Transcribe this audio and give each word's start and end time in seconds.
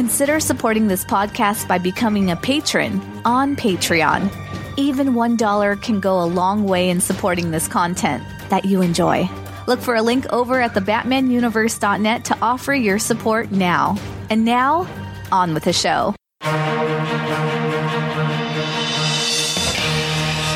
Consider 0.00 0.40
supporting 0.40 0.88
this 0.88 1.04
podcast 1.04 1.68
by 1.68 1.76
becoming 1.76 2.30
a 2.30 2.36
patron 2.36 3.02
on 3.26 3.54
Patreon. 3.54 4.32
Even 4.78 5.08
$1 5.08 5.82
can 5.82 6.00
go 6.00 6.22
a 6.22 6.24
long 6.24 6.64
way 6.64 6.88
in 6.88 7.02
supporting 7.02 7.50
this 7.50 7.68
content 7.68 8.24
that 8.48 8.64
you 8.64 8.80
enjoy. 8.80 9.28
Look 9.66 9.78
for 9.78 9.96
a 9.96 10.00
link 10.00 10.24
over 10.32 10.58
at 10.58 10.72
thebatmanuniverse.net 10.72 12.24
to 12.24 12.38
offer 12.40 12.72
your 12.72 12.98
support 12.98 13.52
now. 13.52 13.98
And 14.30 14.46
now, 14.46 14.88
on 15.30 15.52
with 15.52 15.64
the 15.64 15.74
show. 15.74 16.14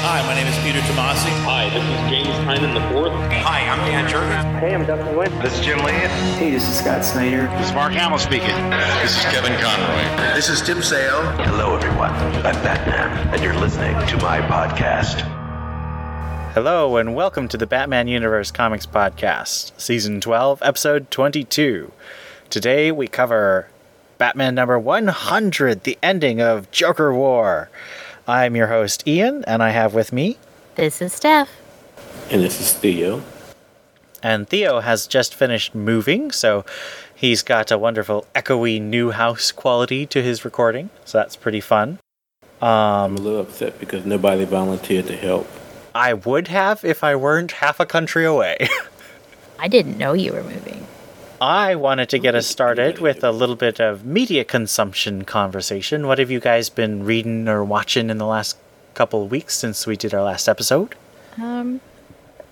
Hi, 0.06 0.22
my 0.26 0.34
name 0.34 0.46
is 0.46 0.56
Peter 0.64 0.80
Tomasi. 0.90 1.43
Hi, 1.74 1.80
this 1.80 1.90
is 1.90 2.08
James 2.08 2.28
Tynion 2.46 2.72
the 2.72 2.94
fourth. 2.94 3.10
Hi, 3.32 3.68
I'm 3.68 3.78
Dan 3.90 4.08
Jurgens. 4.08 4.60
Hey, 4.60 4.76
I'm 4.76 4.86
Dustin 4.86 5.12
Nguyen. 5.12 5.42
This 5.42 5.58
is 5.58 5.66
Jim 5.66 5.80
Lehan. 5.80 6.08
Hey, 6.38 6.52
this 6.52 6.68
is 6.68 6.78
Scott 6.78 7.04
Snyder. 7.04 7.48
This 7.58 7.66
is 7.66 7.74
Mark 7.74 7.92
Hamill 7.94 8.18
speaking. 8.18 8.54
This 9.02 9.18
is 9.18 9.24
Kevin 9.24 9.54
Conroy. 9.58 10.34
This 10.36 10.48
is 10.48 10.62
Tim 10.62 10.80
Sale. 10.84 11.22
Hello, 11.32 11.74
everyone. 11.74 12.12
I'm 12.12 12.54
Batman, 12.62 13.34
and 13.34 13.42
you're 13.42 13.56
listening 13.56 13.94
to 14.06 14.16
my 14.18 14.38
podcast. 14.42 15.22
Hello, 16.52 16.96
and 16.96 17.16
welcome 17.16 17.48
to 17.48 17.56
the 17.56 17.66
Batman 17.66 18.06
Universe 18.06 18.52
Comics 18.52 18.86
Podcast, 18.86 19.72
Season 19.76 20.20
12, 20.20 20.62
Episode 20.62 21.10
22. 21.10 21.90
Today 22.50 22.92
we 22.92 23.08
cover 23.08 23.66
Batman 24.16 24.54
number 24.54 24.78
100, 24.78 25.82
the 25.82 25.98
ending 26.04 26.40
of 26.40 26.70
Joker 26.70 27.12
War. 27.12 27.68
I'm 28.28 28.54
your 28.54 28.68
host, 28.68 29.08
Ian, 29.08 29.44
and 29.48 29.60
I 29.60 29.70
have 29.70 29.92
with 29.92 30.12
me. 30.12 30.38
This 30.76 31.02
is 31.02 31.12
Steph. 31.12 31.63
And 32.30 32.42
this 32.42 32.60
is 32.60 32.72
Theo. 32.72 33.22
And 34.22 34.48
Theo 34.48 34.80
has 34.80 35.06
just 35.06 35.34
finished 35.34 35.74
moving, 35.74 36.32
so 36.32 36.64
he's 37.14 37.42
got 37.42 37.70
a 37.70 37.76
wonderful 37.76 38.26
echoey 38.34 38.80
new 38.80 39.10
house 39.10 39.52
quality 39.52 40.06
to 40.06 40.22
his 40.22 40.44
recording, 40.44 40.88
so 41.04 41.18
that's 41.18 41.36
pretty 41.36 41.60
fun. 41.60 41.98
Um, 42.62 42.68
I'm 42.68 43.16
a 43.16 43.20
little 43.20 43.40
upset 43.40 43.78
because 43.78 44.06
nobody 44.06 44.46
volunteered 44.46 45.06
to 45.08 45.16
help. 45.16 45.46
I 45.94 46.14
would 46.14 46.48
have 46.48 46.84
if 46.84 47.04
I 47.04 47.14
weren't 47.14 47.52
half 47.52 47.78
a 47.78 47.86
country 47.86 48.24
away. 48.24 48.56
I 49.58 49.68
didn't 49.68 49.98
know 49.98 50.14
you 50.14 50.32
were 50.32 50.42
moving. 50.42 50.86
I 51.40 51.74
wanted 51.74 52.08
to 52.08 52.18
get 52.18 52.34
us 52.34 52.46
started 52.46 53.00
with 53.00 53.22
a 53.22 53.30
little 53.30 53.56
bit 53.56 53.80
of 53.80 54.06
media 54.06 54.44
consumption 54.44 55.24
conversation. 55.24 56.06
What 56.06 56.18
have 56.18 56.30
you 56.30 56.40
guys 56.40 56.70
been 56.70 57.04
reading 57.04 57.48
or 57.48 57.62
watching 57.62 58.08
in 58.08 58.16
the 58.16 58.26
last 58.26 58.56
couple 58.94 59.24
of 59.24 59.30
weeks 59.30 59.54
since 59.54 59.86
we 59.86 59.96
did 59.96 60.14
our 60.14 60.22
last 60.22 60.48
episode? 60.48 60.94
Um, 61.36 61.80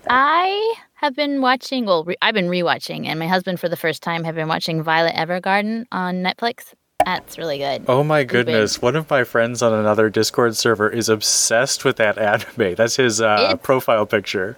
I 0.09 0.75
have 0.95 1.15
been 1.15 1.41
watching. 1.41 1.85
Well, 1.85 2.03
re- 2.03 2.15
I've 2.21 2.33
been 2.33 2.47
rewatching, 2.47 3.05
and 3.07 3.19
my 3.19 3.27
husband, 3.27 3.59
for 3.59 3.69
the 3.69 3.77
first 3.77 4.03
time, 4.03 4.23
have 4.23 4.35
been 4.35 4.47
watching 4.47 4.83
Violet 4.83 5.15
Evergarden 5.15 5.85
on 5.91 6.15
Netflix. 6.15 6.73
That's 7.05 7.37
really 7.37 7.57
good. 7.57 7.85
Oh 7.87 8.03
my 8.03 8.23
goodness! 8.23 8.81
One 8.81 8.95
of 8.95 9.09
my 9.09 9.23
friends 9.23 9.61
on 9.61 9.73
another 9.73 10.09
Discord 10.09 10.55
server 10.55 10.89
is 10.89 11.09
obsessed 11.09 11.83
with 11.83 11.97
that 11.97 12.17
anime. 12.57 12.75
That's 12.75 12.95
his 12.95 13.21
uh, 13.21 13.55
profile 13.57 14.05
picture. 14.05 14.57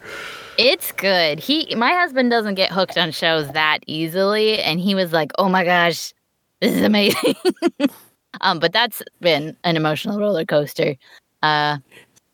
It's 0.57 0.91
good. 0.91 1.39
He, 1.39 1.73
my 1.75 1.91
husband, 1.91 2.29
doesn't 2.29 2.55
get 2.55 2.71
hooked 2.71 2.97
on 2.97 3.11
shows 3.11 3.51
that 3.51 3.79
easily, 3.87 4.59
and 4.59 4.79
he 4.79 4.95
was 4.95 5.11
like, 5.11 5.31
"Oh 5.37 5.49
my 5.49 5.63
gosh, 5.63 6.13
this 6.61 6.73
is 6.75 6.81
amazing." 6.81 7.35
um, 8.41 8.59
but 8.59 8.71
that's 8.71 9.01
been 9.21 9.57
an 9.63 9.75
emotional 9.75 10.19
roller 10.19 10.45
coaster. 10.45 10.95
Uh, 11.41 11.77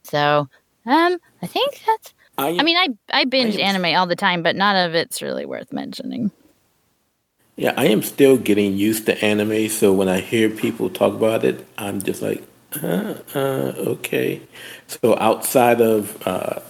so 0.04 0.48
um, 0.86 1.18
I 1.42 1.48
think 1.48 1.82
that's. 1.86 2.14
I, 2.38 2.58
I 2.60 2.64
mean, 2.64 2.78
I 2.78 2.88
I 3.12 3.26
binge 3.26 3.58
I 3.58 3.62
anime 3.62 3.96
all 3.98 4.08
the 4.08 4.16
time, 4.16 4.44
but 4.44 4.56
none 4.56 4.76
of 4.76 4.96
it's 4.96 5.22
really 5.22 5.46
worth 5.46 5.72
mentioning. 5.74 6.32
Yeah, 7.58 7.74
I 7.78 7.86
am 7.88 8.02
still 8.02 8.38
getting 8.38 8.78
used 8.78 9.06
to 9.08 9.24
anime, 9.24 9.70
so 9.70 9.94
when 9.94 10.10
I 10.10 10.20
hear 10.22 10.50
people 10.50 10.90
talk 10.90 11.14
about 11.14 11.44
it, 11.44 11.66
I'm 11.78 12.02
just 12.02 12.22
like, 12.22 12.44
uh, 12.82 13.16
uh, 13.36 13.74
okay. 13.78 14.42
So 14.88 15.18
outside 15.20 15.82
of 15.82 16.26
uh, 16.26 16.62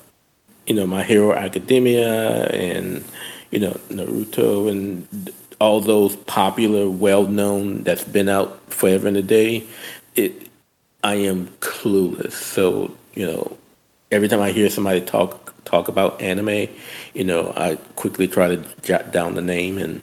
you 0.67 0.75
know, 0.75 0.87
My 0.87 1.03
Hero 1.03 1.33
Academia 1.33 2.45
and, 2.47 3.03
you 3.51 3.59
know, 3.59 3.73
Naruto 3.89 4.69
and 4.69 5.31
all 5.59 5.81
those 5.81 6.15
popular, 6.15 6.89
well 6.89 7.27
known 7.27 7.83
that's 7.83 8.03
been 8.03 8.29
out 8.29 8.59
forever 8.71 9.07
and 9.07 9.17
a 9.17 9.21
day, 9.21 9.65
it 10.15 10.47
I 11.03 11.15
am 11.15 11.47
clueless. 11.59 12.33
So, 12.33 12.95
you 13.15 13.25
know, 13.25 13.57
every 14.11 14.27
time 14.27 14.39
I 14.39 14.51
hear 14.51 14.69
somebody 14.69 15.01
talk 15.01 15.50
talk 15.65 15.87
about 15.87 16.21
anime, 16.21 16.67
you 17.13 17.23
know, 17.23 17.53
I 17.55 17.75
quickly 17.95 18.27
try 18.27 18.47
to 18.55 18.63
jot 18.81 19.11
down 19.11 19.35
the 19.35 19.41
name 19.41 19.77
and 19.77 20.01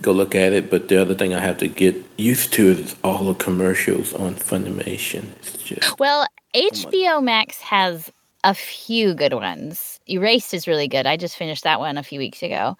go 0.00 0.12
look 0.12 0.34
at 0.34 0.52
it. 0.52 0.70
But 0.70 0.88
the 0.88 1.00
other 1.00 1.14
thing 1.14 1.34
I 1.34 1.40
have 1.40 1.58
to 1.58 1.68
get 1.68 1.96
used 2.16 2.52
to 2.54 2.68
is 2.68 2.96
all 3.04 3.24
the 3.24 3.34
commercials 3.34 4.14
on 4.14 4.34
Funimation. 4.34 5.26
It's 5.38 5.62
just 5.62 5.98
well, 5.98 6.26
HBO 6.54 7.16
oh 7.16 7.20
Max 7.20 7.58
has 7.58 8.10
a 8.44 8.54
few 8.54 9.14
good 9.14 9.34
ones. 9.34 10.00
Erased 10.08 10.54
is 10.54 10.66
really 10.66 10.88
good. 10.88 11.06
I 11.06 11.16
just 11.16 11.36
finished 11.36 11.64
that 11.64 11.78
one 11.78 11.98
a 11.98 12.02
few 12.02 12.18
weeks 12.18 12.42
ago. 12.42 12.76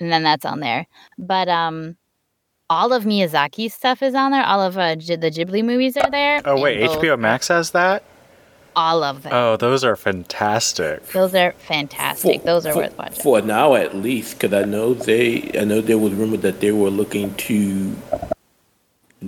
And 0.00 0.12
then 0.12 0.22
that's 0.22 0.44
on 0.44 0.60
there. 0.60 0.86
But 1.18 1.48
um 1.48 1.96
all 2.70 2.92
of 2.92 3.04
Miyazaki's 3.04 3.74
stuff 3.74 4.02
is 4.02 4.14
on 4.14 4.32
there. 4.32 4.42
All 4.42 4.62
of 4.62 4.78
uh, 4.78 4.96
G- 4.96 5.16
the 5.16 5.30
Ghibli 5.30 5.62
movies 5.62 5.96
are 5.96 6.10
there. 6.10 6.40
Oh 6.44 6.60
wait, 6.60 6.80
HBO 6.80 7.18
Max 7.18 7.48
has 7.48 7.72
that? 7.72 8.02
All 8.76 9.02
of 9.02 9.22
them. 9.22 9.32
Oh, 9.32 9.56
those 9.56 9.84
are 9.84 9.96
fantastic. 9.96 11.06
Those 11.08 11.34
are 11.34 11.52
fantastic. 11.52 12.40
For, 12.40 12.46
those 12.46 12.66
are 12.66 12.72
for, 12.72 12.78
worth 12.80 12.98
watching. 12.98 13.22
For 13.22 13.40
now 13.40 13.74
at 13.74 13.94
least 13.96 14.40
cuz 14.40 14.52
I 14.52 14.64
know 14.64 14.94
they 14.94 15.50
I 15.58 15.64
know 15.64 15.80
there 15.80 15.98
was 15.98 16.12
rumor 16.12 16.36
that 16.38 16.60
they 16.60 16.72
were 16.72 16.90
looking 16.90 17.34
to 17.34 17.96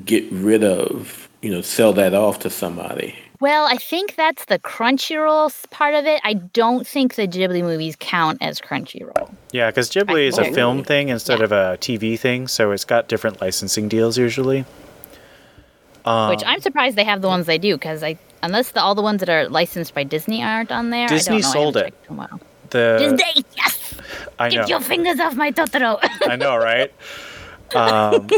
get 0.05 0.25
rid 0.31 0.63
of, 0.63 1.29
you 1.43 1.51
know, 1.51 1.61
sell 1.61 1.93
that 1.95 2.15
off 2.15 2.41
to 2.41 2.51
somebody. 2.51 3.15
Well, 3.39 3.67
I 3.67 3.77
think 3.77 4.17
that's 4.17 4.47
the 4.47 4.59
Crunchyroll 4.59 5.71
part 5.71 5.95
of 5.95 6.07
it. 6.07 6.21
I 6.25 6.35
don't 6.35 6.87
think 6.87 7.17
the 7.17 7.29
Ghibli 7.29 7.63
movies 7.63 7.95
count 7.99 8.39
as 8.41 8.61
Crunchyroll. 8.61 9.35
Yeah, 9.53 9.71
because 9.71 9.91
Ghibli 9.91 10.27
is 10.27 10.39
a 10.39 10.53
film 10.53 10.83
thing 10.83 11.11
instead 11.11 11.41
yeah. 11.41 11.45
of 11.45 11.53
a 11.53 11.79
TV 11.79 12.19
thing, 12.19 12.49
so 12.49 12.71
it's 12.71 12.85
got 12.85 13.09
different 13.09 13.41
licensing 13.43 13.89
deals 13.89 14.17
usually. 14.17 14.65
Um, 16.07 16.31
Which 16.31 16.43
I'm 16.47 16.61
surprised 16.61 16.97
they 16.97 17.05
have 17.05 17.21
the 17.21 17.29
ones 17.29 17.47
they 17.47 17.59
do, 17.59 17.75
because 17.75 18.03
I 18.03 18.17
unless 18.43 18.71
the, 18.71 18.81
all 18.81 18.95
the 18.95 19.03
ones 19.03 19.21
that 19.21 19.29
are 19.29 19.49
licensed 19.49 19.95
by 19.95 20.05
Disney 20.05 20.43
aren't 20.43 20.71
on 20.71 20.91
there. 20.91 21.09
Disney 21.09 21.43
sold 21.43 21.77
it. 21.77 21.95
The 22.71 22.97
Disney, 22.99 23.45
yes. 23.57 23.95
I 24.39 24.49
know. 24.49 24.55
Get 24.57 24.69
your 24.69 24.81
fingers 24.81 25.21
off 25.21 25.35
my 25.35 25.51
Totoro. 25.51 25.99
I 26.27 26.37
know, 26.37 26.57
right? 26.57 26.93
Um, 27.75 28.29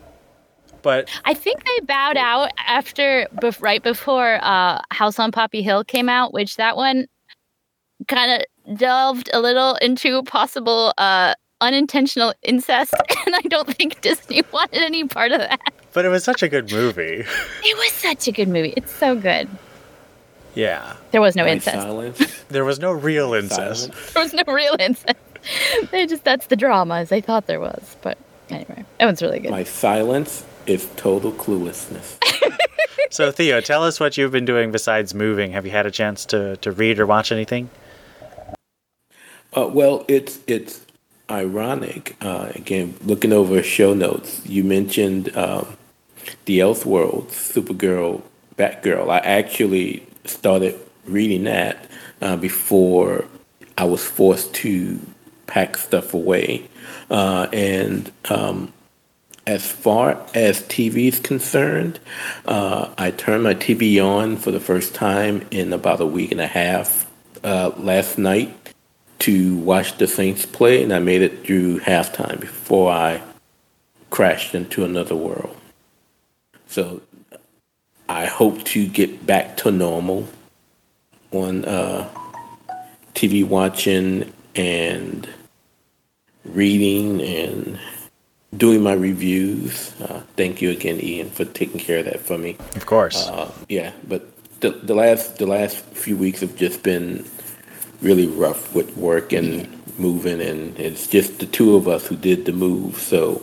but 0.82 1.08
I 1.24 1.34
think 1.34 1.64
they 1.64 1.84
bowed 1.84 2.16
out 2.16 2.50
after 2.66 3.26
right 3.60 3.82
before 3.82 4.38
uh, 4.42 4.80
House 4.90 5.18
on 5.18 5.32
Poppy 5.32 5.62
Hill 5.62 5.84
came 5.84 6.08
out, 6.08 6.32
which 6.32 6.56
that 6.56 6.76
one 6.76 7.06
kind 8.08 8.42
of 8.42 8.78
delved 8.78 9.30
a 9.32 9.40
little 9.40 9.76
into 9.76 10.22
possible 10.24 10.92
uh, 10.98 11.34
unintentional 11.60 12.34
incest, 12.42 12.94
and 13.26 13.34
I 13.34 13.42
don't 13.42 13.68
think 13.74 14.00
Disney 14.00 14.42
wanted 14.52 14.82
any 14.82 15.04
part 15.04 15.32
of 15.32 15.38
that. 15.40 15.60
But 15.92 16.04
it 16.04 16.08
was 16.08 16.24
such 16.24 16.42
a 16.42 16.48
good 16.48 16.70
movie. 16.70 17.24
it 17.64 17.78
was 17.78 17.92
such 17.92 18.28
a 18.28 18.32
good 18.32 18.48
movie. 18.48 18.72
It's 18.76 18.92
so 18.92 19.16
good. 19.16 19.48
Yeah. 20.54 20.96
There 21.10 21.20
was 21.20 21.36
no 21.36 21.44
My 21.44 21.50
incest. 21.50 21.76
Silence. 21.76 22.44
there 22.48 22.64
was 22.64 22.78
no 22.78 22.92
real 22.92 23.34
incest. 23.34 23.86
Silence. 23.86 24.12
there 24.12 24.22
was 24.22 24.32
no 24.32 24.42
real 24.46 24.76
incest. 24.78 25.16
they 25.90 26.06
just 26.06 26.24
that's 26.24 26.46
the 26.46 26.56
drama 26.56 26.96
as 26.96 27.08
they 27.08 27.20
thought 27.20 27.46
there 27.46 27.60
was. 27.60 27.96
But 28.02 28.18
anyway, 28.50 28.84
it 28.98 29.06
was 29.06 29.22
really 29.22 29.40
good. 29.40 29.50
My 29.50 29.64
silence 29.64 30.44
is 30.66 30.88
total 30.96 31.32
cluelessness. 31.32 32.18
so 33.10 33.32
Theo, 33.32 33.60
tell 33.60 33.82
us 33.82 33.98
what 33.98 34.16
you've 34.16 34.32
been 34.32 34.44
doing 34.44 34.70
besides 34.70 35.14
moving. 35.14 35.52
Have 35.52 35.64
you 35.64 35.72
had 35.72 35.86
a 35.86 35.90
chance 35.90 36.24
to, 36.26 36.56
to 36.58 36.72
read 36.72 37.00
or 37.00 37.06
watch 37.06 37.32
anything? 37.32 37.70
Uh, 39.56 39.66
well, 39.66 40.04
it's 40.06 40.38
it's 40.46 40.84
ironic. 41.28 42.16
Uh, 42.20 42.52
again, 42.54 42.94
looking 43.02 43.32
over 43.32 43.62
show 43.62 43.94
notes, 43.94 44.46
you 44.46 44.62
mentioned 44.62 45.36
um, 45.36 45.76
the 46.44 46.58
Elseworld, 46.58 47.28
Supergirl, 47.28 48.22
Batgirl. 48.56 49.10
I 49.10 49.18
actually 49.18 50.06
started 50.24 50.78
reading 51.04 51.44
that 51.44 51.88
uh, 52.20 52.36
before 52.36 53.24
I 53.78 53.84
was 53.84 54.04
forced 54.04 54.54
to 54.54 55.00
pack 55.46 55.76
stuff 55.76 56.14
away, 56.14 56.68
uh, 57.10 57.48
and 57.52 58.10
um, 58.28 58.72
as 59.46 59.66
far 59.66 60.24
as 60.34 60.62
TV 60.62 61.08
is 61.08 61.18
concerned, 61.18 61.98
uh, 62.44 62.92
I 62.98 63.10
turned 63.10 63.42
my 63.42 63.54
TV 63.54 64.04
on 64.04 64.36
for 64.36 64.50
the 64.50 64.60
first 64.60 64.94
time 64.94 65.46
in 65.50 65.72
about 65.72 66.00
a 66.00 66.06
week 66.06 66.30
and 66.30 66.40
a 66.40 66.46
half 66.46 67.10
uh, 67.42 67.72
last 67.76 68.18
night 68.18 68.74
to 69.20 69.56
watch 69.56 69.98
the 69.98 70.06
Saints 70.06 70.46
play, 70.46 70.82
and 70.82 70.92
I 70.92 70.98
made 70.98 71.22
it 71.22 71.44
through 71.44 71.80
halftime 71.80 72.40
before 72.40 72.90
I 72.92 73.22
crashed 74.10 74.54
into 74.54 74.84
another 74.84 75.14
world. 75.14 75.56
So 76.70 77.02
I 78.08 78.26
hope 78.26 78.62
to 78.66 78.86
get 78.86 79.26
back 79.26 79.56
to 79.58 79.72
normal 79.72 80.28
on 81.32 81.64
uh, 81.64 82.08
TV 83.12 83.44
watching 83.44 84.32
and 84.54 85.28
reading 86.44 87.20
and 87.22 87.76
doing 88.56 88.84
my 88.84 88.92
reviews. 88.92 90.00
Uh, 90.00 90.22
thank 90.36 90.62
you 90.62 90.70
again, 90.70 91.00
Ian, 91.02 91.30
for 91.30 91.44
taking 91.44 91.80
care 91.80 91.98
of 91.98 92.04
that 92.04 92.20
for 92.20 92.38
me. 92.38 92.56
Of 92.76 92.86
course. 92.86 93.26
Uh, 93.26 93.50
yeah, 93.68 93.92
but 94.06 94.28
the, 94.60 94.70
the 94.70 94.94
last 94.94 95.38
the 95.38 95.46
last 95.46 95.76
few 95.76 96.16
weeks 96.16 96.40
have 96.40 96.54
just 96.54 96.84
been 96.84 97.24
really 98.00 98.28
rough 98.28 98.72
with 98.76 98.96
work 98.96 99.32
and 99.32 99.68
moving, 99.98 100.40
and 100.40 100.78
it's 100.78 101.08
just 101.08 101.40
the 101.40 101.46
two 101.46 101.74
of 101.74 101.88
us 101.88 102.06
who 102.06 102.14
did 102.14 102.44
the 102.44 102.52
move. 102.52 102.98
So 102.98 103.42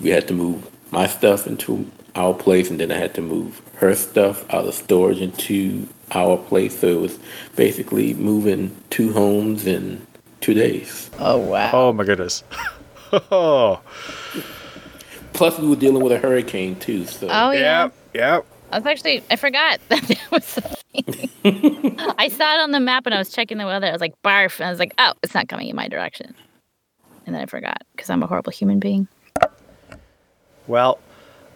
we 0.00 0.08
had 0.08 0.26
to 0.28 0.34
move 0.34 0.70
my 0.90 1.06
stuff 1.06 1.46
into 1.46 1.90
our 2.16 2.34
place, 2.34 2.70
and 2.70 2.78
then 2.78 2.92
I 2.92 2.96
had 2.96 3.14
to 3.14 3.22
move 3.22 3.60
her 3.76 3.94
stuff 3.94 4.44
out 4.52 4.66
of 4.66 4.74
storage 4.74 5.20
into 5.20 5.88
our 6.12 6.36
place. 6.36 6.78
So 6.78 6.88
it 6.88 7.00
was 7.00 7.18
basically 7.56 8.14
moving 8.14 8.76
two 8.90 9.12
homes 9.12 9.66
in 9.66 10.06
two 10.40 10.54
days. 10.54 11.10
Oh 11.18 11.38
wow. 11.38 11.70
oh 11.72 11.92
my 11.92 12.04
goodness. 12.04 12.44
oh. 13.12 13.80
Plus, 15.32 15.58
we 15.58 15.68
were 15.68 15.76
dealing 15.76 16.02
with 16.02 16.12
a 16.12 16.18
hurricane 16.18 16.76
too. 16.76 17.06
So 17.06 17.28
Oh 17.28 17.50
yeah. 17.50 17.84
Yep. 17.84 17.94
Yep. 18.14 18.46
I 18.70 18.78
was 18.78 18.86
actually 18.86 19.22
I 19.30 19.36
forgot 19.36 19.80
that 19.88 20.02
that 20.02 20.30
was. 20.30 20.58
I 22.18 22.28
saw 22.28 22.54
it 22.54 22.60
on 22.60 22.70
the 22.70 22.80
map 22.80 23.06
and 23.06 23.14
I 23.14 23.18
was 23.18 23.30
checking 23.30 23.58
the 23.58 23.66
weather. 23.66 23.86
I 23.86 23.92
was 23.92 24.00
like 24.00 24.14
barf, 24.22 24.58
and 24.60 24.66
I 24.66 24.70
was 24.70 24.78
like, 24.78 24.94
oh, 24.98 25.12
it's 25.22 25.34
not 25.34 25.48
coming 25.48 25.68
in 25.68 25.76
my 25.76 25.88
direction. 25.88 26.34
And 27.26 27.34
then 27.34 27.42
I 27.42 27.46
forgot 27.46 27.82
because 27.92 28.10
I'm 28.10 28.22
a 28.22 28.26
horrible 28.26 28.52
human 28.52 28.78
being. 28.78 29.08
Well, 30.66 30.98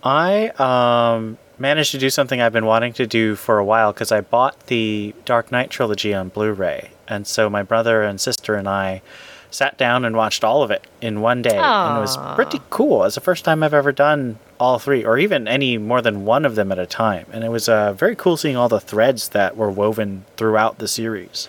I 0.03 0.49
um, 0.59 1.39
managed 1.59 1.93
to 1.93 1.99
do 1.99 2.11
something 2.11 2.41
I've 2.41 2.53
been 2.53 2.67
wanting 2.67 2.93
to 2.95 3.07
do 3.07 3.35
for 3.35 3.59
a 3.59 3.65
while 3.65 3.93
because 3.93 4.13
I 4.13 4.21
bought 4.21 4.67
the 4.67 5.15
Dark 5.25 5.51
Knight 5.53 5.71
trilogy 5.71 6.15
on 6.15 6.29
Blu 6.29 6.53
ray. 6.53 6.91
And 7.07 7.27
so 7.27 7.49
my 7.49 7.63
brother 7.63 8.03
and 8.03 8.21
sister 8.21 8.55
and 8.55 8.69
I 8.69 9.03
sat 9.51 9.79
down 9.79 10.05
and 10.05 10.15
watched 10.17 10.45
all 10.45 10.63
of 10.63 10.71
it 10.71 10.87
in 11.01 11.21
one 11.21 11.43
day. 11.43 11.57
And 11.57 11.99
it 11.99 12.01
was 12.01 12.19
pretty 12.35 12.61
cool. 12.71 13.05
It's 13.05 13.15
the 13.15 13.21
first 13.21 13.45
time 13.45 13.63
I've 13.63 13.75
ever 13.75 13.93
done 13.93 14.39
all 14.61 14.79
three, 14.79 15.05
or 15.05 15.19
even 15.19 15.49
any 15.49 15.79
more 15.79 16.03
than 16.03 16.25
one 16.25 16.45
of 16.45 16.55
them 16.55 16.71
at 16.71 16.79
a 16.79 16.87
time. 16.87 17.27
And 17.33 17.45
it 17.45 17.49
was 17.49 17.69
uh, 17.69 17.93
very 17.93 18.15
cool 18.15 18.37
seeing 18.37 18.57
all 18.57 18.69
the 18.69 18.81
threads 18.81 19.31
that 19.31 19.57
were 19.57 19.71
woven 19.71 20.25
throughout 20.37 20.79
the 20.79 20.89
series. 20.89 21.49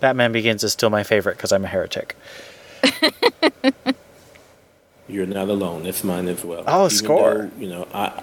Batman 0.00 0.30
Begins 0.30 0.62
is 0.62 0.72
still 0.72 0.90
my 0.90 1.02
favorite 1.02 1.36
because 1.36 1.52
I'm 1.52 1.64
a 1.64 1.68
heretic. 1.68 2.14
You're 5.08 5.26
not 5.26 5.48
alone. 5.48 5.82
That's 5.84 6.04
mine 6.04 6.28
as 6.28 6.44
well. 6.44 6.64
Oh, 6.66 6.86
Even 6.86 6.90
score. 6.90 7.34
though, 7.34 7.50
you 7.58 7.68
know, 7.68 7.88
I 7.94 8.22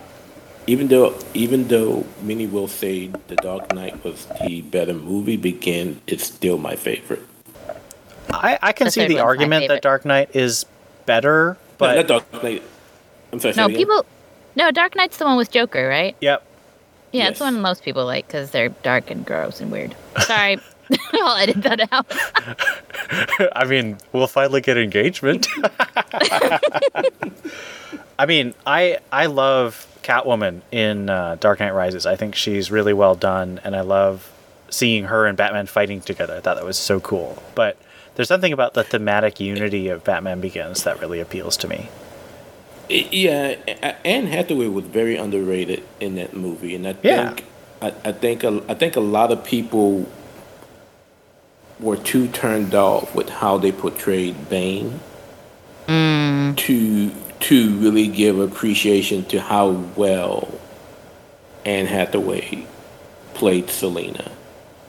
even 0.68 0.88
though 0.88 1.16
even 1.34 1.68
though 1.68 2.06
many 2.22 2.48
will 2.48 2.68
say 2.68 3.08
The 3.28 3.36
Dark 3.36 3.74
Knight 3.74 4.04
was 4.04 4.28
the 4.46 4.62
better 4.62 4.94
movie, 4.94 5.38
Begin 5.38 6.02
it's 6.08 6.26
still 6.26 6.58
my 6.58 6.76
favorite. 6.76 7.22
I, 8.30 8.58
I 8.62 8.72
can 8.72 8.86
The 8.86 8.92
see 8.92 9.08
the 9.08 9.20
argument 9.20 9.68
that. 9.68 9.82
Dark 9.82 10.06
Knight 10.06 10.36
is 10.36 10.66
better, 11.06 11.58
But 11.78 11.88
but 11.88 11.96
not 11.96 12.08
Dark 12.32 12.44
Knight. 12.44 12.64
I'm 13.32 13.40
sorry. 13.40 13.54
No, 13.56 13.64
it 13.66 13.70
again? 13.70 13.78
people. 13.78 14.06
No, 14.56 14.72
Dark 14.72 14.96
Knight's 14.96 15.18
the 15.18 15.26
one 15.26 15.38
with 15.38 15.52
Joker, 15.52 15.88
right? 15.88 16.16
yep. 16.22 16.44
Yeah, 17.12 17.30
it's 17.30 17.40
the 17.40 17.46
one 17.46 17.62
most 17.62 17.84
people 17.84 18.06
like 18.06 18.28
because 18.28 18.52
they're 18.52 18.70
dark 18.70 19.10
and 19.10 19.26
gross 19.26 19.62
and 19.62 19.72
weird. 19.72 19.96
Sorry, 20.20 20.60
I'll 21.14 21.38
edit 21.38 21.62
that 21.64 21.88
out. 21.92 22.06
I 23.56 23.66
mean, 23.66 23.98
we'll 24.14 24.28
finally 24.28 24.62
get 24.62 24.78
engagement. 24.78 25.48
I 28.18 28.26
mean, 28.28 28.54
I 28.66 29.00
I 29.12 29.26
love 29.26 29.88
Catwoman 30.04 30.62
in 30.72 31.10
uh, 31.10 31.36
Dark 31.40 31.60
Knight 31.60 31.74
Rises. 31.74 32.06
I 32.06 32.16
think 32.16 32.36
she's 32.36 32.72
really 32.72 32.94
well 32.94 33.16
done, 33.16 33.60
and 33.64 33.76
I 33.76 33.82
love 33.82 34.32
seeing 34.70 35.06
her 35.06 35.26
and 35.26 35.38
Batman 35.38 35.66
fighting 35.68 36.02
together. 36.02 36.36
I 36.36 36.40
thought 36.40 36.56
that 36.56 36.66
was 36.66 36.78
so 36.78 37.00
cool. 37.00 37.42
But 37.56 37.78
there's 38.16 38.28
something 38.28 38.54
about 38.54 38.74
the 38.74 38.84
thematic 38.84 39.40
unity 39.40 39.90
of 39.90 40.04
Batman 40.04 40.40
Begins 40.42 40.84
that 40.84 41.00
really 41.02 41.20
appeals 41.20 41.58
to 41.58 41.68
me. 41.68 41.90
Yeah, 42.88 43.56
Anne 44.06 44.28
Hathaway 44.28 44.68
was 44.68 44.86
very 44.86 45.18
underrated 45.18 45.84
in 46.00 46.16
that 46.16 46.36
movie, 46.36 46.76
and 46.76 46.88
I 46.88 46.96
Yeah. 47.02 47.30
think 47.34 47.46
I, 47.82 47.88
I 48.10 48.12
think 48.14 48.44
a, 48.44 48.62
I 48.70 48.74
think 48.76 48.96
a 48.96 49.00
lot 49.02 49.32
of 49.32 49.44
people 49.44 50.08
were 51.80 51.98
too 51.98 52.28
turned 52.30 52.74
off 52.74 53.14
with 53.14 53.30
how 53.30 53.58
they 53.58 53.72
portrayed 53.72 54.50
Bane 54.50 55.00
to 55.88 57.12
to 57.40 57.78
really 57.78 58.08
give 58.08 58.40
appreciation 58.40 59.24
to 59.26 59.40
how 59.40 59.70
well 59.96 60.60
Anne 61.66 61.86
Hathaway 61.86 62.66
played 63.34 63.70
Selina. 63.70 64.32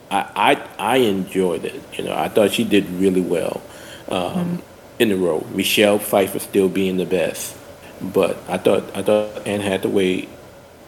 I, 0.09 0.25
I 0.35 0.93
I 0.93 0.97
enjoyed 0.97 1.65
it. 1.65 1.81
You 1.97 2.05
know, 2.05 2.15
I 2.15 2.29
thought 2.29 2.51
she 2.51 2.63
did 2.63 2.89
really 2.89 3.21
well 3.21 3.61
um, 4.09 4.61
in 4.99 5.09
the 5.09 5.17
role. 5.17 5.45
Michelle 5.51 5.99
Pfeiffer 5.99 6.39
still 6.39 6.69
being 6.69 6.97
the 6.97 7.05
best, 7.05 7.55
but 8.01 8.37
I 8.47 8.57
thought 8.57 8.95
I 8.95 9.01
thought 9.01 9.45
Anne 9.45 9.61
Hathaway 9.61 10.27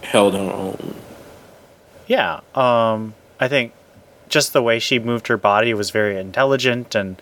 held 0.02 0.34
her 0.34 0.40
own. 0.40 0.96
Yeah, 2.08 2.40
um, 2.56 3.14
I 3.40 3.48
think 3.48 3.74
just 4.30 4.54
the 4.54 4.62
way 4.62 4.80
she 4.80 5.00
moved 5.00 5.28
her 5.28 5.38
body 5.38 5.74
was 5.74 5.90
very 5.90 6.18
intelligent 6.18 6.96
and 6.96 7.22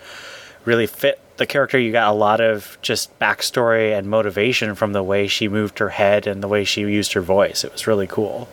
really 0.65 0.88
fit 0.88 1.19
the 1.38 1.45
character. 1.45 1.80
You 1.80 1.92
got 1.92 2.12
a 2.12 2.15
lot 2.15 2.42
of 2.42 2.77
just 2.81 3.18
backstory 3.19 3.98
and 3.98 4.07
motivation 4.07 4.75
from 4.75 4.94
the 4.94 5.04
way 5.04 5.27
she 5.27 5.48
moved 5.48 5.80
her 5.80 5.89
head 5.89 6.27
and 6.27 6.44
the 6.44 6.48
way 6.48 6.63
she 6.63 6.81
used 6.81 7.13
her 7.13 7.21
voice. 7.21 7.63
It 7.63 7.71
was 7.71 7.88
really 7.88 8.07
cool. 8.07 8.50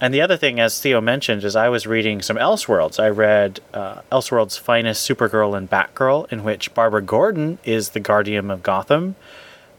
And 0.00 0.12
the 0.12 0.20
other 0.20 0.36
thing, 0.36 0.60
as 0.60 0.78
Theo 0.80 1.00
mentioned, 1.00 1.44
is 1.44 1.56
I 1.56 1.68
was 1.68 1.86
reading 1.86 2.20
some 2.20 2.36
Elseworlds. 2.36 3.02
I 3.02 3.08
read 3.08 3.60
uh, 3.72 4.02
Elseworlds' 4.12 4.58
Finest 4.58 5.08
Supergirl 5.08 5.56
and 5.56 5.70
Batgirl, 5.70 6.30
in 6.30 6.44
which 6.44 6.74
Barbara 6.74 7.00
Gordon 7.00 7.58
is 7.64 7.90
the 7.90 8.00
guardian 8.00 8.50
of 8.50 8.62
Gotham 8.62 9.14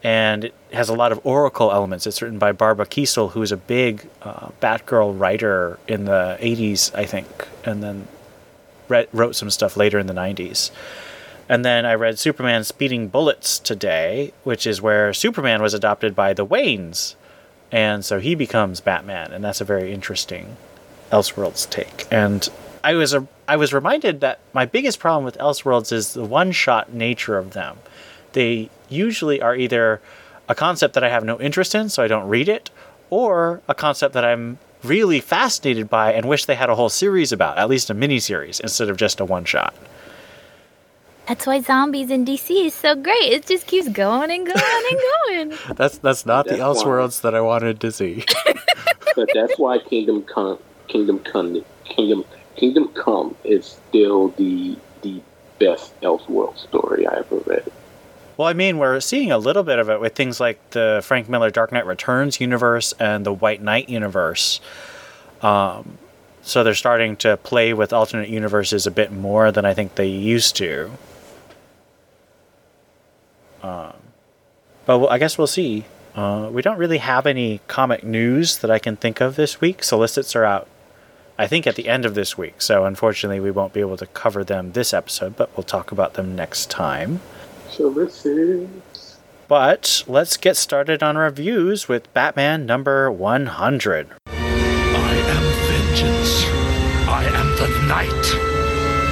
and 0.04 0.46
it 0.46 0.54
has 0.72 0.90
a 0.90 0.94
lot 0.94 1.12
of 1.12 1.20
oracle 1.26 1.72
elements. 1.72 2.06
It's 2.06 2.22
written 2.22 2.38
by 2.38 2.52
Barbara 2.52 2.86
Kesel, 2.86 3.32
who 3.32 3.42
is 3.42 3.52
a 3.52 3.58
big 3.58 4.08
uh, 4.22 4.50
Batgirl 4.62 5.20
writer 5.20 5.80
in 5.88 6.06
the 6.06 6.38
80s, 6.40 6.94
I 6.96 7.06
think, 7.06 7.28
and 7.64 7.82
then 7.82 8.08
read, 8.88 9.08
wrote 9.12 9.36
some 9.36 9.50
stuff 9.50 9.76
later 9.78 9.98
in 9.98 10.08
the 10.08 10.14
90s. 10.14 10.72
And 11.48 11.64
then 11.64 11.86
I 11.86 11.94
read 11.94 12.18
Superman 12.18 12.64
Speeding 12.64 13.08
Bullets 13.08 13.60
today, 13.60 14.34
which 14.44 14.66
is 14.66 14.82
where 14.82 15.14
Superman 15.14 15.62
was 15.62 15.74
adopted 15.74 16.16
by 16.16 16.34
the 16.34 16.46
Waynes. 16.46 17.16
And 17.72 18.04
so 18.04 18.20
he 18.20 18.36
becomes 18.36 18.80
Batman, 18.80 19.32
and 19.32 19.44
that's 19.44 19.62
a 19.62 19.66
very 19.66 19.92
interesting 19.92 20.58
Elseworlds 21.12 21.70
take. 21.70 22.08
And 22.12 22.48
I 22.84 22.94
was 22.94 23.14
a, 23.14 23.28
I 23.48 23.58
was 23.58 23.74
reminded 23.74 24.22
that 24.22 24.40
my 24.54 24.66
biggest 24.66 25.00
problem 25.00 25.24
with 25.24 25.38
Elseworlds 25.38 25.92
is 25.92 26.14
the 26.14 26.26
one-shot 26.26 26.94
nature 26.94 27.38
of 27.38 27.52
them. 27.52 27.78
They 28.34 28.70
usually 28.90 29.42
are 29.42 29.56
either 29.56 30.02
a 30.48 30.56
concept 30.56 30.94
that 30.94 31.04
I 31.04 31.10
have 31.10 31.24
no 31.24 31.40
interest 31.40 31.76
in, 31.76 31.90
so 31.90 32.04
I 32.04 32.08
don't 32.08 32.28
read 32.28 32.50
it, 32.50 32.70
or 33.10 33.62
a 33.68 33.76
concept 33.76 34.14
that 34.14 34.26
I'm 34.26 34.58
really 34.84 35.20
fascinated 35.20 35.90
by 35.90 36.14
and 36.14 36.28
wish 36.28 36.46
they 36.46 36.56
had 36.56 36.70
a 36.70 36.76
whole 36.76 36.90
series 36.90 37.32
about, 37.32 37.58
at 37.58 37.70
least 37.70 37.90
a 37.90 37.94
mini 37.94 38.20
series, 38.20 38.60
instead 38.60 38.90
of 38.90 38.98
just 38.98 39.20
a 39.20 39.26
one 39.26 39.46
shot. 39.46 39.74
That's 41.28 41.48
why 41.48 41.60
zombies 41.60 42.12
in 42.12 42.24
DC 42.24 42.66
is 42.68 42.76
so 42.76 42.94
great. 42.96 43.34
It 43.34 43.48
just 43.48 43.66
keeps 43.66 43.90
going 43.90 44.30
and 44.30 44.46
going 44.46 44.84
and 44.92 45.00
going. 45.58 45.76
That's 45.76 45.98
that's 45.98 46.26
not 46.26 46.46
That's 46.46 46.60
the 46.60 46.64
why. 46.64 46.74
Elseworlds 46.74 47.22
that 47.22 47.34
I 47.34 47.42
wanted 47.42 47.80
to 47.82 47.92
see. 47.92 48.24
but 49.16 49.30
that's 49.34 49.58
why 49.58 49.80
Kingdom 49.80 50.22
Come, 50.24 50.60
Kingdom 50.88 51.20
Come, 51.20 51.64
Kingdom 51.86 52.26
Kingdom 52.56 52.90
Come 52.90 53.36
is 53.44 53.66
still 53.90 54.30
the 54.30 54.78
the 55.02 55.20
best 55.58 56.00
Elseworld 56.02 56.58
story 56.60 57.08
I 57.08 57.18
ever 57.18 57.38
read. 57.48 57.72
Well, 58.38 58.48
I 58.48 58.54
mean, 58.54 58.78
we're 58.78 59.00
seeing 59.00 59.32
a 59.32 59.38
little 59.38 59.64
bit 59.64 59.80
of 59.80 59.90
it 59.90 60.00
with 60.00 60.16
things 60.16 60.40
like 60.40 60.72
the 60.72 61.02
Frank 61.04 61.30
Miller 61.30 61.50
Dark 61.50 61.72
Knight 61.72 61.86
Returns 61.86 62.42
universe 62.42 62.94
and 63.00 63.26
the 63.26 63.34
White 63.34 63.62
Knight 63.62 63.90
universe. 63.90 64.60
Um, 65.42 65.98
so 66.42 66.64
they're 66.64 66.76
starting 66.76 67.16
to 67.18 67.38
play 67.38 67.74
with 67.74 67.92
alternate 67.92 68.30
universes 68.30 68.86
a 68.86 68.92
bit 68.92 69.12
more 69.12 69.52
than 69.52 69.66
I 69.66 69.74
think 69.74 69.96
they 69.96 70.08
used 70.08 70.56
to. 70.58 70.92
Um, 73.64 73.94
but 74.86 75.08
I 75.08 75.18
guess 75.18 75.38
we'll 75.38 75.48
see. 75.48 75.86
Uh, 76.14 76.50
we 76.52 76.62
don't 76.62 76.78
really 76.78 77.00
have 77.00 77.26
any 77.26 77.62
comic 77.68 78.04
news 78.04 78.60
that 78.60 78.70
I 78.70 78.80
can 78.80 78.96
think 78.96 79.22
of 79.22 79.36
this 79.36 79.60
week. 79.60 79.84
Solicits 79.84 80.36
are 80.36 80.46
out, 80.46 80.68
I 81.38 81.48
think, 81.48 81.66
at 81.66 81.76
the 81.76 81.88
end 81.88 82.06
of 82.06 82.16
this 82.16 82.38
week. 82.38 82.62
So 82.62 82.86
unfortunately, 82.86 83.40
we 83.40 83.52
won't 83.52 83.74
be 83.74 83.82
able 83.82 83.98
to 83.98 84.06
cover 84.08 84.44
them 84.44 84.74
this 84.74 84.94
episode, 84.94 85.36
but 85.36 85.56
we'll 85.58 85.64
talk 85.64 85.92
about 85.92 86.14
them 86.14 86.36
next 86.36 86.70
time. 86.70 87.22
So 87.76 87.90
this 87.90 88.26
is 88.26 88.70
But 89.50 90.06
let's 90.08 90.38
get 90.38 90.56
started 90.56 91.04
on 91.04 91.18
reviews 91.18 91.90
with 91.90 92.14
Batman 92.14 92.66
number 92.66 93.12
100. 93.12 94.08
I 94.28 94.32
am 94.32 95.44
vengeance. 95.68 96.46
I 97.06 97.26
am 97.26 97.50
the 97.58 97.68
night. 97.86 98.10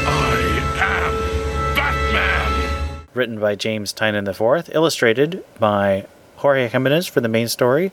I 0.08 0.38
am 0.80 1.76
Batman. 1.76 3.06
Written 3.14 3.38
by 3.38 3.56
James 3.56 3.92
Tynion 3.92 4.30
IV, 4.30 4.74
illustrated 4.74 5.44
by 5.60 6.08
Jorge 6.38 6.70
Jimenez 6.70 7.06
for 7.06 7.20
the 7.20 7.28
main 7.28 7.50
story, 7.50 7.92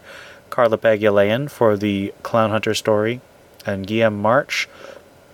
Carla 0.51 0.79
Pagulayan 0.79 1.51
for 1.51 1.77
the 1.77 2.15
Clown 2.23 2.51
Hunter 2.51 2.75
story, 2.75 3.21
and 3.67 3.89
Guillem 3.89 4.15
March 4.15 4.69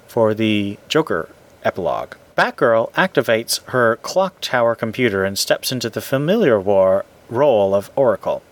for 0.08 0.32
the 0.32 0.78
Joker 0.88 1.28
epilogue. 1.62 2.14
Batgirl 2.36 2.92
activates 2.92 3.64
her 3.68 3.96
clock 3.96 4.42
tower 4.42 4.74
computer 4.74 5.24
and 5.24 5.38
steps 5.38 5.72
into 5.72 5.88
the 5.88 6.02
familiar 6.02 6.60
war 6.60 7.06
role 7.30 7.74
of 7.74 7.90
Oracle. 7.96 8.42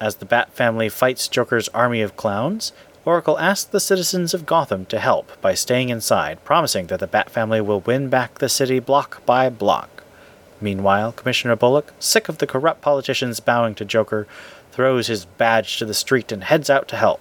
As 0.00 0.16
the 0.16 0.24
Bat 0.24 0.52
family 0.52 0.88
fights 0.88 1.28
Joker's 1.28 1.68
army 1.68 2.02
of 2.02 2.16
clowns, 2.16 2.72
Oracle 3.04 3.38
asks 3.38 3.70
the 3.70 3.78
citizens 3.78 4.34
of 4.34 4.46
Gotham 4.46 4.84
to 4.86 4.98
help 4.98 5.40
by 5.40 5.54
staying 5.54 5.90
inside, 5.90 6.44
promising 6.44 6.88
that 6.88 6.98
the 6.98 7.06
Bat 7.06 7.30
family 7.30 7.60
will 7.60 7.82
win 7.82 8.08
back 8.08 8.38
the 8.38 8.48
city 8.48 8.80
block 8.80 9.24
by 9.24 9.48
block. 9.48 10.02
Meanwhile, 10.60 11.12
Commissioner 11.12 11.54
Bullock, 11.54 11.94
sick 12.00 12.28
of 12.28 12.38
the 12.38 12.48
corrupt 12.48 12.80
politicians 12.80 13.38
bowing 13.38 13.76
to 13.76 13.84
Joker, 13.84 14.26
throws 14.72 15.06
his 15.06 15.24
badge 15.24 15.78
to 15.78 15.86
the 15.86 15.94
street 15.94 16.32
and 16.32 16.42
heads 16.42 16.68
out 16.68 16.88
to 16.88 16.96
help. 16.96 17.20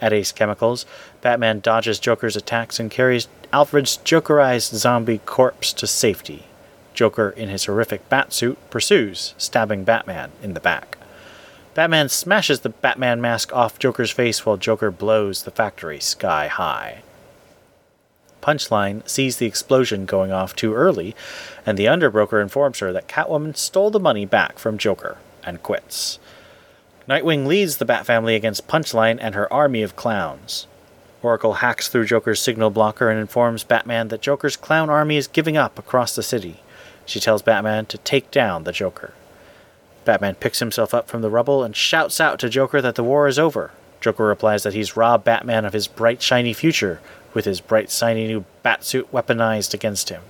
At 0.00 0.14
Ace 0.14 0.32
Chemicals, 0.32 0.86
Batman 1.22 1.60
dodges 1.60 1.98
Joker's 1.98 2.36
attacks 2.36 2.80
and 2.80 2.90
carries 2.90 3.28
Alfred's 3.52 3.98
Jokerized 3.98 4.74
zombie 4.74 5.18
corpse 5.18 5.72
to 5.74 5.86
safety. 5.86 6.44
Joker, 6.94 7.30
in 7.30 7.48
his 7.48 7.66
horrific 7.66 8.08
batsuit, 8.08 8.56
pursues, 8.70 9.34
stabbing 9.38 9.84
Batman 9.84 10.30
in 10.42 10.54
the 10.54 10.60
back. 10.60 10.98
Batman 11.74 12.08
smashes 12.08 12.60
the 12.60 12.68
Batman 12.68 13.20
mask 13.20 13.54
off 13.54 13.78
Joker's 13.78 14.10
face 14.10 14.44
while 14.44 14.56
Joker 14.56 14.90
blows 14.90 15.44
the 15.44 15.50
factory 15.50 16.00
sky 16.00 16.48
high. 16.48 17.02
Punchline 18.42 19.06
sees 19.08 19.36
the 19.36 19.46
explosion 19.46 20.06
going 20.06 20.32
off 20.32 20.56
too 20.56 20.74
early, 20.74 21.14
and 21.66 21.78
the 21.78 21.86
underbroker 21.86 22.42
informs 22.42 22.78
her 22.78 22.92
that 22.92 23.08
Catwoman 23.08 23.56
stole 23.56 23.90
the 23.90 24.00
money 24.00 24.24
back 24.24 24.58
from 24.58 24.78
Joker 24.78 25.18
and 25.44 25.62
quits. 25.62 26.18
Nightwing 27.08 27.46
leads 27.46 27.76
the 27.76 27.84
Bat 27.84 28.06
family 28.06 28.34
against 28.34 28.68
Punchline 28.68 29.18
and 29.20 29.34
her 29.34 29.52
army 29.52 29.82
of 29.82 29.96
clowns. 29.96 30.66
Oracle 31.22 31.54
hacks 31.54 31.88
through 31.88 32.06
Joker's 32.06 32.40
signal 32.40 32.70
blocker 32.70 33.10
and 33.10 33.20
informs 33.20 33.64
Batman 33.64 34.08
that 34.08 34.22
Joker's 34.22 34.56
clown 34.56 34.88
army 34.88 35.16
is 35.16 35.26
giving 35.26 35.56
up 35.56 35.78
across 35.78 36.14
the 36.14 36.22
city. 36.22 36.62
She 37.04 37.20
tells 37.20 37.42
Batman 37.42 37.86
to 37.86 37.98
take 37.98 38.30
down 38.30 38.64
the 38.64 38.72
Joker. 38.72 39.12
Batman 40.04 40.34
picks 40.36 40.60
himself 40.60 40.94
up 40.94 41.08
from 41.08 41.20
the 41.20 41.30
rubble 41.30 41.62
and 41.62 41.76
shouts 41.76 42.20
out 42.20 42.38
to 42.38 42.48
Joker 42.48 42.80
that 42.80 42.94
the 42.94 43.04
war 43.04 43.28
is 43.28 43.38
over. 43.38 43.70
Joker 44.00 44.24
replies 44.24 44.62
that 44.62 44.72
he's 44.72 44.96
robbed 44.96 45.24
Batman 45.24 45.64
of 45.64 45.74
his 45.74 45.86
bright, 45.86 46.22
shiny 46.22 46.54
future, 46.54 47.00
with 47.34 47.44
his 47.44 47.60
bright, 47.60 47.90
shiny 47.90 48.26
new 48.26 48.44
batsuit 48.64 49.06
weaponized 49.12 49.74
against 49.74 50.08
him, 50.08 50.22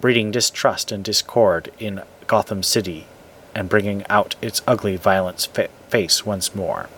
breeding 0.00 0.30
distrust 0.30 0.92
and 0.92 1.04
discord 1.04 1.72
in 1.78 2.02
Gotham 2.26 2.62
City 2.62 3.06
and 3.54 3.68
bringing 3.68 4.04
out 4.08 4.36
its 4.42 4.62
ugly, 4.66 4.96
violent 4.96 5.48
fa- 5.52 5.68
face 5.88 6.24
once 6.24 6.54
more. 6.54 6.88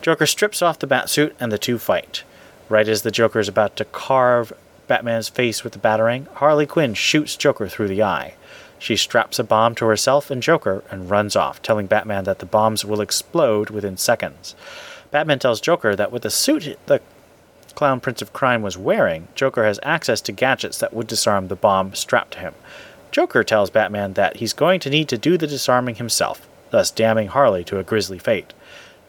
Joker 0.00 0.26
strips 0.26 0.62
off 0.62 0.78
the 0.78 0.86
batsuit 0.86 1.32
and 1.40 1.50
the 1.50 1.58
two 1.58 1.78
fight. 1.78 2.22
Right 2.68 2.88
as 2.88 3.02
the 3.02 3.10
Joker 3.10 3.40
is 3.40 3.48
about 3.48 3.76
to 3.76 3.84
carve 3.84 4.52
Batman's 4.86 5.28
face 5.28 5.64
with 5.64 5.72
the 5.72 5.78
batarang, 5.78 6.28
Harley 6.34 6.66
Quinn 6.66 6.94
shoots 6.94 7.36
Joker 7.36 7.68
through 7.68 7.88
the 7.88 8.02
eye. 8.02 8.34
She 8.78 8.96
straps 8.96 9.38
a 9.38 9.44
bomb 9.44 9.74
to 9.76 9.86
herself 9.86 10.30
and 10.30 10.42
Joker 10.42 10.84
and 10.90 11.10
runs 11.10 11.34
off, 11.34 11.60
telling 11.60 11.86
Batman 11.86 12.24
that 12.24 12.38
the 12.38 12.46
bombs 12.46 12.84
will 12.84 13.00
explode 13.00 13.70
within 13.70 13.96
seconds. 13.96 14.54
Batman 15.10 15.40
tells 15.40 15.60
Joker 15.60 15.96
that 15.96 16.12
with 16.12 16.22
the 16.22 16.30
suit 16.30 16.78
the 16.86 17.00
Clown 17.74 18.00
Prince 18.00 18.22
of 18.22 18.32
Crime 18.32 18.62
was 18.62 18.78
wearing, 18.78 19.28
Joker 19.34 19.64
has 19.64 19.80
access 19.82 20.20
to 20.22 20.32
gadgets 20.32 20.78
that 20.78 20.92
would 20.92 21.06
disarm 21.06 21.48
the 21.48 21.56
bomb 21.56 21.94
strapped 21.94 22.32
to 22.32 22.38
him. 22.40 22.54
Joker 23.10 23.42
tells 23.42 23.70
Batman 23.70 24.12
that 24.14 24.36
he's 24.36 24.52
going 24.52 24.80
to 24.80 24.90
need 24.90 25.08
to 25.08 25.18
do 25.18 25.36
the 25.36 25.46
disarming 25.46 25.96
himself, 25.96 26.48
thus 26.70 26.90
damning 26.90 27.28
Harley 27.28 27.64
to 27.64 27.78
a 27.78 27.84
grisly 27.84 28.18
fate. 28.18 28.52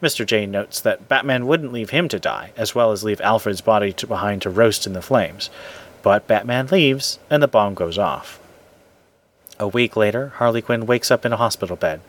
Mr. 0.01 0.25
J 0.25 0.45
notes 0.45 0.79
that 0.79 1.09
Batman 1.09 1.45
wouldn't 1.45 1.73
leave 1.73 1.89
him 1.89 2.07
to 2.07 2.19
die, 2.19 2.51
as 2.55 2.73
well 2.73 2.91
as 2.91 3.03
leave 3.03 3.19
Alfred's 3.21 3.61
body 3.61 3.91
to 3.93 4.07
behind 4.07 4.41
to 4.41 4.49
roast 4.49 4.87
in 4.87 4.93
the 4.93 5.01
flames. 5.01 5.49
But 6.01 6.27
Batman 6.27 6.67
leaves, 6.67 7.19
and 7.29 7.43
the 7.43 7.47
bomb 7.47 7.73
goes 7.73 7.97
off. 7.97 8.39
A 9.59 9.67
week 9.67 9.97
later, 9.97 10.29
Harley 10.35 10.61
Quinn 10.61 10.85
wakes 10.85 11.11
up 11.11 11.25
in 11.25 11.33
a 11.33 11.37
hospital 11.37 11.75
bed. 11.75 11.99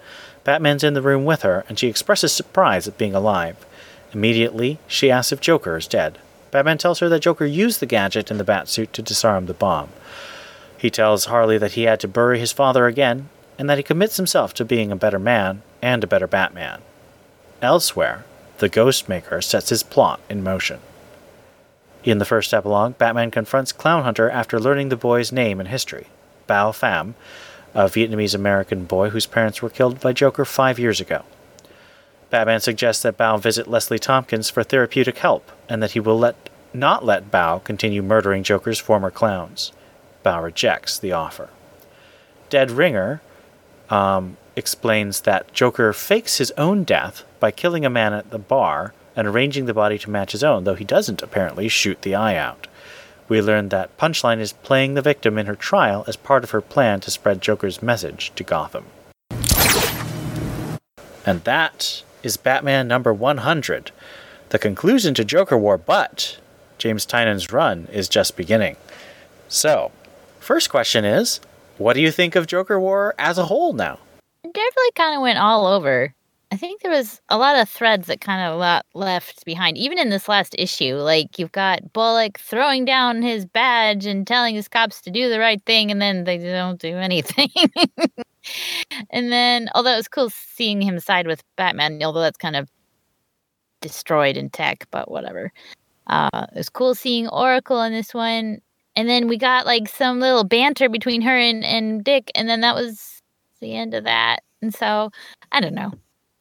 Batman's 0.44 0.84
in 0.84 0.94
the 0.94 1.02
room 1.02 1.24
with 1.24 1.42
her, 1.42 1.64
and 1.68 1.78
she 1.78 1.88
expresses 1.88 2.32
surprise 2.32 2.86
at 2.86 2.96
being 2.96 3.14
alive. 3.14 3.56
Immediately, 4.12 4.78
she 4.86 5.10
asks 5.10 5.32
if 5.32 5.40
Joker 5.40 5.76
is 5.76 5.88
dead. 5.88 6.18
Batman 6.52 6.78
tells 6.78 7.00
her 7.00 7.08
that 7.08 7.22
Joker 7.22 7.44
used 7.44 7.80
the 7.80 7.86
gadget 7.86 8.30
in 8.30 8.38
the 8.38 8.44
Batsuit 8.44 8.92
to 8.92 9.02
disarm 9.02 9.46
the 9.46 9.54
bomb. 9.54 9.88
He 10.78 10.90
tells 10.90 11.26
Harley 11.26 11.58
that 11.58 11.72
he 11.72 11.82
had 11.82 12.00
to 12.00 12.08
bury 12.08 12.38
his 12.38 12.52
father 12.52 12.86
again, 12.86 13.28
and 13.58 13.68
that 13.68 13.78
he 13.78 13.84
commits 13.84 14.16
himself 14.16 14.54
to 14.54 14.64
being 14.64 14.92
a 14.92 14.96
better 14.96 15.18
man 15.18 15.62
and 15.82 16.02
a 16.02 16.06
better 16.06 16.26
Batman. 16.26 16.80
Elsewhere, 17.62 18.24
the 18.58 18.70
Ghostmaker 18.70 19.42
sets 19.42 19.68
his 19.68 19.82
plot 19.82 20.20
in 20.30 20.42
motion. 20.42 20.80
In 22.02 22.18
the 22.18 22.24
first 22.24 22.54
epilogue, 22.54 22.96
Batman 22.96 23.30
confronts 23.30 23.72
Clown 23.72 24.04
Hunter 24.04 24.30
after 24.30 24.58
learning 24.58 24.88
the 24.88 24.96
boy's 24.96 25.30
name 25.30 25.60
and 25.60 25.68
history. 25.68 26.06
Bao 26.48 26.72
Pham, 26.72 27.14
a 27.74 27.84
Vietnamese 27.84 28.34
American 28.34 28.84
boy 28.84 29.10
whose 29.10 29.26
parents 29.26 29.60
were 29.60 29.68
killed 29.68 30.00
by 30.00 30.12
Joker 30.12 30.46
five 30.46 30.78
years 30.78 31.00
ago. 31.00 31.24
Batman 32.30 32.60
suggests 32.60 33.02
that 33.02 33.18
Bao 33.18 33.38
visit 33.38 33.68
Leslie 33.68 33.98
Tompkins 33.98 34.48
for 34.48 34.62
therapeutic 34.62 35.18
help, 35.18 35.50
and 35.68 35.82
that 35.82 35.92
he 35.92 36.00
will 36.00 36.18
let 36.18 36.48
not 36.72 37.04
let 37.04 37.30
Bao 37.30 37.62
continue 37.62 38.02
murdering 38.02 38.44
Joker's 38.44 38.78
former 38.78 39.10
clowns. 39.10 39.72
Bao 40.24 40.42
rejects 40.42 40.98
the 40.98 41.12
offer. 41.12 41.50
Dead 42.48 42.70
Ringer 42.70 43.20
um, 43.90 44.36
explains 44.56 45.22
that 45.22 45.52
Joker 45.52 45.92
fakes 45.92 46.38
his 46.38 46.50
own 46.52 46.84
death 46.84 47.24
by 47.38 47.50
killing 47.50 47.84
a 47.84 47.90
man 47.90 48.12
at 48.12 48.30
the 48.30 48.38
bar 48.38 48.92
and 49.16 49.26
arranging 49.26 49.66
the 49.66 49.74
body 49.74 49.98
to 49.98 50.10
match 50.10 50.32
his 50.32 50.44
own, 50.44 50.64
though 50.64 50.74
he 50.74 50.84
doesn't 50.84 51.22
apparently 51.22 51.68
shoot 51.68 52.02
the 52.02 52.14
eye 52.14 52.36
out. 52.36 52.66
We 53.28 53.40
learn 53.40 53.68
that 53.68 53.96
Punchline 53.96 54.40
is 54.40 54.52
playing 54.52 54.94
the 54.94 55.02
victim 55.02 55.38
in 55.38 55.46
her 55.46 55.54
trial 55.54 56.04
as 56.08 56.16
part 56.16 56.42
of 56.42 56.50
her 56.50 56.60
plan 56.60 57.00
to 57.00 57.10
spread 57.10 57.40
Joker's 57.40 57.82
message 57.82 58.32
to 58.34 58.42
Gotham. 58.42 58.86
And 61.24 61.44
that 61.44 62.02
is 62.22 62.36
Batman 62.36 62.88
number 62.88 63.14
100, 63.14 63.92
the 64.48 64.58
conclusion 64.58 65.14
to 65.14 65.24
Joker 65.24 65.56
War, 65.56 65.78
but 65.78 66.38
James 66.78 67.06
Tynion's 67.06 67.52
run 67.52 67.86
is 67.92 68.08
just 68.08 68.36
beginning. 68.36 68.76
So, 69.48 69.92
first 70.40 70.70
question 70.70 71.04
is 71.04 71.40
what 71.78 71.94
do 71.94 72.00
you 72.00 72.10
think 72.10 72.34
of 72.36 72.46
Joker 72.46 72.80
War 72.80 73.14
as 73.18 73.38
a 73.38 73.46
whole 73.46 73.72
now? 73.72 73.98
It 74.50 74.54
definitely 74.54 74.90
kind 74.96 75.14
of 75.14 75.22
went 75.22 75.38
all 75.38 75.64
over. 75.64 76.12
I 76.50 76.56
think 76.56 76.82
there 76.82 76.90
was 76.90 77.20
a 77.28 77.38
lot 77.38 77.54
of 77.54 77.68
threads 77.68 78.08
that 78.08 78.20
kind 78.20 78.42
of 78.42 78.82
left 78.94 79.44
behind, 79.44 79.78
even 79.78 79.96
in 79.96 80.10
this 80.10 80.28
last 80.28 80.56
issue. 80.58 80.96
Like 80.96 81.38
you've 81.38 81.52
got 81.52 81.92
Bullock 81.92 82.40
throwing 82.40 82.84
down 82.84 83.22
his 83.22 83.46
badge 83.46 84.06
and 84.06 84.26
telling 84.26 84.56
his 84.56 84.66
cops 84.66 85.02
to 85.02 85.10
do 85.12 85.28
the 85.28 85.38
right 85.38 85.62
thing, 85.66 85.92
and 85.92 86.02
then 86.02 86.24
they 86.24 86.36
don't 86.36 86.80
do 86.80 86.96
anything. 86.96 87.48
and 89.10 89.30
then, 89.30 89.68
although 89.76 89.92
it 89.92 89.98
was 89.98 90.08
cool 90.08 90.30
seeing 90.30 90.82
him 90.82 90.98
side 90.98 91.28
with 91.28 91.44
Batman, 91.54 92.02
although 92.02 92.20
that's 92.20 92.36
kind 92.36 92.56
of 92.56 92.68
destroyed 93.80 94.36
in 94.36 94.50
tech, 94.50 94.84
but 94.90 95.12
whatever. 95.12 95.52
Uh, 96.08 96.46
it 96.50 96.56
was 96.58 96.68
cool 96.68 96.96
seeing 96.96 97.28
Oracle 97.28 97.80
in 97.82 97.92
this 97.92 98.12
one. 98.12 98.58
And 98.96 99.08
then 99.08 99.28
we 99.28 99.38
got 99.38 99.64
like 99.64 99.88
some 99.88 100.18
little 100.18 100.42
banter 100.42 100.88
between 100.88 101.22
her 101.22 101.38
and, 101.38 101.64
and 101.64 102.02
Dick, 102.02 102.32
and 102.34 102.48
then 102.48 102.62
that 102.62 102.74
was 102.74 103.19
the 103.60 103.76
end 103.76 103.94
of 103.94 104.04
that. 104.04 104.40
And 104.62 104.74
so 104.74 105.10
I 105.52 105.60
don't 105.60 105.74
know. 105.74 105.92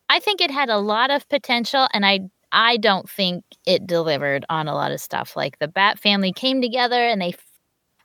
I 0.09 0.19
think 0.19 0.41
it 0.41 0.51
had 0.51 0.69
a 0.69 0.77
lot 0.79 1.11
of 1.11 1.27
potential, 1.29 1.88
and 1.93 2.05
I 2.05 2.21
I 2.51 2.77
don't 2.77 3.09
think 3.09 3.43
it 3.65 3.88
delivered 3.88 4.45
on 4.49 4.67
a 4.67 4.73
lot 4.75 4.91
of 4.91 5.01
stuff. 5.01 5.35
Like 5.35 5.59
the 5.59 5.67
Bat 5.67 5.99
family 5.99 6.33
came 6.33 6.61
together 6.61 6.95
and 7.07 7.21
they 7.21 7.35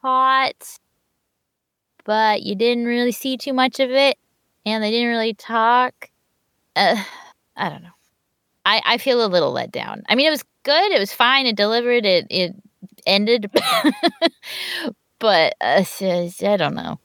fought, 0.02 0.78
but 2.04 2.42
you 2.42 2.54
didn't 2.54 2.84
really 2.86 3.12
see 3.12 3.36
too 3.36 3.52
much 3.52 3.80
of 3.80 3.90
it, 3.90 4.18
and 4.66 4.82
they 4.82 4.90
didn't 4.90 5.08
really 5.08 5.34
talk. 5.34 6.10
Uh, 6.76 7.02
I 7.56 7.68
don't 7.70 7.82
know. 7.82 7.90
I 8.66 8.82
I 8.84 8.98
feel 8.98 9.24
a 9.24 9.28
little 9.28 9.52
let 9.52 9.72
down. 9.72 10.02
I 10.08 10.14
mean, 10.14 10.26
it 10.26 10.30
was 10.30 10.44
good. 10.64 10.92
It 10.92 11.00
was 11.00 11.12
fine. 11.12 11.46
It 11.46 11.56
delivered. 11.56 12.06
It 12.06 12.26
it 12.30 12.54
ended, 13.06 13.50
but 15.18 15.54
uh, 15.60 15.84
I 16.00 16.56
don't 16.56 16.74
know. 16.74 16.98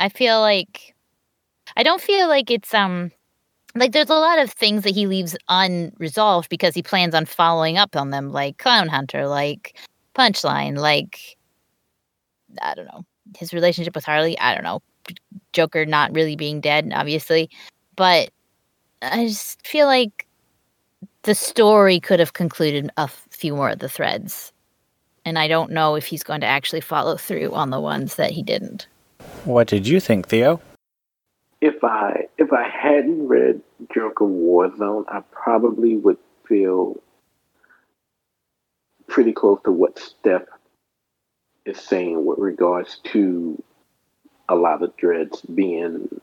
I 0.00 0.08
feel 0.08 0.40
like 0.40 0.94
I 1.76 1.82
don't 1.82 2.00
feel 2.02 2.28
like 2.28 2.50
it's 2.50 2.74
um 2.74 3.10
like 3.76 3.92
there's 3.92 4.10
a 4.10 4.14
lot 4.14 4.40
of 4.40 4.50
things 4.50 4.82
that 4.82 4.94
he 4.94 5.06
leaves 5.06 5.36
unresolved 5.48 6.48
because 6.48 6.74
he 6.74 6.82
plans 6.82 7.14
on 7.14 7.26
following 7.26 7.78
up 7.78 7.94
on 7.94 8.10
them 8.10 8.32
like 8.32 8.58
clown 8.58 8.88
hunter 8.88 9.28
like 9.28 9.76
punchline 10.16 10.76
like 10.76 11.36
i 12.62 12.74
don't 12.74 12.86
know 12.86 13.04
his 13.38 13.54
relationship 13.54 13.94
with 13.94 14.04
harley 14.04 14.36
i 14.40 14.52
don't 14.52 14.64
know 14.64 14.82
Joker 15.52 15.86
not 15.86 16.14
really 16.14 16.36
being 16.36 16.60
dead, 16.60 16.90
obviously. 16.94 17.50
But 17.96 18.30
I 19.02 19.26
just 19.26 19.66
feel 19.66 19.86
like 19.86 20.26
the 21.22 21.34
story 21.34 22.00
could 22.00 22.20
have 22.20 22.32
concluded 22.32 22.90
a 22.96 23.08
few 23.08 23.54
more 23.54 23.70
of 23.70 23.78
the 23.78 23.88
threads. 23.88 24.52
And 25.24 25.38
I 25.38 25.48
don't 25.48 25.70
know 25.70 25.96
if 25.96 26.06
he's 26.06 26.22
going 26.22 26.40
to 26.40 26.46
actually 26.46 26.80
follow 26.80 27.16
through 27.16 27.52
on 27.52 27.70
the 27.70 27.80
ones 27.80 28.14
that 28.14 28.30
he 28.30 28.42
didn't. 28.42 28.86
What 29.44 29.68
did 29.68 29.86
you 29.86 30.00
think, 30.00 30.28
Theo? 30.28 30.60
If 31.60 31.82
I 31.82 32.26
if 32.38 32.52
I 32.52 32.68
hadn't 32.68 33.26
read 33.26 33.62
Joker 33.94 34.24
Warzone, 34.24 35.04
I 35.08 35.20
probably 35.30 35.96
would 35.96 36.18
feel 36.46 36.96
pretty 39.06 39.32
close 39.32 39.60
to 39.64 39.72
what 39.72 39.98
Steph 39.98 40.42
is 41.64 41.78
saying 41.78 42.24
with 42.24 42.38
regards 42.38 42.98
to 43.12 43.62
a 44.48 44.54
lot 44.54 44.82
of 44.82 44.96
dreads 44.96 45.40
being 45.42 46.20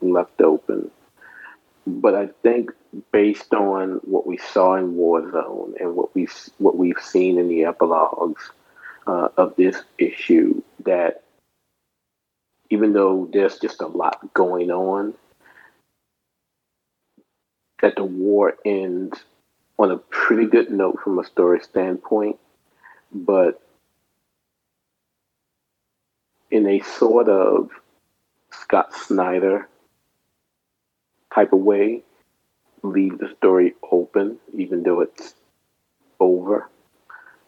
left 0.00 0.40
open. 0.40 0.90
But 1.86 2.14
I 2.14 2.28
think 2.42 2.70
based 3.10 3.52
on 3.54 4.00
what 4.04 4.26
we 4.26 4.38
saw 4.38 4.76
in 4.76 4.94
Warzone 4.94 5.80
and 5.80 5.96
what 5.96 6.14
we 6.14 6.28
what 6.58 6.76
we've 6.76 7.00
seen 7.00 7.38
in 7.38 7.48
the 7.48 7.64
epilogues 7.64 8.50
uh, 9.06 9.28
of 9.36 9.56
this 9.56 9.82
issue, 9.98 10.62
that 10.84 11.22
even 12.72 12.94
though 12.94 13.28
there's 13.30 13.58
just 13.58 13.82
a 13.82 13.86
lot 13.86 14.32
going 14.32 14.70
on, 14.70 15.12
that 17.82 17.96
the 17.96 18.04
war 18.04 18.56
ends 18.64 19.18
on 19.78 19.90
a 19.90 19.98
pretty 19.98 20.46
good 20.46 20.70
note 20.70 20.98
from 21.04 21.18
a 21.18 21.24
story 21.24 21.60
standpoint, 21.60 22.38
but 23.12 23.60
in 26.50 26.66
a 26.66 26.80
sort 26.80 27.28
of 27.28 27.68
Scott 28.50 28.94
Snyder 28.94 29.68
type 31.34 31.52
of 31.52 31.58
way, 31.58 32.02
leave 32.82 33.18
the 33.18 33.34
story 33.36 33.74
open, 33.90 34.38
even 34.54 34.82
though 34.82 35.02
it's 35.02 35.34
over, 36.18 36.70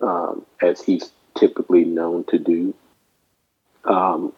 um, 0.02 0.44
as 0.60 0.82
he's 0.82 1.12
typically 1.34 1.84
known 1.84 2.24
to 2.24 2.38
do. 2.38 2.74
Um, 3.84 4.34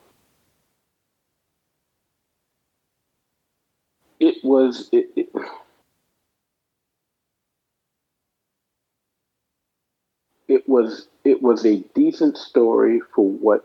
it 4.27 4.45
was 4.45 4.89
it, 4.91 5.07
it, 5.15 5.29
it 10.49 10.69
was 10.69 11.07
it 11.25 11.41
was 11.41 11.65
a 11.65 11.85
decent 11.95 12.37
story 12.37 13.01
for 13.15 13.25
what 13.25 13.65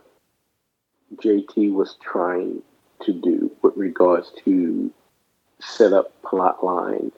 JT 1.16 1.74
was 1.74 1.96
trying 2.00 2.62
to 3.02 3.12
do 3.12 3.52
with 3.64 3.76
regards 3.76 4.32
to 4.46 4.92
set 5.60 5.94
up 5.94 6.22
plot 6.22 6.64
lines 6.64 7.14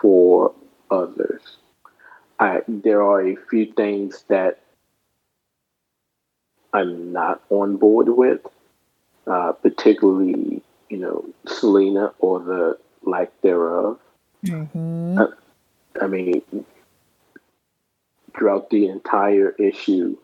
for 0.00 0.52
others. 0.88 1.42
I, 2.38 2.60
there 2.68 3.02
are 3.02 3.26
a 3.26 3.36
few 3.50 3.72
things 3.72 4.24
that 4.28 4.60
I'm 6.72 7.12
not 7.12 7.42
on 7.50 7.76
board 7.76 8.08
with, 8.08 8.40
uh, 9.26 9.52
particularly, 9.52 10.62
you 10.88 10.98
know, 10.98 11.24
Selina 11.46 12.12
or 12.18 12.40
the 12.40 12.78
lack 13.02 13.30
thereof. 13.42 13.98
Mm-hmm. 14.44 15.18
Uh, 15.18 15.26
I 16.00 16.06
mean, 16.06 16.42
throughout 18.36 18.70
the 18.70 18.86
entire 18.88 19.50
issue, 19.50 20.16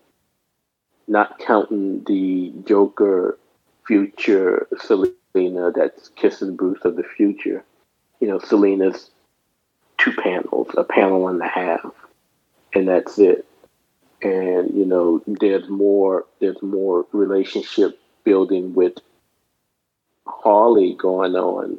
not 1.08 1.38
counting 1.38 2.04
the 2.04 2.52
Joker 2.66 3.38
future 3.86 4.68
Selina 4.78 5.72
that's 5.74 6.08
kissing 6.10 6.56
Bruce 6.56 6.84
of 6.84 6.96
the 6.96 7.02
future. 7.02 7.64
You 8.20 8.28
know, 8.28 8.38
Selina's 8.38 9.10
two 9.98 10.12
panels, 10.12 10.68
a 10.76 10.84
panel 10.84 11.28
and 11.28 11.40
a 11.40 11.48
half, 11.48 11.90
and 12.74 12.88
that's 12.88 13.18
it. 13.18 13.46
And 14.22 14.72
you 14.74 14.84
know, 14.84 15.22
there's 15.26 15.68
more. 15.68 16.26
There's 16.40 16.62
more 16.62 17.06
relationship 17.12 17.98
building 18.24 18.74
with 18.74 18.94
Harley 20.40 20.94
going 20.94 21.34
on 21.34 21.78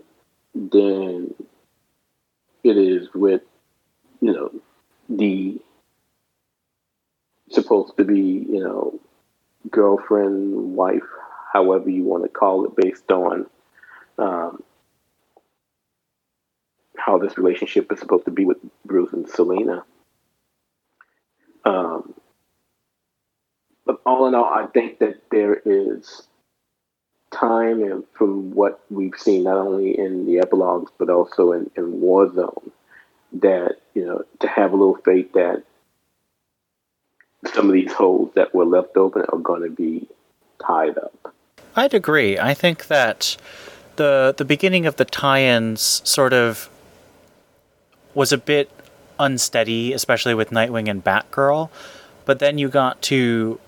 than 0.54 1.34
it 2.64 2.78
is 2.78 3.08
with 3.14 3.42
you 4.22 4.34
know 4.34 4.52
the 5.10 5.60
supposed 7.50 7.98
to 7.98 8.04
be 8.04 8.20
you 8.50 8.64
know 8.64 9.00
girlfriend, 9.70 10.76
wife, 10.76 11.04
however 11.52 11.90
you 11.90 12.04
want 12.04 12.24
to 12.24 12.30
call 12.30 12.66
it, 12.66 12.76
based 12.76 13.12
on 13.12 13.46
um, 14.18 14.64
how 16.98 17.18
this 17.18 17.38
relationship 17.38 17.92
is 17.92 18.00
supposed 18.00 18.26
to 18.26 18.32
be 18.32 18.46
with 18.46 18.58
Bruce 18.86 19.14
and 19.14 19.28
Selina. 19.30 19.84
Um, 21.66 22.14
but 23.86 24.02
all 24.06 24.28
in 24.28 24.36
all, 24.36 24.46
I 24.46 24.68
think 24.68 25.00
that 25.00 25.22
there 25.32 25.62
is 25.66 26.28
time, 27.34 27.84
and 27.84 28.04
from 28.14 28.52
what 28.52 28.80
we've 28.90 29.18
seen, 29.18 29.44
not 29.44 29.58
only 29.58 29.98
in 29.98 30.26
the 30.26 30.40
epilogues 30.40 30.92
but 30.98 31.10
also 31.10 31.52
in, 31.52 31.70
in 31.76 32.00
Warzone, 32.02 32.72
that 33.34 33.78
you 33.94 34.06
know 34.06 34.24
to 34.40 34.48
have 34.48 34.72
a 34.72 34.76
little 34.76 34.98
faith 35.04 35.34
that 35.34 35.64
some 37.54 37.68
of 37.68 37.74
these 37.74 37.92
holes 37.92 38.32
that 38.36 38.54
were 38.56 38.66
left 38.66 38.96
open 38.96 39.24
are 39.30 39.40
going 39.40 39.64
to 39.64 39.70
be 39.70 40.08
tied 40.66 40.98
up. 40.98 41.34
I'd 41.76 41.94
agree. 41.94 42.38
I 42.38 42.54
think 42.54 42.88
that 42.88 43.36
the 43.96 44.34
the 44.38 44.46
beginning 44.46 44.86
of 44.86 44.96
the 44.96 45.06
tie-ins 45.06 46.02
sort 46.04 46.34
of 46.34 46.70
was 48.14 48.32
a 48.32 48.38
bit 48.38 48.70
unsteady, 49.20 49.94
especially 49.94 50.34
with 50.34 50.52
Nightwing 50.52 50.90
and 50.90 51.04
Batgirl. 51.04 51.70
But 52.26 52.40
then 52.40 52.58
you 52.58 52.70
got 52.70 53.02
to 53.04 53.60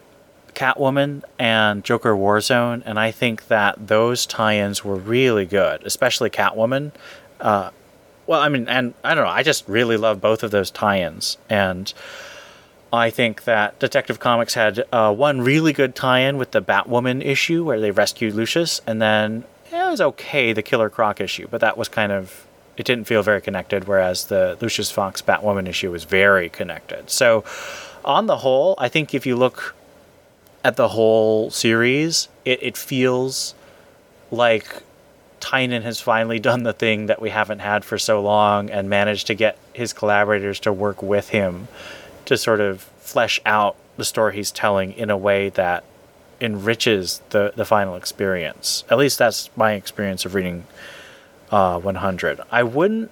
Catwoman 0.56 1.24
and 1.38 1.84
Joker 1.84 2.14
Warzone, 2.16 2.82
and 2.86 3.00
I 3.00 3.12
think 3.12 3.48
that 3.48 3.88
those 3.88 4.26
tie-ins 4.26 4.84
were 4.84 4.96
really 4.96 5.46
good, 5.46 5.84
especially 5.86 6.30
Catwoman. 6.30 6.92
Uh, 7.40 7.72
well, 8.28 8.42
I 8.42 8.50
mean, 8.50 8.68
and 8.68 8.94
I 9.04 9.14
don't 9.14 9.26
know, 9.26 9.30
I 9.30 9.44
just 9.44 9.68
really 9.68 9.98
love 9.98 10.20
both 10.22 10.42
of 10.44 10.52
those 10.52 10.72
tie-ins, 10.72 11.38
and 11.50 11.94
I 12.92 13.10
think 13.10 13.44
that 13.44 13.78
Detective 13.80 14.20
Comics 14.20 14.54
had 14.54 14.84
uh, 14.92 15.14
one 15.14 15.42
really 15.42 15.74
good 15.74 15.96
tie-in 15.96 16.38
with 16.38 16.52
the 16.52 16.62
Batwoman 16.62 17.24
issue 17.24 17.64
where 17.64 17.80
they 17.80 17.92
rescued 17.92 18.34
Lucius, 18.34 18.82
and 18.88 19.02
then 19.02 19.44
it 19.72 19.92
was 19.92 20.02
okay 20.02 20.54
the 20.54 20.64
Killer 20.64 20.90
Croc 20.90 21.20
issue, 21.20 21.48
but 21.52 21.62
that 21.62 21.78
was 21.78 21.90
kind 21.90 22.12
of 22.12 22.46
it 22.78 22.86
didn't 22.86 23.06
feel 23.06 23.24
very 23.24 23.42
connected. 23.42 23.88
Whereas 23.88 24.26
the 24.26 24.58
Lucius 24.60 24.92
Fox 24.92 25.22
Batwoman 25.22 25.68
issue 25.68 25.92
was 25.92 26.04
very 26.04 26.50
connected. 26.50 27.10
So 27.10 27.44
on 28.04 28.26
the 28.28 28.38
whole, 28.38 28.76
I 28.78 28.90
think 28.90 29.14
if 29.14 29.26
you 29.26 29.36
look 29.36 29.76
at 30.66 30.78
the 30.78 30.88
whole 30.88 31.52
series, 31.52 32.28
it, 32.44 32.58
it 32.64 32.76
feels 32.76 33.54
like 34.32 34.82
Tynion 35.40 35.84
has 35.84 36.02
finally 36.02 36.40
done 36.40 36.64
the 36.64 36.74
thing 36.74 37.06
that 37.06 37.22
we 37.22 37.30
haven't 37.30 37.60
had 37.60 37.86
for 37.86 38.00
so 38.00 38.20
long 38.20 38.72
and 38.72 38.90
managed 38.90 39.28
to 39.28 39.36
get 39.36 39.60
his 39.74 39.94
collaborators 39.94 40.60
to 40.62 40.74
work 40.74 41.04
with 41.04 41.30
him 41.30 41.68
to 42.26 42.36
sort 42.36 42.60
of 42.60 42.82
flesh 42.98 43.40
out 43.46 43.76
the 43.98 44.04
story 44.04 44.34
he's 44.34 44.50
telling 44.50 44.92
in 44.94 45.12
a 45.12 45.18
way 45.18 45.50
that 45.50 45.84
enriches 46.42 47.22
the, 47.30 47.54
the 47.56 47.64
final 47.64 47.96
experience. 47.96 48.84
At 48.90 48.98
least 48.98 49.20
that's 49.20 49.56
my 49.56 49.74
experience 49.74 50.26
of 50.26 50.34
reading 50.34 50.66
uh, 51.52 51.80
100. 51.80 52.42
I 52.52 52.64
wouldn't 52.64 53.12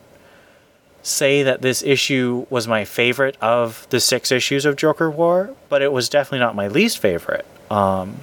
say 1.03 1.43
that 1.43 1.61
this 1.61 1.83
issue 1.83 2.45
was 2.49 2.67
my 2.67 2.85
favorite 2.85 3.37
of 3.41 3.85
the 3.89 3.99
six 3.99 4.31
issues 4.31 4.65
of 4.65 4.77
Joker 4.77 5.11
War, 5.11 5.53
but 5.69 5.81
it 5.81 5.91
was 5.91 6.09
definitely 6.09 6.39
not 6.39 6.55
my 6.55 6.67
least 6.67 6.97
favorite. 6.97 7.45
Um, 7.69 8.21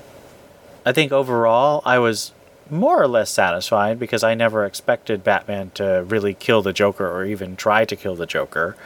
I 0.85 0.93
think 0.93 1.13
overall 1.13 1.83
I 1.85 1.99
was 1.99 2.33
more 2.71 3.03
or 3.03 3.07
less 3.09 3.31
satisfied 3.31 3.99
because 3.99 4.25
I 4.25 4.35
never 4.35 4.65
expected 4.65 5.23
Batman 5.23 5.71
to 5.75 6.05
really 6.09 6.35
kill 6.35 6.63
the 6.63 6.73
Joker 6.73 7.07
or 7.07 7.25
even 7.27 7.55
try 7.55 7.85
to 7.85 7.95
kill 7.97 8.17
the 8.17 8.27
Joker. 8.27 8.77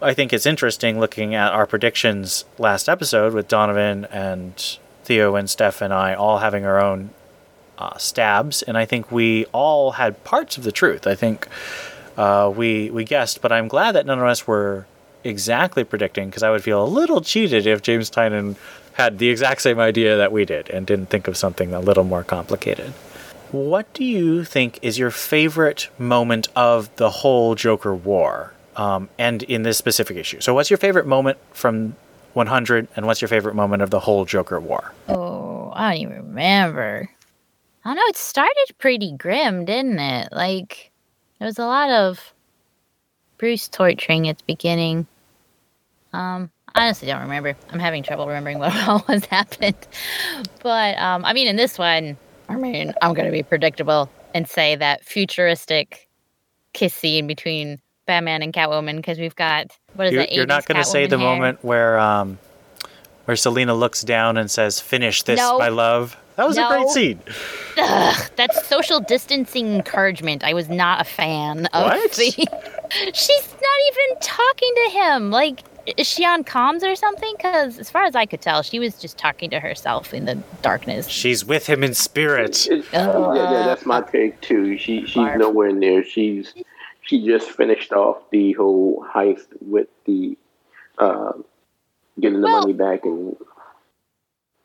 I 0.00 0.14
think 0.14 0.32
it's 0.32 0.46
interesting 0.46 1.00
looking 1.00 1.34
at 1.34 1.52
our 1.52 1.66
predictions 1.66 2.44
last 2.58 2.88
episode 2.88 3.34
with 3.34 3.48
Donovan 3.48 4.06
and 4.06 4.78
Theo 5.04 5.34
and 5.34 5.48
Steph 5.50 5.82
and 5.82 5.92
I 5.92 6.14
all 6.14 6.38
having 6.38 6.64
our 6.64 6.80
own 6.82 7.10
uh, 7.76 7.96
stabs, 7.98 8.62
and 8.62 8.78
I 8.78 8.84
think 8.84 9.10
we 9.10 9.46
all 9.46 9.92
had 9.92 10.22
parts 10.24 10.56
of 10.56 10.64
the 10.64 10.72
truth. 10.72 11.06
I 11.06 11.14
think 11.14 11.48
uh, 12.16 12.52
we 12.54 12.90
we 12.90 13.04
guessed, 13.04 13.42
but 13.42 13.52
I'm 13.52 13.68
glad 13.68 13.92
that 13.92 14.06
none 14.06 14.18
of 14.18 14.26
us 14.26 14.46
were 14.46 14.86
exactly 15.22 15.84
predicting 15.84 16.28
because 16.28 16.42
I 16.42 16.50
would 16.50 16.62
feel 16.62 16.84
a 16.84 16.86
little 16.86 17.20
cheated 17.20 17.66
if 17.66 17.82
James 17.82 18.10
Tynion 18.10 18.56
had 18.92 19.18
the 19.18 19.28
exact 19.28 19.62
same 19.62 19.80
idea 19.80 20.16
that 20.16 20.32
we 20.32 20.44
did 20.44 20.70
and 20.70 20.86
didn't 20.86 21.06
think 21.06 21.26
of 21.26 21.36
something 21.36 21.72
a 21.72 21.80
little 21.80 22.04
more 22.04 22.22
complicated. 22.22 22.92
What 23.50 23.92
do 23.94 24.04
you 24.04 24.44
think 24.44 24.78
is 24.82 24.98
your 24.98 25.10
favorite 25.10 25.88
moment 25.98 26.48
of 26.56 26.94
the 26.96 27.10
whole 27.10 27.54
Joker 27.54 27.94
war? 27.94 28.54
um, 28.76 29.08
and 29.18 29.42
in 29.44 29.62
this 29.62 29.78
specific 29.78 30.16
issue. 30.16 30.40
So, 30.40 30.54
what's 30.54 30.70
your 30.70 30.78
favorite 30.78 31.06
moment 31.06 31.38
from 31.52 31.96
100, 32.34 32.88
and 32.96 33.06
what's 33.06 33.20
your 33.20 33.28
favorite 33.28 33.54
moment 33.54 33.82
of 33.82 33.90
the 33.90 34.00
whole 34.00 34.24
Joker 34.24 34.60
War? 34.60 34.92
Oh, 35.08 35.72
I 35.74 35.92
don't 35.92 36.02
even 36.02 36.16
remember. 36.16 37.08
I 37.84 37.88
don't 37.88 37.96
know. 37.96 38.02
It 38.06 38.16
started 38.16 38.66
pretty 38.78 39.12
grim, 39.16 39.64
didn't 39.64 39.98
it? 39.98 40.30
Like 40.32 40.90
there 41.44 41.48
was 41.50 41.58
a 41.58 41.66
lot 41.66 41.90
of 41.90 42.32
Bruce 43.36 43.68
torturing 43.68 44.28
at 44.28 44.38
the 44.38 44.44
beginning. 44.46 45.06
Um, 46.14 46.50
I 46.74 46.84
honestly 46.86 47.06
don't 47.06 47.20
remember. 47.20 47.54
I'm 47.70 47.78
having 47.78 48.02
trouble 48.02 48.26
remembering 48.26 48.58
what 48.58 48.74
all 48.88 49.04
was 49.06 49.26
happened. 49.26 49.76
But 50.62 50.96
um, 50.96 51.22
I 51.22 51.34
mean, 51.34 51.46
in 51.46 51.56
this 51.56 51.76
one, 51.78 52.16
I 52.48 52.56
mean, 52.56 52.94
I'm 53.02 53.12
going 53.12 53.26
to 53.26 53.30
be 53.30 53.42
predictable 53.42 54.08
and 54.32 54.48
say 54.48 54.76
that 54.76 55.04
futuristic 55.04 56.08
kiss 56.72 56.94
scene 56.94 57.26
between 57.26 57.78
Batman 58.06 58.40
and 58.40 58.50
Catwoman 58.50 58.96
because 58.96 59.18
we've 59.18 59.36
got 59.36 59.66
what 59.96 60.06
is 60.06 60.14
You're, 60.14 60.22
it? 60.22 60.32
you're 60.32 60.46
not 60.46 60.64
going 60.64 60.78
to 60.78 60.84
say 60.88 61.06
the 61.06 61.18
moment 61.18 61.62
where 61.62 61.98
um, 61.98 62.38
where 63.26 63.36
Selina 63.36 63.74
looks 63.74 64.00
down 64.00 64.38
and 64.38 64.50
says, 64.50 64.80
"Finish 64.80 65.24
this, 65.24 65.38
No. 65.38 65.58
my 65.58 65.68
love." 65.68 66.16
That 66.36 66.48
was 66.48 66.58
a 66.58 66.66
great 66.68 66.80
No. 66.82 66.88
scene. 66.88 67.20
Ugh, 67.78 68.30
that's 68.36 68.66
social 68.66 69.00
distancing 69.00 69.72
encouragement. 69.74 70.42
I 70.44 70.52
was 70.52 70.68
not 70.68 71.00
a 71.00 71.04
fan 71.04 71.66
of 71.66 71.84
What? 71.84 72.12
the. 72.12 72.30
She's 73.14 73.52
not 73.52 73.78
even 74.08 74.20
talking 74.20 74.72
to 74.84 74.90
him. 74.90 75.30
Like, 75.30 75.60
is 75.96 76.08
she 76.08 76.24
on 76.24 76.42
comms 76.44 76.82
or 76.82 76.96
something? 76.96 77.32
Because 77.36 77.78
as 77.78 77.88
far 77.90 78.04
as 78.04 78.14
I 78.16 78.26
could 78.26 78.40
tell, 78.40 78.62
she 78.62 78.78
was 78.78 78.98
just 79.00 79.16
talking 79.18 79.50
to 79.50 79.60
herself 79.60 80.12
in 80.14 80.24
the 80.24 80.36
darkness. 80.62 81.08
She's 81.08 81.44
with 81.44 81.66
him 81.66 81.84
in 81.84 81.94
spirit. 81.94 82.66
It- 82.70 82.84
yeah, 82.92 83.34
yeah, 83.34 83.66
that's 83.66 83.86
my 83.86 84.00
take 84.00 84.40
too. 84.40 84.76
She 84.78 85.06
she's 85.06 85.34
nowhere 85.36 85.72
near. 85.72 86.02
She's 86.04 86.52
she 87.02 87.24
just 87.26 87.50
finished 87.50 87.92
off 87.92 88.18
the 88.30 88.52
whole 88.54 89.04
heist 89.14 89.46
with 89.60 89.88
the 90.06 90.36
uh, 90.98 91.32
getting 92.18 92.40
the 92.40 92.46
Well, 92.46 92.60
money 92.60 92.72
back, 92.72 93.04
and 93.04 93.36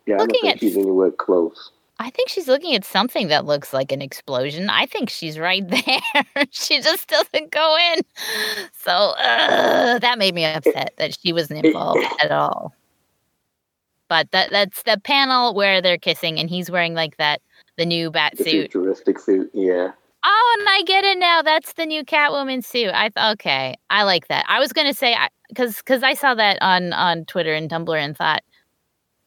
yeah, 0.09 0.15
I 0.15 0.17
don't 0.19 0.27
looking 0.27 0.41
think 0.41 0.53
at- 0.55 0.59
she's 0.59 0.75
anywhere 0.77 1.11
close. 1.11 1.71
I 2.01 2.09
think 2.11 2.29
she's 2.29 2.47
looking 2.47 2.73
at 2.75 2.85
something 2.85 3.27
that 3.27 3.43
looks 3.45 3.73
like 3.73 3.91
an 3.91 4.01
explosion. 4.01 4.69
I 4.69 4.85
think 4.85 5.09
she's 5.09 5.37
right 5.37 5.67
there. 5.69 6.45
she 6.49 6.79
just 6.81 7.09
doesn't 7.09 7.51
go 7.51 7.77
in. 7.93 8.01
So 8.73 8.91
ugh, 9.17 9.99
that 9.99 10.17
made 10.17 10.33
me 10.33 10.45
upset 10.45 10.93
that 10.97 11.17
she 11.19 11.33
wasn't 11.33 11.65
involved 11.65 12.05
at 12.23 12.31
all. 12.31 12.73
But 14.07 14.31
that 14.31 14.49
that's 14.49 14.83
the 14.83 14.99
panel 15.03 15.53
where 15.53 15.81
they're 15.81 15.97
kissing 15.97 16.39
and 16.39 16.49
he's 16.49 16.71
wearing 16.71 16.93
like 16.93 17.17
that 17.17 17.41
the 17.77 17.85
new 17.85 18.09
bat 18.09 18.33
The 18.37 18.43
suit. 18.45 18.71
futuristic 18.71 19.19
suit, 19.19 19.51
yeah. 19.53 19.91
Oh, 20.23 20.55
and 20.59 20.67
I 20.69 20.83
get 20.85 21.03
it 21.05 21.17
now. 21.17 21.41
That's 21.41 21.73
the 21.73 21.85
new 21.85 22.03
Catwoman 22.03 22.63
suit. 22.63 22.91
I 22.93 23.09
th- 23.09 23.33
okay. 23.33 23.75
I 23.89 24.03
like 24.03 24.27
that. 24.29 24.45
I 24.47 24.59
was 24.59 24.73
gonna 24.73 24.93
say 24.93 25.15
because 25.49 25.77
because 25.77 26.01
I 26.01 26.13
saw 26.13 26.33
that 26.35 26.57
on 26.61 26.93
on 26.93 27.25
Twitter 27.25 27.53
and 27.53 27.69
Tumblr 27.69 27.95
and 27.97 28.17
thought, 28.17 28.41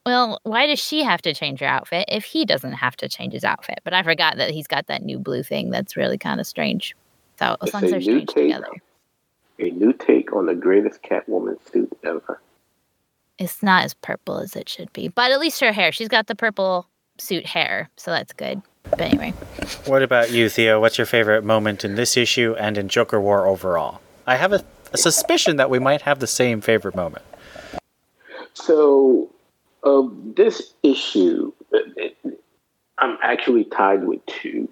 well, 0.04 0.40
why 0.42 0.66
does 0.66 0.78
she 0.78 1.02
have 1.02 1.22
to 1.22 1.34
change 1.34 1.60
her 1.60 1.66
outfit 1.66 2.06
if 2.08 2.24
he 2.24 2.44
doesn't 2.44 2.72
have 2.74 2.96
to 2.96 3.08
change 3.08 3.32
his 3.32 3.44
outfit? 3.44 3.80
But 3.84 3.94
I 3.94 4.02
forgot 4.02 4.36
that 4.38 4.50
he's 4.50 4.66
got 4.66 4.86
that 4.88 5.02
new 5.02 5.18
blue 5.18 5.42
thing. 5.42 5.70
That's 5.70 5.96
really 5.96 6.18
kind 6.18 6.40
of 6.40 6.46
strange. 6.46 6.94
So 7.38 7.56
as 7.60 7.68
It's 7.68 7.74
long 7.74 7.84
as 7.84 7.90
a 7.90 7.92
they're 7.98 8.00
new 8.00 8.20
take. 8.20 8.34
together, 8.34 8.68
A 9.58 9.70
new 9.70 9.92
take 9.92 10.32
on 10.32 10.46
the 10.46 10.54
greatest 10.54 11.02
Catwoman 11.02 11.56
suit 11.72 11.90
ever. 12.04 12.40
it's 13.38 13.62
not 13.62 13.84
as 13.84 13.94
purple 13.94 14.38
as 14.38 14.54
it 14.56 14.68
should 14.68 14.92
be. 14.92 15.08
But 15.08 15.30
at 15.32 15.40
least 15.40 15.60
her 15.60 15.72
hair, 15.72 15.92
she's 15.92 16.08
got 16.08 16.26
the 16.26 16.34
purple 16.34 16.86
suit 17.18 17.46
hair, 17.46 17.88
so 17.96 18.10
that's 18.10 18.32
good. 18.32 18.62
But 18.90 19.00
anyway, 19.00 19.30
What 19.86 20.02
about 20.02 20.30
you, 20.32 20.48
Theo? 20.48 20.80
What's 20.80 20.98
your 20.98 21.06
favorite 21.06 21.44
moment 21.44 21.84
in 21.84 21.94
this 21.94 22.16
issue 22.16 22.54
and 22.58 22.76
in 22.76 22.88
Joker 22.88 23.20
War 23.20 23.46
overall? 23.46 24.00
I 24.26 24.36
have 24.36 24.52
a, 24.52 24.64
a 24.92 24.98
suspicion 24.98 25.56
that 25.56 25.70
we 25.70 25.78
might 25.78 26.02
have 26.02 26.18
the 26.18 26.26
same 26.26 26.60
favorite 26.60 26.94
moment. 26.96 27.24
So, 28.54 29.30
of 29.82 30.12
this 30.36 30.74
issue, 30.82 31.52
it- 31.72 32.16
it- 32.24 32.40
I'm 32.98 33.18
actually 33.22 33.64
tied 33.64 34.04
with 34.04 34.24
two. 34.26 34.68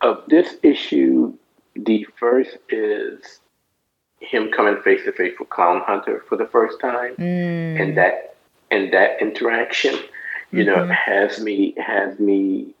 Of 0.00 0.24
this 0.28 0.56
issue, 0.62 1.34
the 1.74 2.04
first 2.18 2.56
is 2.68 3.40
him 4.20 4.50
coming 4.50 4.80
face 4.82 5.04
to 5.04 5.12
face 5.12 5.38
with 5.38 5.50
Clown 5.50 5.80
Hunter 5.80 6.24
for 6.28 6.36
the 6.36 6.46
first 6.46 6.80
time, 6.80 7.14
mm. 7.16 7.80
and 7.80 7.96
that 7.96 8.36
and 8.70 8.92
that 8.92 9.20
interaction, 9.20 9.94
you 10.50 10.64
know, 10.64 10.76
mm-hmm. 10.76 10.90
has 10.92 11.40
me 11.40 11.74
has 11.76 12.18
me 12.18 12.74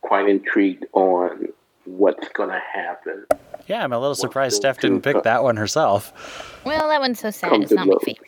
quite 0.00 0.28
intrigued 0.28 0.86
on 0.92 1.48
what's 1.84 2.28
gonna 2.30 2.60
happen. 2.74 3.26
Yeah, 3.66 3.84
I'm 3.84 3.92
a 3.92 3.98
little 3.98 4.14
surprised 4.14 4.56
Steph 4.56 4.80
didn't 4.80 5.02
too, 5.02 5.12
pick 5.12 5.22
that 5.24 5.42
one 5.42 5.56
herself. 5.56 6.12
well, 6.64 6.88
that 6.88 7.00
one's 7.00 7.20
so 7.20 7.30
sad. 7.30 7.50
Come 7.50 7.62
It's 7.62 7.68
to 7.70 7.76
not 7.76 7.86
my 7.86 7.94
favorite. 8.02 8.27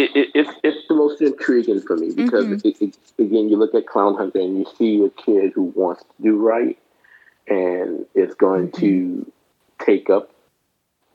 It, 0.00 0.10
it, 0.16 0.16
it, 0.16 0.16
it, 0.16 0.30
it's 0.34 0.50
it's 0.64 0.88
the 0.88 0.94
most 0.94 1.20
intriguing 1.22 1.82
for 1.82 1.96
me 1.96 2.12
because 2.12 2.48
Mm-hmm. 2.48 2.64
it, 2.64 2.96
again, 3.18 3.48
you 3.48 3.56
look 3.56 3.74
at 3.74 3.86
Clown 3.86 4.16
Hunter 4.16 4.40
and 4.40 4.58
you 4.58 4.66
see 4.78 5.04
a 5.04 5.10
kid 5.10 5.52
who 5.54 5.64
wants 5.76 6.02
to 6.04 6.22
do 6.22 6.36
right 6.38 6.78
and 7.48 8.06
is 8.14 8.34
going 8.34 8.70
Mm-hmm. 8.72 8.80
to 8.80 9.32
take 9.84 10.10
up 10.10 10.30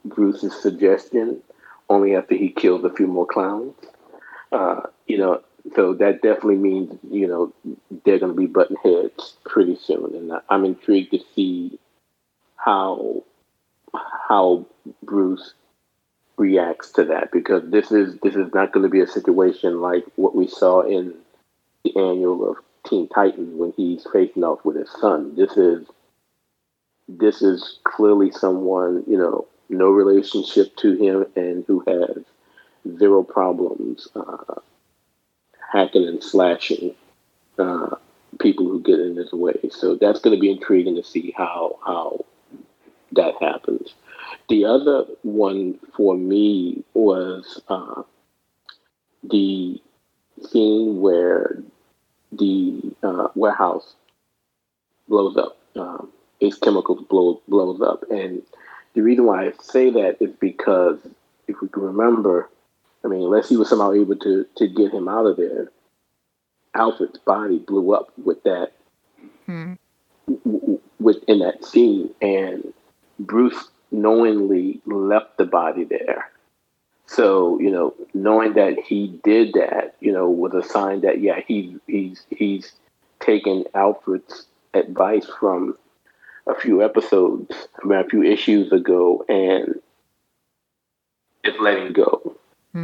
Bruce's 0.04 0.54
suggestion 0.60 1.42
only 1.88 2.16
after 2.16 2.34
he 2.34 2.50
kills 2.50 2.84
a 2.84 2.90
few 2.90 3.06
more 3.06 3.26
clowns. 3.26 3.74
Uh, 4.52 4.82
you 5.06 5.18
know, 5.18 5.42
so 5.74 5.94
that 5.94 6.22
definitely 6.22 6.56
means 6.56 6.98
you 7.10 7.26
know 7.26 7.52
they're 8.04 8.18
going 8.18 8.32
to 8.32 8.38
be 8.38 8.46
button 8.46 8.76
heads 8.84 9.34
pretty 9.44 9.76
soon, 9.76 10.14
and 10.14 10.32
I'm 10.50 10.64
intrigued 10.64 11.12
to 11.12 11.20
see 11.34 11.78
how 12.56 13.24
how 14.28 14.66
Bruce 15.02 15.54
reacts 16.38 16.90
to 16.92 17.04
that 17.04 17.30
because 17.32 17.62
this 17.70 17.90
is 17.90 18.18
this 18.22 18.34
is 18.34 18.52
not 18.52 18.72
going 18.72 18.82
to 18.82 18.90
be 18.90 19.00
a 19.00 19.06
situation 19.06 19.80
like 19.80 20.04
what 20.16 20.34
we 20.34 20.46
saw 20.46 20.82
in 20.82 21.14
the 21.84 21.96
annual 21.96 22.50
of 22.50 22.56
Teen 22.86 23.08
Titans 23.08 23.54
when 23.54 23.72
he's 23.76 24.06
facing 24.12 24.44
off 24.44 24.64
with 24.64 24.76
his 24.76 24.90
son. 24.90 25.34
This 25.36 25.56
is 25.56 25.86
this 27.08 27.40
is 27.42 27.78
clearly 27.84 28.30
someone 28.30 29.04
you 29.06 29.16
know 29.16 29.46
no 29.68 29.90
relationship 29.90 30.76
to 30.76 30.94
him 30.94 31.26
and 31.36 31.64
who 31.66 31.82
has 31.86 32.98
zero 32.98 33.22
problems 33.22 34.08
uh, 34.14 34.54
hacking 35.72 36.06
and 36.06 36.22
slashing 36.22 36.94
uh, 37.58 37.96
people 38.40 38.66
who 38.66 38.80
get 38.80 39.00
in 39.00 39.16
his 39.16 39.32
way. 39.32 39.58
So 39.70 39.96
that's 39.96 40.20
going 40.20 40.36
to 40.36 40.40
be 40.40 40.50
intriguing 40.50 40.96
to 40.96 41.02
see 41.02 41.32
how 41.36 41.78
how 41.84 42.24
that 43.12 43.34
happens. 43.40 43.94
The 44.48 44.64
other 44.64 45.04
one 45.22 45.78
for 45.96 46.16
me 46.16 46.84
was 46.94 47.60
uh, 47.68 48.02
the 49.22 49.80
scene 50.50 51.00
where 51.00 51.62
the 52.32 52.94
uh, 53.02 53.28
warehouse 53.34 53.94
blows 55.08 55.36
up. 55.36 55.58
Um, 55.76 56.10
its 56.40 56.58
chemicals 56.58 57.04
blow 57.08 57.40
blows 57.48 57.80
up, 57.80 58.04
and 58.10 58.42
the 58.94 59.02
reason 59.02 59.24
why 59.26 59.46
I 59.46 59.52
say 59.60 59.90
that 59.90 60.16
is 60.20 60.30
because 60.40 60.98
if 61.48 61.60
we 61.60 61.68
can 61.68 61.82
remember, 61.82 62.48
I 63.04 63.08
mean, 63.08 63.22
unless 63.22 63.48
he 63.48 63.56
was 63.56 63.68
somehow 63.68 63.92
able 63.92 64.16
to 64.16 64.46
to 64.56 64.68
get 64.68 64.92
him 64.92 65.08
out 65.08 65.26
of 65.26 65.36
there, 65.36 65.70
Alfred's 66.74 67.18
body 67.18 67.58
blew 67.58 67.94
up 67.94 68.12
with 68.22 68.42
that 68.44 68.72
w- 70.26 70.60
w- 70.60 70.80
within 71.00 71.38
that 71.40 71.64
scene, 71.64 72.10
and 72.20 72.72
Bruce 73.18 73.68
knowingly 73.96 74.80
left 74.86 75.38
the 75.38 75.44
body 75.44 75.84
there. 75.84 76.30
So 77.06 77.58
you 77.60 77.70
know, 77.70 77.94
knowing 78.14 78.54
that 78.54 78.78
he 78.80 79.18
did 79.24 79.54
that, 79.54 79.96
you 80.00 80.12
know, 80.12 80.28
was 80.28 80.54
a 80.54 80.62
sign 80.62 81.00
that 81.02 81.20
yeah, 81.20 81.40
he 81.46 81.76
he's 81.86 82.24
he's 82.30 82.72
taken 83.20 83.64
Alfred's 83.74 84.46
advice 84.74 85.26
from 85.38 85.76
a 86.46 86.54
few 86.54 86.82
episodes, 86.82 87.68
I 87.82 87.86
mean, 87.86 87.98
a 87.98 88.04
few 88.04 88.22
issues 88.22 88.72
ago, 88.72 89.24
and 89.28 89.80
it's 91.42 91.58
letting 91.60 91.92
go, 91.92 92.36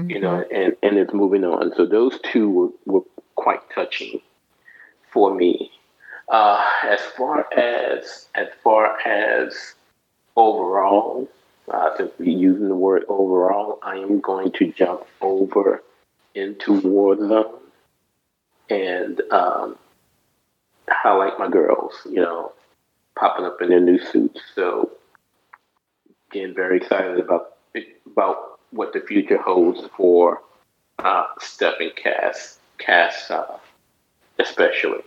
you 0.09 0.21
know, 0.21 0.45
and 0.53 0.77
and 0.83 0.99
it's 0.99 1.13
moving 1.13 1.45
on. 1.45 1.73
So 1.77 1.87
those 1.87 2.19
two 2.21 2.51
were, 2.51 2.69
were 2.87 3.05
quite 3.35 3.61
touching 3.75 4.21
for 5.13 5.35
me. 5.35 5.71
Uh, 6.29 6.65
as 6.85 7.01
far 7.17 7.47
as 7.53 8.29
as 8.35 8.49
far 8.63 8.99
as 9.01 9.75
overall, 10.37 11.29
uh, 11.71 11.91
using 12.19 12.69
the 12.69 12.75
word 12.75 13.05
overall, 13.09 13.79
I 13.83 13.97
am 13.97 14.21
going 14.21 14.53
to 14.53 14.73
jump 14.73 15.07
over 15.21 15.83
into 16.35 16.81
Warzone 16.81 17.59
and 18.71 19.21
um, 19.31 19.77
highlight 20.89 21.39
my 21.39 21.49
girls, 21.49 21.95
you 22.07 22.21
know, 22.21 22.53
popping 23.19 23.45
up 23.45 23.61
in 23.61 23.69
their 23.69 23.81
new 23.81 23.99
suits. 23.99 24.41
So, 24.55 24.91
again, 26.31 26.55
very 26.55 26.79
excited 26.79 27.19
about 27.19 27.49
about 28.07 28.61
what 28.71 28.93
the 28.93 29.01
future 29.01 29.41
holds 29.41 29.87
for 29.97 30.43
uh, 30.99 31.27
Steph 31.41 31.75
Cass, 31.97 32.59
Cass 32.79 33.31
uh, 33.31 33.59
especially. 34.39 35.03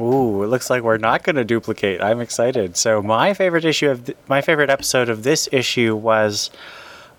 Ooh, 0.00 0.42
it 0.42 0.46
looks 0.46 0.70
like 0.70 0.82
we're 0.82 0.96
not 0.98 1.22
going 1.22 1.36
to 1.36 1.44
duplicate. 1.44 2.00
I'm 2.00 2.20
excited. 2.20 2.76
So 2.76 3.02
my 3.02 3.34
favorite 3.34 3.64
issue 3.64 3.90
of 3.90 4.06
th- 4.06 4.18
my 4.28 4.40
favorite 4.40 4.70
episode 4.70 5.08
of 5.08 5.22
this 5.22 5.48
issue 5.52 5.94
was 5.96 6.50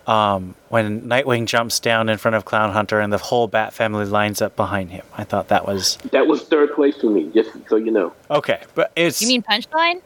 Um, 0.06 0.54
when 0.68 1.02
Nightwing 1.08 1.46
jumps 1.46 1.80
down 1.80 2.10
in 2.10 2.18
front 2.18 2.34
of 2.34 2.44
Clown 2.44 2.72
Hunter 2.72 3.00
and 3.00 3.10
the 3.10 3.16
whole 3.16 3.46
Bat 3.46 3.72
family 3.72 4.04
lines 4.04 4.42
up 4.42 4.54
behind 4.54 4.90
him. 4.90 5.04
I 5.16 5.24
thought 5.24 5.48
that 5.48 5.66
was 5.66 5.96
That 6.12 6.26
was 6.26 6.42
third 6.42 6.74
place 6.74 6.96
for 7.00 7.06
me, 7.08 7.30
just 7.34 7.48
so 7.70 7.76
you 7.76 7.90
know. 7.90 8.12
okay, 8.30 8.60
but 8.74 8.92
it's 8.96 9.22
You 9.22 9.28
mean 9.28 9.42
Punchline? 9.42 10.02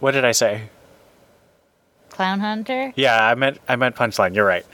what 0.00 0.10
did 0.10 0.24
I 0.24 0.32
say? 0.32 0.62
Clown 2.08 2.40
Hunter? 2.40 2.92
Yeah, 2.96 3.24
I 3.24 3.34
meant 3.36 3.58
I 3.68 3.76
meant 3.76 3.94
punchline. 3.94 4.34
You're 4.34 4.44
right, 4.44 4.66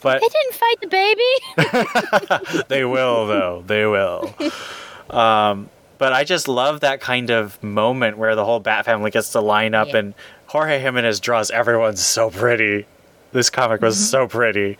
but 0.00 0.20
They 0.22 0.28
didn't 0.28 0.54
fight 0.54 0.80
the 0.80 2.44
baby. 2.48 2.64
they 2.68 2.84
will 2.86 3.26
though. 3.26 3.62
They 3.66 3.84
will. 3.86 4.34
Um, 5.10 5.68
but 6.02 6.12
I 6.12 6.24
just 6.24 6.48
love 6.48 6.80
that 6.80 7.00
kind 7.00 7.30
of 7.30 7.62
moment 7.62 8.18
where 8.18 8.34
the 8.34 8.44
whole 8.44 8.58
Bat 8.58 8.86
family 8.86 9.12
gets 9.12 9.30
to 9.32 9.40
line 9.40 9.72
up 9.72 9.88
Yeah. 9.88 9.98
and 9.98 10.14
Jorge 10.46 10.80
Jimenez 10.80 11.20
draws 11.20 11.50
everyone 11.52 11.94
so 11.96 12.28
pretty. 12.28 12.86
This 13.30 13.50
comic 13.50 13.80
was 13.80 13.94
Mm-hmm. 13.96 14.04
so 14.06 14.26
pretty. 14.26 14.78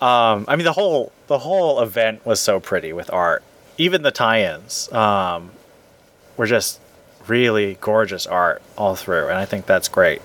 Um, 0.00 0.46
I 0.48 0.56
mean, 0.56 0.64
the 0.64 0.72
whole 0.72 1.12
the 1.26 1.38
whole 1.40 1.80
event 1.82 2.24
was 2.24 2.40
so 2.40 2.60
pretty 2.60 2.92
with 2.94 3.12
art. 3.12 3.42
Even 3.76 4.00
the 4.02 4.10
tie-ins 4.10 4.90
um, 4.92 5.50
were 6.38 6.46
just 6.46 6.80
really 7.28 7.76
gorgeous 7.82 8.26
art 8.26 8.62
all 8.78 8.96
through, 8.96 9.28
and 9.28 9.36
I 9.38 9.44
think 9.44 9.66
that's 9.66 9.88
great. 9.88 10.22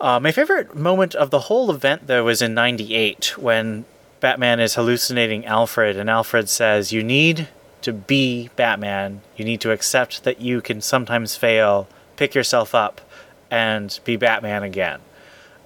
Uh, 0.00 0.18
my 0.20 0.32
favorite 0.32 0.74
moment 0.74 1.14
of 1.14 1.28
the 1.30 1.40
whole 1.40 1.70
event, 1.70 2.06
though, 2.06 2.24
was 2.24 2.40
in 2.42 2.54
'98 2.54 3.36
when 3.38 3.84
Batman 4.20 4.58
is 4.58 4.74
hallucinating 4.74 5.44
Alfred, 5.46 5.96
and 5.96 6.08
Alfred 6.10 6.48
says, 6.48 6.92
You 6.92 7.02
need 7.04 7.48
to 7.82 7.92
be 7.92 8.50
Batman. 8.56 9.20
You 9.36 9.44
need 9.44 9.60
to 9.62 9.70
accept 9.70 10.24
that 10.24 10.40
you 10.40 10.60
can 10.60 10.80
sometimes 10.80 11.36
fail, 11.36 11.88
pick 12.16 12.34
yourself 12.34 12.74
up, 12.74 13.00
and 13.50 13.98
be 14.04 14.16
Batman 14.16 14.62
again. 14.62 15.00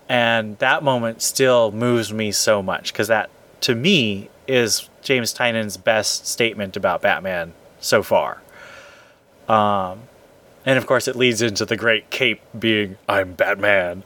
And 0.09 0.59
that 0.59 0.83
moment 0.83 1.23
still 1.23 1.73
moves 1.73 2.13
me 2.13 2.33
so 2.33 2.63
much 2.63 2.93
because 2.93 3.09
that, 3.09 3.31
to 3.63 3.75
me, 3.75 4.29
is 4.47 4.89
James 5.03 5.35
Tynion's 5.35 5.77
best 5.77 6.27
statement 6.27 6.77
about 6.77 7.03
Batman 7.03 7.53
so 7.81 8.03
far. 8.03 8.43
Um, 9.49 10.03
and 10.65 10.79
of 10.79 10.87
course, 10.87 11.07
it 11.07 11.17
leads 11.17 11.43
into 11.43 11.65
the 11.65 11.77
great 11.77 12.11
cape 12.11 12.41
being 12.59 12.97
"I'm 13.09 13.35
Batman" 13.35 14.03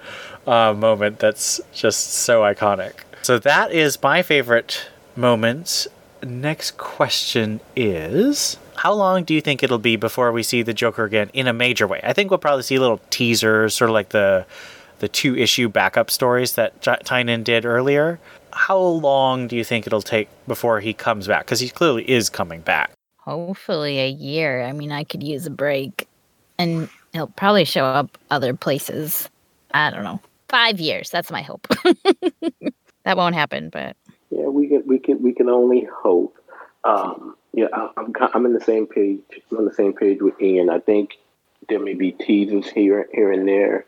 uh, 0.47 0.75
moment. 0.75 1.19
That's 1.19 1.61
just 1.73 2.11
so 2.13 2.43
iconic. 2.43 2.93
So 3.23 3.39
that 3.39 3.73
is 3.73 4.03
my 4.03 4.23
favorite 4.23 4.89
moment. 5.17 5.87
Next 6.23 6.77
question 6.77 7.61
is: 7.75 8.59
How 8.77 8.93
long 8.93 9.25
do 9.25 9.35
you 9.35 9.41
think 9.41 9.63
it'll 9.63 9.79
be 9.79 9.97
before 9.97 10.33
we 10.33 10.43
see 10.43 10.63
the 10.63 10.75
Joker 10.75 11.05
again 11.05 11.31
in 11.33 11.47
a 11.47 11.53
major 11.53 11.87
way? 11.87 12.01
I 12.03 12.13
think 12.13 12.31
we'll 12.31 12.39
probably 12.39 12.63
see 12.63 12.79
little 12.79 13.01
teasers, 13.11 13.75
sort 13.75 13.91
of 13.91 13.95
like 13.95 14.11
the 14.11 14.47
the 15.01 15.09
two 15.09 15.37
issue 15.37 15.69
backup 15.69 16.11
stories 16.11 16.55
that 16.55 16.81
J- 16.81 16.99
Tynion 17.05 17.43
did 17.43 17.65
earlier. 17.65 18.21
How 18.53 18.79
long 18.79 19.49
do 19.49 19.57
you 19.57 19.65
think 19.65 19.87
it'll 19.87 20.03
take 20.03 20.29
before 20.47 20.81
he 20.81 20.93
comes 20.93 21.27
back? 21.27 21.47
Because 21.47 21.61
he 21.61 21.69
clearly 21.69 22.09
is 22.09 22.29
coming 22.29 22.61
back. 22.61 22.93
Hopefully 23.17 23.99
a 23.99 24.09
year. 24.09 24.63
I 24.63 24.73
mean, 24.73 24.93
I 24.93 25.05
could 25.05 25.23
use 25.23 25.47
a 25.47 25.51
break. 25.51 26.07
And 26.59 26.89
he'll 27.13 27.29
probably 27.29 27.65
show 27.65 27.85
up 27.85 28.19
other 28.31 28.55
places. 28.55 29.29
I 29.73 29.91
don't 29.91 30.05
know. 30.05 30.21
Five 30.49 30.81
years. 30.81 31.11
That's 31.11 31.31
my 31.31 31.43
hope. 31.43 31.67
that 33.05 33.17
won't 33.17 33.35
happen, 33.35 33.71
but 33.71 33.97
can 34.71 34.87
we 34.87 34.99
can 34.99 35.23
we 35.23 35.33
can 35.33 35.49
only 35.49 35.87
hope. 36.03 36.37
Um, 36.85 37.37
yeah, 37.53 37.67
I, 37.73 37.91
I'm 37.97 38.13
I'm 38.35 38.47
in 38.47 38.55
the 38.55 38.61
same 38.61 38.87
page. 38.87 39.21
I'm 39.51 39.59
on 39.59 39.65
the 39.65 39.75
same 39.75 39.93
page 39.93 40.23
with 40.23 40.41
Ian. 40.41 40.71
I 40.71 40.79
think 40.79 41.19
there 41.69 41.81
may 41.81 41.95
be 41.95 42.13
teasers 42.13 42.69
here 42.71 43.09
here 43.13 43.33
and 43.33 43.47
there. 43.47 43.85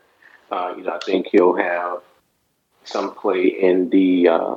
Uh, 0.51 0.73
you 0.77 0.83
know, 0.83 0.91
I 0.93 0.99
think 0.99 1.27
he'll 1.31 1.55
have 1.55 2.01
some 2.83 3.15
play 3.15 3.45
in 3.45 3.89
the 3.89 4.27
uh, 4.27 4.55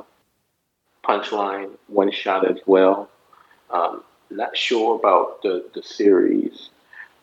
punchline 1.03 1.71
one 1.87 2.11
shot 2.11 2.49
as 2.49 2.57
well. 2.65 3.09
Um, 3.71 4.03
not 4.29 4.55
sure 4.55 4.99
about 4.99 5.41
the 5.41 5.65
the 5.73 5.81
series, 5.81 6.69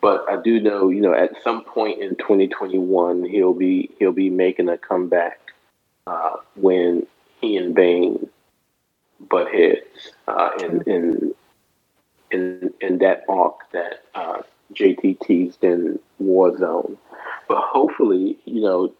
but 0.01 0.25
I 0.29 0.41
do 0.41 0.59
know 0.59 0.89
you 0.89 1.01
know 1.01 1.13
at 1.13 1.31
some 1.43 1.63
point 1.63 2.01
in 2.01 2.15
2021 2.15 3.25
he'll 3.25 3.53
be 3.53 3.91
he'll 3.99 4.11
be 4.11 4.29
making 4.29 4.69
a 4.69 4.77
comeback 4.77 5.39
uh, 6.07 6.37
when 6.55 7.05
he 7.41 7.57
and 7.57 7.75
Bane 7.75 8.29
butt 9.19 9.51
heads 9.51 10.11
uh, 10.27 10.49
in, 10.59 10.81
in 10.81 11.33
in 12.31 12.73
in 12.81 12.97
that 12.99 13.23
arc 13.29 13.71
that 13.71 14.03
uh, 14.13 14.41
JT 14.73 15.19
teased 15.25 15.63
in 15.63 15.99
Warzone. 16.21 16.97
But 17.47 17.61
hopefully, 17.61 18.37
you 18.45 18.61
know, 18.61 18.93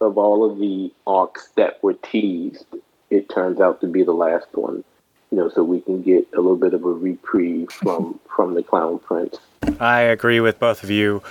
of 0.00 0.18
all 0.18 0.50
of 0.50 0.58
the 0.58 0.92
arcs 1.06 1.50
that 1.56 1.82
were 1.82 1.94
teased, 1.94 2.66
it 3.10 3.28
turns 3.28 3.60
out 3.60 3.80
to 3.80 3.86
be 3.86 4.02
the 4.02 4.12
last 4.12 4.48
one. 4.52 4.84
You 5.30 5.38
know, 5.38 5.48
so 5.48 5.62
we 5.62 5.80
can 5.80 6.02
get 6.02 6.28
a 6.34 6.36
little 6.36 6.56
bit 6.56 6.74
of 6.74 6.84
a 6.84 6.92
reprieve 6.92 7.70
from 7.72 8.20
from 8.34 8.54
the 8.54 8.62
Clown 8.62 8.98
Prince. 8.98 9.38
I 9.80 10.00
agree 10.00 10.40
with 10.40 10.58
both 10.58 10.82
of 10.82 10.90
you. 10.90 11.22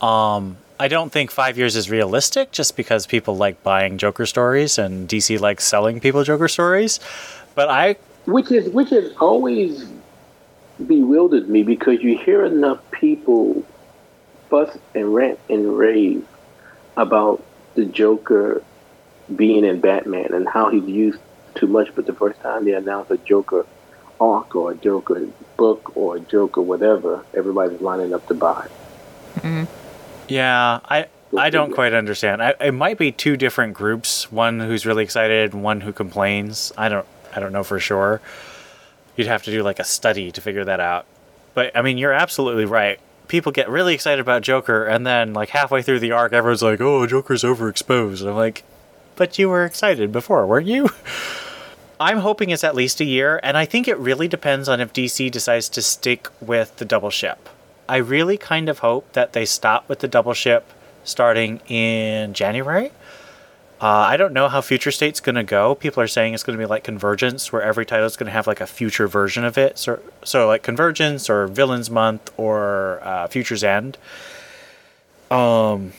Um, 0.00 0.56
I 0.78 0.88
don't 0.88 1.12
think 1.12 1.30
five 1.30 1.56
years 1.56 1.76
is 1.76 1.88
realistic 1.88 2.50
just 2.50 2.76
because 2.76 3.06
people 3.06 3.36
like 3.36 3.62
buying 3.62 3.96
Joker 3.96 4.26
stories 4.26 4.76
and 4.76 5.08
DC 5.08 5.38
likes 5.38 5.64
selling 5.64 6.00
people 6.00 6.24
Joker 6.24 6.48
stories. 6.48 6.98
But 7.54 7.68
I, 7.68 7.96
which 8.26 8.50
is 8.50 8.68
which 8.70 8.90
has 8.90 9.12
always 9.20 9.86
bewildered 10.86 11.48
me 11.48 11.62
because 11.62 12.02
you 12.02 12.18
hear 12.18 12.44
enough 12.44 12.78
people 12.90 13.64
fuss 14.50 14.76
and 14.94 15.14
rant 15.14 15.38
and 15.48 15.76
rave 15.78 16.26
about 16.96 17.44
the 17.74 17.84
Joker 17.84 18.62
being 19.34 19.64
in 19.64 19.80
Batman 19.80 20.32
and 20.32 20.48
how 20.48 20.70
he's 20.70 20.86
used 20.86 21.18
too 21.54 21.66
much, 21.66 21.94
but 21.94 22.06
the 22.06 22.12
first 22.12 22.40
time 22.40 22.64
they 22.64 22.74
announce 22.74 23.10
a 23.10 23.16
Joker 23.18 23.66
arc 24.20 24.54
or 24.54 24.72
a 24.72 24.74
Joker 24.74 25.26
book 25.56 25.96
or 25.96 26.16
a 26.16 26.20
Joker 26.20 26.60
whatever, 26.60 27.24
everybody's 27.34 27.80
lining 27.80 28.12
up 28.14 28.26
to 28.28 28.34
buy. 28.34 28.68
Mm-hmm. 29.36 29.64
yeah, 30.28 30.80
I, 30.84 31.06
I 31.36 31.50
don't 31.50 31.72
quite 31.72 31.92
understand. 31.92 32.42
I, 32.42 32.54
it 32.60 32.72
might 32.72 32.98
be 32.98 33.10
two 33.12 33.36
different 33.36 33.74
groups: 33.74 34.30
one 34.30 34.60
who's 34.60 34.86
really 34.86 35.02
excited, 35.02 35.52
and 35.52 35.62
one 35.62 35.80
who 35.80 35.92
complains. 35.92 36.72
I 36.76 36.88
don't, 36.88 37.06
I 37.34 37.40
don't 37.40 37.52
know 37.52 37.64
for 37.64 37.80
sure. 37.80 38.20
You'd 39.16 39.26
have 39.26 39.42
to 39.44 39.50
do 39.50 39.62
like 39.62 39.78
a 39.78 39.84
study 39.84 40.32
to 40.32 40.40
figure 40.40 40.64
that 40.64 40.80
out. 40.80 41.06
But 41.54 41.76
I 41.76 41.82
mean, 41.82 41.98
you're 41.98 42.12
absolutely 42.12 42.64
right. 42.64 42.98
People 43.28 43.52
get 43.52 43.68
really 43.68 43.94
excited 43.94 44.20
about 44.20 44.42
Joker, 44.42 44.84
and 44.84 45.06
then 45.06 45.32
like 45.32 45.50
halfway 45.50 45.82
through 45.82 46.00
the 46.00 46.12
arc, 46.12 46.32
everyone's 46.32 46.62
like, 46.62 46.80
"Oh, 46.80 47.06
Joker's 47.06 47.42
overexposed." 47.42 48.20
And 48.20 48.30
I'm 48.30 48.36
like, 48.36 48.64
"But 49.16 49.38
you 49.38 49.48
were 49.48 49.64
excited 49.64 50.12
before, 50.12 50.46
weren't 50.46 50.66
you?" 50.66 50.90
I'm 52.00 52.18
hoping 52.18 52.50
it's 52.50 52.64
at 52.64 52.74
least 52.74 53.00
a 53.00 53.04
year, 53.04 53.40
and 53.42 53.56
I 53.56 53.64
think 53.64 53.86
it 53.86 53.96
really 53.98 54.28
depends 54.28 54.68
on 54.68 54.80
if 54.80 54.92
DC 54.92 55.30
decides 55.30 55.68
to 55.70 55.82
stick 55.82 56.28
with 56.40 56.76
the 56.76 56.84
double 56.84 57.10
ship. 57.10 57.48
I 57.88 57.96
really 57.98 58.36
kind 58.36 58.68
of 58.68 58.80
hope 58.80 59.12
that 59.12 59.32
they 59.32 59.44
stop 59.44 59.88
with 59.88 60.00
the 60.00 60.08
double 60.08 60.34
ship 60.34 60.70
starting 61.04 61.60
in 61.68 62.34
January. 62.34 62.90
Uh, 63.84 64.06
I 64.08 64.16
don't 64.16 64.32
know 64.32 64.48
how 64.48 64.62
Future 64.62 64.90
State's 64.90 65.20
going 65.20 65.34
to 65.34 65.42
go. 65.42 65.74
People 65.74 66.02
are 66.02 66.06
saying 66.06 66.32
it's 66.32 66.42
going 66.42 66.58
to 66.58 66.62
be 66.62 66.66
like 66.66 66.84
Convergence, 66.84 67.52
where 67.52 67.60
every 67.60 67.84
title 67.84 68.06
is 68.06 68.16
going 68.16 68.28
to 68.28 68.32
have 68.32 68.46
like 68.46 68.62
a 68.62 68.66
future 68.66 69.06
version 69.06 69.44
of 69.44 69.58
it. 69.58 69.76
So, 69.76 70.00
so 70.22 70.46
like 70.46 70.62
Convergence 70.62 71.28
or 71.28 71.46
Villains 71.48 71.90
Month 71.90 72.32
or 72.38 73.00
uh, 73.02 73.26
Future's 73.26 73.62
End. 73.62 73.98
Um, 75.30 75.92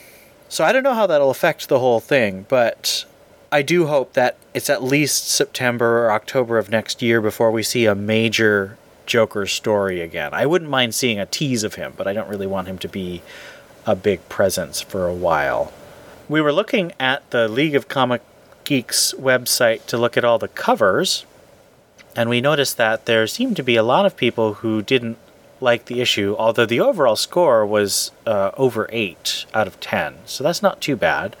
so 0.48 0.64
I 0.64 0.72
don't 0.72 0.82
know 0.82 0.94
how 0.94 1.06
that'll 1.06 1.30
affect 1.30 1.68
the 1.68 1.78
whole 1.78 2.00
thing, 2.00 2.44
but 2.48 3.04
I 3.52 3.62
do 3.62 3.86
hope 3.86 4.14
that 4.14 4.36
it's 4.52 4.68
at 4.68 4.82
least 4.82 5.28
September 5.28 6.06
or 6.06 6.10
October 6.10 6.58
of 6.58 6.68
next 6.68 7.02
year 7.02 7.20
before 7.20 7.52
we 7.52 7.62
see 7.62 7.86
a 7.86 7.94
major 7.94 8.76
Joker 9.06 9.46
story 9.46 10.00
again. 10.00 10.34
I 10.34 10.44
wouldn't 10.44 10.72
mind 10.72 10.96
seeing 10.96 11.20
a 11.20 11.26
tease 11.26 11.62
of 11.62 11.76
him, 11.76 11.94
but 11.96 12.08
I 12.08 12.12
don't 12.12 12.28
really 12.28 12.48
want 12.48 12.66
him 12.66 12.78
to 12.78 12.88
be 12.88 13.22
a 13.86 13.94
big 13.94 14.28
presence 14.28 14.80
for 14.80 15.06
a 15.06 15.14
while. 15.14 15.72
We 16.28 16.40
were 16.40 16.52
looking 16.52 16.92
at 16.98 17.30
the 17.30 17.46
League 17.46 17.76
of 17.76 17.88
Comic 17.88 18.20
Geeks 18.64 19.14
website 19.16 19.86
to 19.86 19.96
look 19.96 20.16
at 20.16 20.24
all 20.24 20.38
the 20.38 20.48
covers, 20.48 21.24
and 22.16 22.28
we 22.28 22.40
noticed 22.40 22.76
that 22.78 23.06
there 23.06 23.26
seemed 23.28 23.54
to 23.56 23.62
be 23.62 23.76
a 23.76 23.82
lot 23.84 24.06
of 24.06 24.16
people 24.16 24.54
who 24.54 24.82
didn't 24.82 25.18
like 25.60 25.84
the 25.84 26.00
issue, 26.00 26.34
although 26.38 26.66
the 26.66 26.80
overall 26.80 27.14
score 27.14 27.64
was 27.64 28.10
uh, 28.26 28.50
over 28.56 28.88
8 28.90 29.46
out 29.54 29.66
of 29.66 29.78
10. 29.78 30.16
So 30.26 30.42
that's 30.42 30.62
not 30.62 30.80
too 30.80 30.96
bad. 30.96 31.36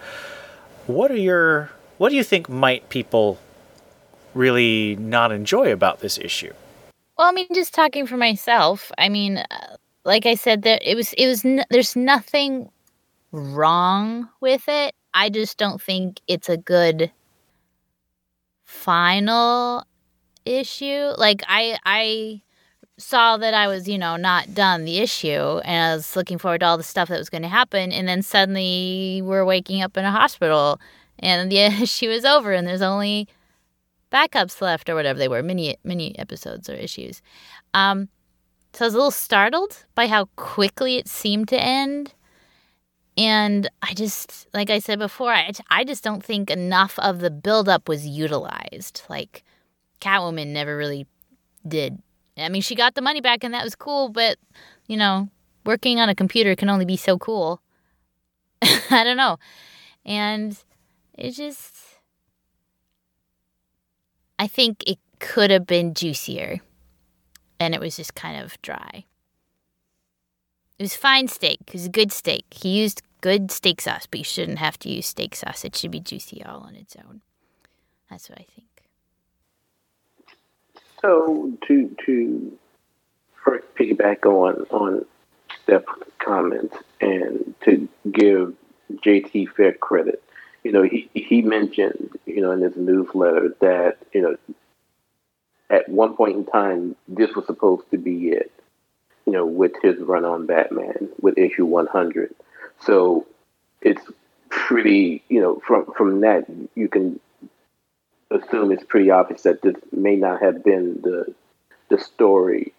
What 0.86 1.10
are 1.10 1.16
your 1.16 1.72
what 1.98 2.10
do 2.10 2.16
you 2.16 2.22
think 2.22 2.48
might 2.48 2.88
people 2.88 3.38
really 4.34 4.96
not 4.96 5.32
enjoy 5.32 5.72
about 5.72 6.00
this 6.00 6.18
issue? 6.18 6.52
Well, 7.16 7.28
I 7.28 7.32
mean, 7.32 7.46
just 7.54 7.72
talking 7.74 8.06
for 8.06 8.18
myself. 8.18 8.92
I 8.98 9.08
mean, 9.08 9.38
uh, 9.38 9.76
like 10.04 10.26
I 10.26 10.34
said, 10.34 10.62
there 10.62 10.78
it 10.82 10.94
was. 10.94 11.12
It 11.14 11.26
was. 11.26 11.44
N- 11.44 11.64
there's 11.70 11.96
nothing 11.96 12.70
wrong 13.36 14.28
with 14.40 14.64
it. 14.68 14.94
I 15.14 15.30
just 15.30 15.58
don't 15.58 15.80
think 15.80 16.20
it's 16.26 16.48
a 16.48 16.56
good 16.56 17.10
final 18.64 19.86
issue. 20.44 21.12
Like 21.16 21.42
I, 21.46 21.78
I 21.84 22.42
saw 22.98 23.36
that 23.36 23.54
I 23.54 23.68
was, 23.68 23.88
you 23.88 23.98
know, 23.98 24.16
not 24.16 24.54
done 24.54 24.84
the 24.84 24.98
issue, 24.98 25.60
and 25.64 25.92
I 25.92 25.94
was 25.94 26.16
looking 26.16 26.38
forward 26.38 26.60
to 26.60 26.66
all 26.66 26.76
the 26.76 26.82
stuff 26.82 27.08
that 27.08 27.18
was 27.18 27.30
going 27.30 27.42
to 27.42 27.48
happen, 27.48 27.92
and 27.92 28.08
then 28.08 28.22
suddenly 28.22 29.22
we're 29.24 29.44
waking 29.44 29.82
up 29.82 29.96
in 29.96 30.04
a 30.04 30.10
hospital, 30.10 30.80
and 31.18 31.50
the 31.50 31.58
issue 31.82 32.08
is 32.08 32.24
over, 32.24 32.52
and 32.52 32.66
there's 32.66 32.82
only 32.82 33.28
backups 34.12 34.60
left 34.60 34.88
or 34.88 34.94
whatever 34.94 35.18
they 35.18 35.28
were, 35.28 35.42
mini 35.42 35.76
mini 35.84 36.18
episodes 36.18 36.70
or 36.70 36.74
issues. 36.74 37.20
Um, 37.74 38.08
so 38.72 38.84
I 38.84 38.88
was 38.88 38.94
a 38.94 38.98
little 38.98 39.10
startled 39.10 39.84
by 39.94 40.06
how 40.06 40.26
quickly 40.36 40.96
it 40.96 41.08
seemed 41.08 41.48
to 41.48 41.60
end. 41.60 42.14
And 43.16 43.70
I 43.80 43.94
just, 43.94 44.46
like 44.52 44.68
I 44.68 44.78
said 44.78 44.98
before, 44.98 45.32
I, 45.32 45.50
I 45.70 45.84
just 45.84 46.04
don't 46.04 46.22
think 46.22 46.50
enough 46.50 46.98
of 46.98 47.20
the 47.20 47.30
buildup 47.30 47.88
was 47.88 48.06
utilized. 48.06 49.02
Like, 49.08 49.42
Catwoman 50.00 50.48
never 50.48 50.76
really 50.76 51.06
did. 51.66 52.02
I 52.36 52.50
mean, 52.50 52.60
she 52.60 52.74
got 52.74 52.94
the 52.94 53.00
money 53.00 53.22
back 53.22 53.42
and 53.42 53.54
that 53.54 53.64
was 53.64 53.74
cool, 53.74 54.10
but, 54.10 54.36
you 54.86 54.96
know, 54.98 55.30
working 55.64 55.98
on 55.98 56.10
a 56.10 56.14
computer 56.14 56.54
can 56.54 56.68
only 56.68 56.84
be 56.84 56.96
so 56.96 57.18
cool. 57.18 57.62
I 58.62 59.02
don't 59.04 59.16
know. 59.16 59.38
And 60.04 60.56
it 61.14 61.30
just, 61.30 61.74
I 64.38 64.46
think 64.46 64.84
it 64.86 64.98
could 65.18 65.50
have 65.50 65.66
been 65.66 65.94
juicier. 65.94 66.60
And 67.58 67.74
it 67.74 67.80
was 67.80 67.96
just 67.96 68.14
kind 68.14 68.42
of 68.42 68.60
dry. 68.60 69.06
It 70.78 70.82
was 70.82 70.96
fine 70.96 71.28
steak. 71.28 71.60
It 71.68 71.72
was 71.72 71.86
a 71.86 71.90
good 71.90 72.12
steak. 72.12 72.44
He 72.50 72.80
used 72.80 73.02
good 73.22 73.50
steak 73.50 73.80
sauce, 73.80 74.06
but 74.06 74.18
you 74.18 74.24
shouldn't 74.24 74.58
have 74.58 74.78
to 74.80 74.90
use 74.90 75.06
steak 75.06 75.34
sauce. 75.34 75.64
It 75.64 75.74
should 75.74 75.90
be 75.90 76.00
juicy 76.00 76.44
all 76.44 76.60
on 76.60 76.74
its 76.74 76.96
own. 76.96 77.22
That's 78.10 78.28
what 78.28 78.38
I 78.38 78.44
think. 78.54 78.66
So 81.00 81.52
to 81.66 81.96
to 82.04 82.58
first 83.44 83.66
piggyback 83.74 84.24
on 84.26 84.66
on 84.70 85.04
Steph's 85.62 85.86
comments 86.18 86.76
and 87.00 87.54
to 87.64 87.88
give 88.10 88.54
JT 89.04 89.50
fair 89.50 89.72
credit, 89.72 90.22
you 90.62 90.72
know, 90.72 90.82
he 90.82 91.08
he 91.14 91.42
mentioned, 91.42 92.10
you 92.26 92.40
know, 92.40 92.50
in 92.50 92.60
his 92.60 92.76
newsletter 92.76 93.54
that, 93.60 93.98
you 94.12 94.22
know, 94.22 94.36
at 95.70 95.88
one 95.88 96.16
point 96.16 96.36
in 96.36 96.44
time 96.44 96.96
this 97.08 97.34
was 97.34 97.46
supposed 97.46 97.90
to 97.90 97.98
be 97.98 98.28
it, 98.28 98.52
you 99.26 99.32
know, 99.32 99.44
with 99.44 99.72
his 99.82 99.98
run 99.98 100.24
on 100.24 100.46
Batman 100.46 101.10
with 101.20 101.36
issue 101.36 101.66
one 101.66 101.86
hundred. 101.86 102.34
So 102.80 103.26
it's 103.82 104.02
pretty, 104.48 105.22
you 105.28 105.40
know, 105.40 105.60
from 105.66 105.86
from 105.96 106.20
that 106.20 106.46
you 106.74 106.88
can 106.88 107.20
assume 108.30 108.72
it's 108.72 108.84
pretty 108.84 109.10
obvious 109.10 109.42
that 109.42 109.62
this 109.62 109.76
may 109.92 110.16
not 110.16 110.42
have 110.42 110.64
been 110.64 111.00
the 111.02 111.34
the 111.88 111.98
story, 111.98 112.72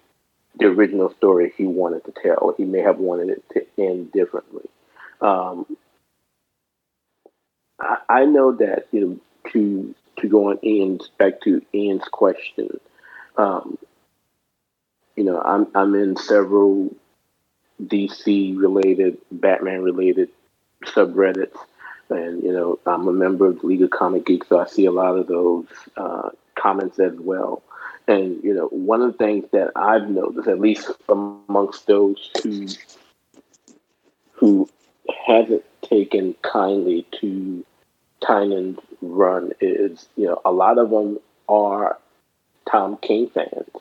the 0.60 0.66
original 0.66 1.14
story 1.14 1.54
he 1.58 1.66
wanted 1.66 2.04
to 2.06 2.12
tell. 2.12 2.54
He 2.58 2.66
may 2.66 2.80
have 2.80 2.98
wanted 2.98 3.30
it 3.30 3.44
to 3.54 3.66
end 3.82 4.12
differently. 4.12 4.70
Um, 5.22 5.78
I, 7.80 7.98
I 8.10 8.26
know 8.26 8.54
that 8.54 8.88
you 8.92 9.02
know 9.02 9.52
to 9.52 9.96
to 10.20 10.28
go 10.28 10.50
on 10.50 10.60
Ian's 10.64 11.08
back 11.18 11.42
to 11.42 11.62
Ian's 11.74 12.08
question. 12.10 12.80
Um, 13.38 13.78
you 15.18 15.24
know, 15.24 15.42
I'm 15.42 15.68
I'm 15.76 15.96
in 15.96 16.16
several 16.16 16.96
DC 17.84 18.58
related, 18.58 19.18
Batman 19.32 19.82
related 19.82 20.30
subreddits, 20.86 21.58
and 22.10 22.44
you 22.44 22.54
know 22.54 22.80
I'm 22.86 23.08
a 23.08 23.14
member 23.14 23.48
of 23.48 23.60
the 23.60 23.68
League 23.68 23.82
of 23.82 23.90
Comic 23.90 24.28
Geeks, 24.28 24.48
so 24.48 24.60
I 24.60 24.68
see 24.68 24.86
a 24.86 24.92
lot 24.92 25.18
of 25.18 25.28
those 25.28 25.66
uh, 25.98 26.30
comments 26.56 27.00
as 27.00 27.14
well. 27.18 27.64
And 28.08 28.42
you 28.44 28.54
know, 28.54 28.68
one 28.68 29.02
of 29.02 29.12
the 29.12 29.18
things 29.18 29.46
that 29.52 29.72
I've 29.76 30.08
noticed, 30.08 30.48
at 30.48 30.62
least 30.62 30.92
amongst 31.10 31.88
those 31.88 32.30
who 32.44 32.68
who 34.34 34.70
haven't 35.26 35.64
taken 35.82 36.36
kindly 36.44 37.08
to 37.22 37.66
Tynion's 38.22 38.80
run, 39.02 39.52
is 39.60 40.08
you 40.16 40.28
know 40.28 40.40
a 40.46 40.52
lot 40.52 40.78
of 40.78 40.92
them 40.92 41.18
are 41.50 41.98
Tom 42.70 42.98
King 42.98 43.30
fans, 43.30 43.72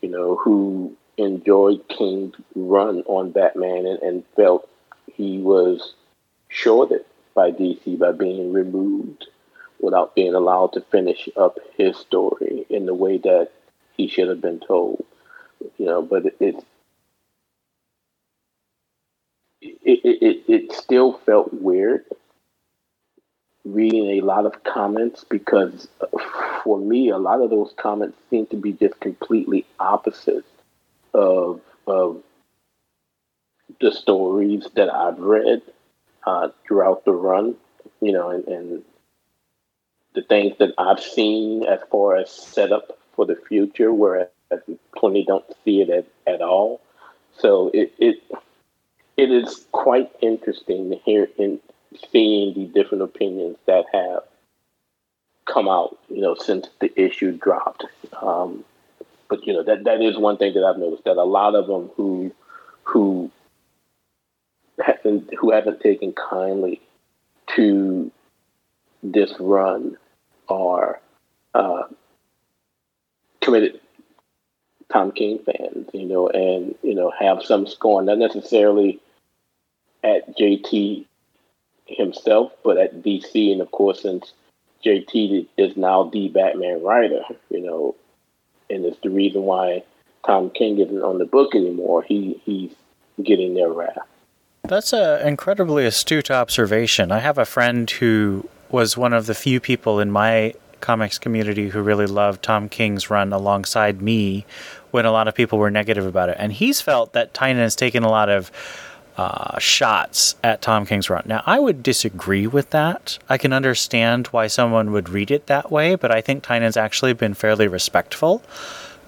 you 0.00 0.08
know, 0.08 0.36
who 0.36 0.96
enjoyed 1.16 1.86
King's 1.88 2.34
run 2.54 3.02
on 3.06 3.32
Batman 3.32 3.86
and, 3.86 3.98
and 4.02 4.24
felt 4.36 4.68
he 5.12 5.38
was 5.38 5.94
shorted 6.48 7.04
by 7.34 7.50
DC 7.50 7.98
by 7.98 8.12
being 8.12 8.52
removed 8.52 9.26
without 9.80 10.14
being 10.14 10.34
allowed 10.34 10.72
to 10.72 10.80
finish 10.80 11.28
up 11.36 11.58
his 11.76 11.96
story 11.96 12.66
in 12.68 12.86
the 12.86 12.94
way 12.94 13.18
that 13.18 13.50
he 13.96 14.08
should 14.08 14.28
have 14.28 14.40
been 14.40 14.60
told. 14.60 15.04
You 15.78 15.86
know, 15.86 16.02
but 16.02 16.26
it 16.26 16.36
it 16.40 16.64
it, 19.60 20.18
it, 20.22 20.44
it 20.48 20.72
still 20.72 21.14
felt 21.26 21.52
weird 21.52 22.04
reading 23.74 24.10
a 24.10 24.20
lot 24.20 24.46
of 24.46 24.64
comments 24.64 25.24
because 25.24 25.88
for 26.64 26.78
me 26.78 27.10
a 27.10 27.18
lot 27.18 27.40
of 27.40 27.50
those 27.50 27.72
comments 27.76 28.16
seem 28.30 28.46
to 28.46 28.56
be 28.56 28.72
just 28.72 28.98
completely 29.00 29.64
opposite 29.78 30.44
of 31.14 31.60
of 31.86 32.22
the 33.80 33.92
stories 33.92 34.66
that 34.74 34.92
I've 34.92 35.18
read 35.18 35.62
uh, 36.26 36.48
throughout 36.66 37.04
the 37.04 37.12
run, 37.12 37.54
you 38.00 38.12
know, 38.12 38.30
and, 38.30 38.46
and 38.48 38.82
the 40.14 40.22
things 40.22 40.56
that 40.58 40.74
I've 40.78 41.00
seen 41.00 41.64
as 41.64 41.80
far 41.90 42.16
as 42.16 42.30
setup 42.30 42.98
for 43.14 43.24
the 43.24 43.36
future, 43.36 43.92
whereas 43.92 44.28
plenty 44.96 45.24
don't 45.24 45.44
see 45.64 45.80
it 45.80 45.90
at, 45.90 46.06
at 46.26 46.42
all. 46.42 46.80
So 47.36 47.70
it, 47.72 47.92
it 47.98 48.22
it 49.16 49.30
is 49.30 49.66
quite 49.72 50.10
interesting 50.20 50.90
to 50.90 50.96
hear 50.96 51.28
and 51.38 51.60
seeing 52.10 52.54
the 52.54 52.66
different 52.66 53.02
opinions 53.02 53.56
that 53.66 53.84
have 53.92 54.22
come 55.46 55.68
out, 55.68 55.98
you 56.08 56.20
know, 56.20 56.34
since 56.34 56.68
the 56.80 56.92
issue 57.00 57.32
dropped. 57.32 57.84
Um, 58.20 58.64
but 59.28 59.46
you 59.46 59.52
know 59.52 59.62
that 59.62 59.84
that 59.84 60.00
is 60.00 60.16
one 60.16 60.36
thing 60.36 60.54
that 60.54 60.64
I've 60.64 60.78
noticed 60.78 61.04
that 61.04 61.16
a 61.16 61.24
lot 61.24 61.54
of 61.54 61.66
them 61.66 61.90
who 61.96 62.32
who 62.84 63.30
haven't 64.84 65.32
who 65.34 65.50
haven't 65.50 65.80
taken 65.80 66.12
kindly 66.12 66.80
to 67.54 68.10
this 69.02 69.32
run 69.38 69.96
are 70.48 71.00
uh, 71.54 71.82
committed 73.42 73.80
Tom 74.90 75.12
King 75.12 75.40
fans, 75.44 75.88
you 75.92 76.06
know, 76.06 76.28
and 76.28 76.74
you 76.82 76.94
know 76.94 77.12
have 77.18 77.42
some 77.42 77.66
scorn, 77.66 78.06
not 78.06 78.18
necessarily 78.18 79.00
at 80.02 80.36
JT 80.38 81.04
himself, 81.88 82.52
but 82.62 82.78
at 82.78 83.02
DC, 83.02 83.52
and 83.52 83.60
of 83.60 83.70
course, 83.70 84.02
since 84.02 84.32
JT 84.84 85.46
is 85.56 85.76
now 85.76 86.04
the 86.04 86.28
Batman 86.28 86.82
writer, 86.82 87.22
you 87.50 87.60
know, 87.60 87.94
and 88.70 88.84
it's 88.84 88.98
the 89.02 89.10
reason 89.10 89.42
why 89.42 89.82
Tom 90.24 90.50
King 90.50 90.78
isn't 90.78 91.02
on 91.02 91.18
the 91.18 91.24
book 91.24 91.54
anymore. 91.54 92.02
He 92.02 92.40
he's 92.44 92.74
getting 93.22 93.54
their 93.54 93.70
wrath. 93.70 93.98
That's 94.64 94.92
an 94.92 95.26
incredibly 95.26 95.86
astute 95.86 96.30
observation. 96.30 97.10
I 97.10 97.20
have 97.20 97.38
a 97.38 97.46
friend 97.46 97.90
who 97.90 98.48
was 98.70 98.96
one 98.96 99.14
of 99.14 99.26
the 99.26 99.34
few 99.34 99.60
people 99.60 99.98
in 99.98 100.10
my 100.10 100.54
comics 100.80 101.18
community 101.18 101.70
who 101.70 101.80
really 101.80 102.06
loved 102.06 102.42
Tom 102.42 102.68
King's 102.68 103.10
run 103.10 103.32
alongside 103.32 104.00
me 104.00 104.44
when 104.90 105.04
a 105.04 105.10
lot 105.10 105.26
of 105.26 105.34
people 105.34 105.58
were 105.58 105.70
negative 105.70 106.06
about 106.06 106.28
it. 106.28 106.36
And 106.38 106.52
he's 106.52 106.80
felt 106.80 107.12
that 107.14 107.34
Tynion 107.34 107.56
has 107.56 107.74
taken 107.74 108.02
a 108.04 108.10
lot 108.10 108.28
of 108.28 108.50
uh, 109.18 109.58
shots 109.58 110.36
at 110.44 110.62
Tom 110.62 110.86
King's 110.86 111.10
run. 111.10 111.24
Now, 111.26 111.42
I 111.44 111.58
would 111.58 111.82
disagree 111.82 112.46
with 112.46 112.70
that. 112.70 113.18
I 113.28 113.36
can 113.36 113.52
understand 113.52 114.28
why 114.28 114.46
someone 114.46 114.92
would 114.92 115.08
read 115.08 115.32
it 115.32 115.48
that 115.48 115.72
way, 115.72 115.96
but 115.96 116.12
I 116.12 116.20
think 116.20 116.44
Tynion's 116.44 116.76
actually 116.76 117.12
been 117.14 117.34
fairly 117.34 117.66
respectful 117.66 118.42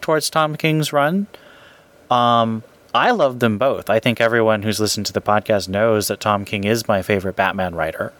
towards 0.00 0.28
Tom 0.28 0.56
King's 0.56 0.92
run. 0.92 1.28
Um, 2.10 2.64
I 2.92 3.12
love 3.12 3.38
them 3.38 3.56
both. 3.56 3.88
I 3.88 4.00
think 4.00 4.20
everyone 4.20 4.62
who's 4.62 4.80
listened 4.80 5.06
to 5.06 5.12
the 5.12 5.20
podcast 5.20 5.68
knows 5.68 6.08
that 6.08 6.18
Tom 6.18 6.44
King 6.44 6.64
is 6.64 6.88
my 6.88 7.02
favorite 7.02 7.36
Batman 7.36 7.76
writer. 7.76 8.12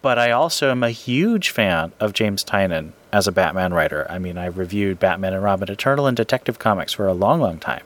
But 0.00 0.18
I 0.18 0.30
also 0.30 0.70
am 0.70 0.82
a 0.82 0.90
huge 0.90 1.50
fan 1.50 1.92
of 2.00 2.14
James 2.14 2.42
Tynion 2.42 2.92
as 3.12 3.26
a 3.26 3.32
Batman 3.32 3.74
writer. 3.74 4.06
I 4.08 4.18
mean, 4.18 4.38
I 4.38 4.46
reviewed 4.46 4.98
Batman 4.98 5.34
and 5.34 5.42
Robin 5.42 5.70
Eternal 5.70 6.06
and 6.06 6.16
Detective 6.16 6.58
Comics 6.58 6.94
for 6.94 7.06
a 7.06 7.12
long, 7.12 7.40
long 7.40 7.58
time. 7.58 7.84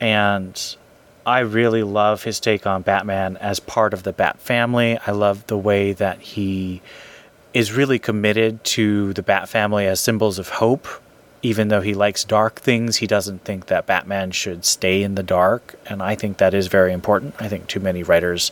And 0.00 0.76
I 1.24 1.40
really 1.40 1.82
love 1.82 2.24
his 2.24 2.40
take 2.40 2.66
on 2.66 2.82
Batman 2.82 3.36
as 3.36 3.60
part 3.60 3.94
of 3.94 4.02
the 4.02 4.12
Bat 4.12 4.40
family. 4.40 4.98
I 5.06 5.12
love 5.12 5.46
the 5.46 5.58
way 5.58 5.92
that 5.92 6.20
he 6.20 6.82
is 7.54 7.72
really 7.72 7.98
committed 7.98 8.64
to 8.64 9.12
the 9.12 9.22
Bat 9.22 9.48
family 9.48 9.86
as 9.86 10.00
symbols 10.00 10.38
of 10.38 10.48
hope. 10.48 10.88
Even 11.42 11.68
though 11.68 11.80
he 11.80 11.94
likes 11.94 12.24
dark 12.24 12.60
things, 12.60 12.96
he 12.96 13.06
doesn't 13.06 13.44
think 13.44 13.66
that 13.66 13.86
Batman 13.86 14.30
should 14.30 14.64
stay 14.64 15.02
in 15.02 15.16
the 15.16 15.22
dark. 15.22 15.74
And 15.86 16.02
I 16.02 16.14
think 16.14 16.38
that 16.38 16.54
is 16.54 16.68
very 16.68 16.92
important. 16.92 17.34
I 17.40 17.48
think 17.48 17.66
too 17.66 17.80
many 17.80 18.02
writers 18.02 18.50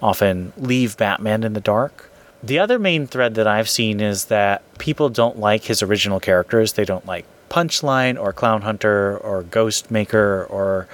often 0.00 0.52
leave 0.56 0.96
Batman 0.96 1.42
in 1.42 1.52
the 1.52 1.60
dark. 1.60 2.10
The 2.42 2.60
other 2.60 2.78
main 2.78 3.08
thread 3.08 3.34
that 3.34 3.48
I've 3.48 3.68
seen 3.68 4.00
is 4.00 4.26
that 4.26 4.62
people 4.78 5.08
don't 5.08 5.38
like 5.38 5.64
his 5.64 5.82
original 5.82 6.20
characters. 6.20 6.74
They 6.74 6.84
don't 6.84 7.06
like 7.06 7.26
Punchline 7.50 8.20
or 8.20 8.32
Clown 8.32 8.62
Hunter 8.62 9.18
or 9.18 9.42
Ghost 9.42 9.90
Maker 9.90 10.46
or 10.48 10.86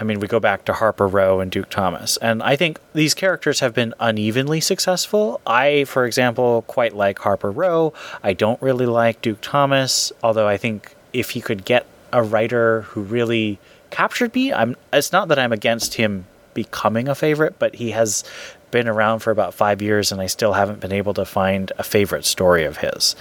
I 0.00 0.04
mean, 0.04 0.20
we 0.20 0.28
go 0.28 0.38
back 0.38 0.64
to 0.66 0.72
Harper 0.72 1.08
Row 1.08 1.40
and 1.40 1.50
Duke 1.50 1.70
Thomas, 1.70 2.16
and 2.18 2.42
I 2.42 2.54
think 2.54 2.78
these 2.94 3.14
characters 3.14 3.60
have 3.60 3.74
been 3.74 3.94
unevenly 3.98 4.60
successful. 4.60 5.40
I, 5.46 5.84
for 5.84 6.06
example, 6.06 6.62
quite 6.68 6.94
like 6.94 7.18
Harper 7.18 7.50
Row. 7.50 7.92
I 8.22 8.32
don't 8.32 8.60
really 8.62 8.86
like 8.86 9.20
Duke 9.22 9.38
Thomas, 9.40 10.12
although 10.22 10.46
I 10.46 10.56
think 10.56 10.94
if 11.12 11.30
he 11.30 11.40
could 11.40 11.64
get 11.64 11.84
a 12.12 12.22
writer 12.22 12.82
who 12.82 13.02
really 13.02 13.58
captured 13.90 14.34
me, 14.34 14.52
I'm. 14.52 14.76
It's 14.92 15.12
not 15.12 15.28
that 15.28 15.38
I'm 15.38 15.52
against 15.52 15.94
him 15.94 16.26
becoming 16.54 17.08
a 17.08 17.14
favorite, 17.14 17.58
but 17.58 17.74
he 17.76 17.90
has 17.90 18.24
been 18.70 18.88
around 18.88 19.20
for 19.20 19.30
about 19.30 19.54
five 19.54 19.82
years, 19.82 20.12
and 20.12 20.20
I 20.20 20.26
still 20.26 20.52
haven't 20.52 20.80
been 20.80 20.92
able 20.92 21.14
to 21.14 21.24
find 21.24 21.72
a 21.78 21.82
favorite 21.82 22.24
story 22.24 22.64
of 22.64 22.78
his 22.78 23.16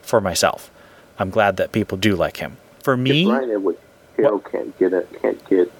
for 0.00 0.20
myself. 0.20 0.70
I'm 1.18 1.30
glad 1.30 1.56
that 1.58 1.72
people 1.72 1.98
do 1.98 2.16
like 2.16 2.38
him. 2.38 2.56
For 2.82 2.96
me, 2.96 3.22
If 3.22 3.28
Bryan 3.28 3.50
Edward 3.50 3.78
Hill 4.16 4.38
can't 4.40 4.78
get 4.78 4.92
a, 4.92 5.02
can't 5.20 5.48
get 5.48 5.70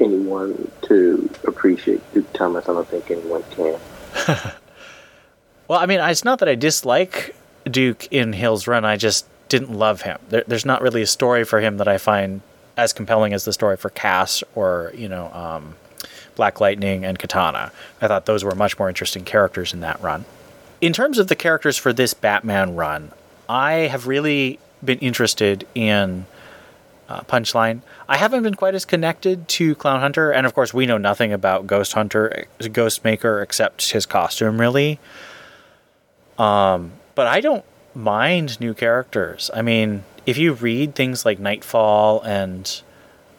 anyone 0.00 0.70
to 0.82 1.30
appreciate 1.44 2.00
Duke 2.12 2.32
Thomas, 2.32 2.68
I 2.68 2.72
don't 2.72 2.88
think 2.88 3.10
anyone 3.10 3.42
can. 3.50 3.78
Well, 5.68 5.78
I 5.78 5.86
mean, 5.86 6.00
it's 6.00 6.24
not 6.24 6.38
that 6.40 6.48
I 6.48 6.54
dislike 6.54 7.34
Duke 7.64 8.06
in 8.12 8.32
Hill's 8.32 8.66
Run. 8.66 8.84
I 8.84 8.96
just 8.96 9.26
didn't 9.48 9.72
love 9.72 10.02
him. 10.02 10.18
There, 10.28 10.44
there's 10.46 10.64
not 10.64 10.80
really 10.80 11.02
a 11.02 11.06
story 11.06 11.44
for 11.44 11.60
him 11.60 11.78
that 11.78 11.88
I 11.88 11.98
find 11.98 12.40
as 12.76 12.92
compelling 12.92 13.32
as 13.32 13.44
the 13.44 13.52
story 13.52 13.76
for 13.76 13.90
Cass 13.90 14.44
or 14.54 14.92
you 14.94 15.08
know 15.08 15.32
um, 15.32 15.74
Black 16.36 16.60
Lightning 16.60 17.04
and 17.04 17.18
Katana. 17.18 17.72
I 18.00 18.08
thought 18.08 18.26
those 18.26 18.44
were 18.44 18.54
much 18.54 18.78
more 18.78 18.88
interesting 18.88 19.24
characters 19.24 19.72
in 19.72 19.80
that 19.80 20.00
run. 20.00 20.24
In 20.80 20.92
terms 20.92 21.18
of 21.18 21.28
the 21.28 21.36
characters 21.36 21.76
for 21.76 21.92
this 21.92 22.14
Batman 22.14 22.76
run, 22.76 23.12
I 23.48 23.72
have 23.72 24.06
really 24.06 24.58
been 24.84 24.98
interested 24.98 25.66
in 25.74 26.26
uh, 27.08 27.20
Punchline. 27.22 27.82
I 28.08 28.16
haven't 28.16 28.42
been 28.42 28.54
quite 28.54 28.74
as 28.74 28.84
connected 28.84 29.48
to 29.48 29.74
Clown 29.74 30.00
Hunter, 30.00 30.30
and 30.30 30.46
of 30.46 30.54
course, 30.54 30.74
we 30.74 30.86
know 30.86 30.98
nothing 30.98 31.32
about 31.32 31.66
Ghost 31.66 31.92
Hunter, 31.92 32.46
Ghost 32.72 33.04
Maker, 33.04 33.40
except 33.42 33.90
his 33.92 34.06
costume, 34.06 34.60
really. 34.60 34.98
Um, 36.38 36.92
but 37.14 37.26
I 37.26 37.40
don't 37.40 37.64
mind 37.94 38.60
new 38.60 38.74
characters. 38.74 39.50
I 39.54 39.62
mean, 39.62 40.04
if 40.26 40.36
you 40.36 40.52
read 40.52 40.94
things 40.94 41.24
like 41.24 41.38
Nightfall 41.38 42.20
and 42.22 42.82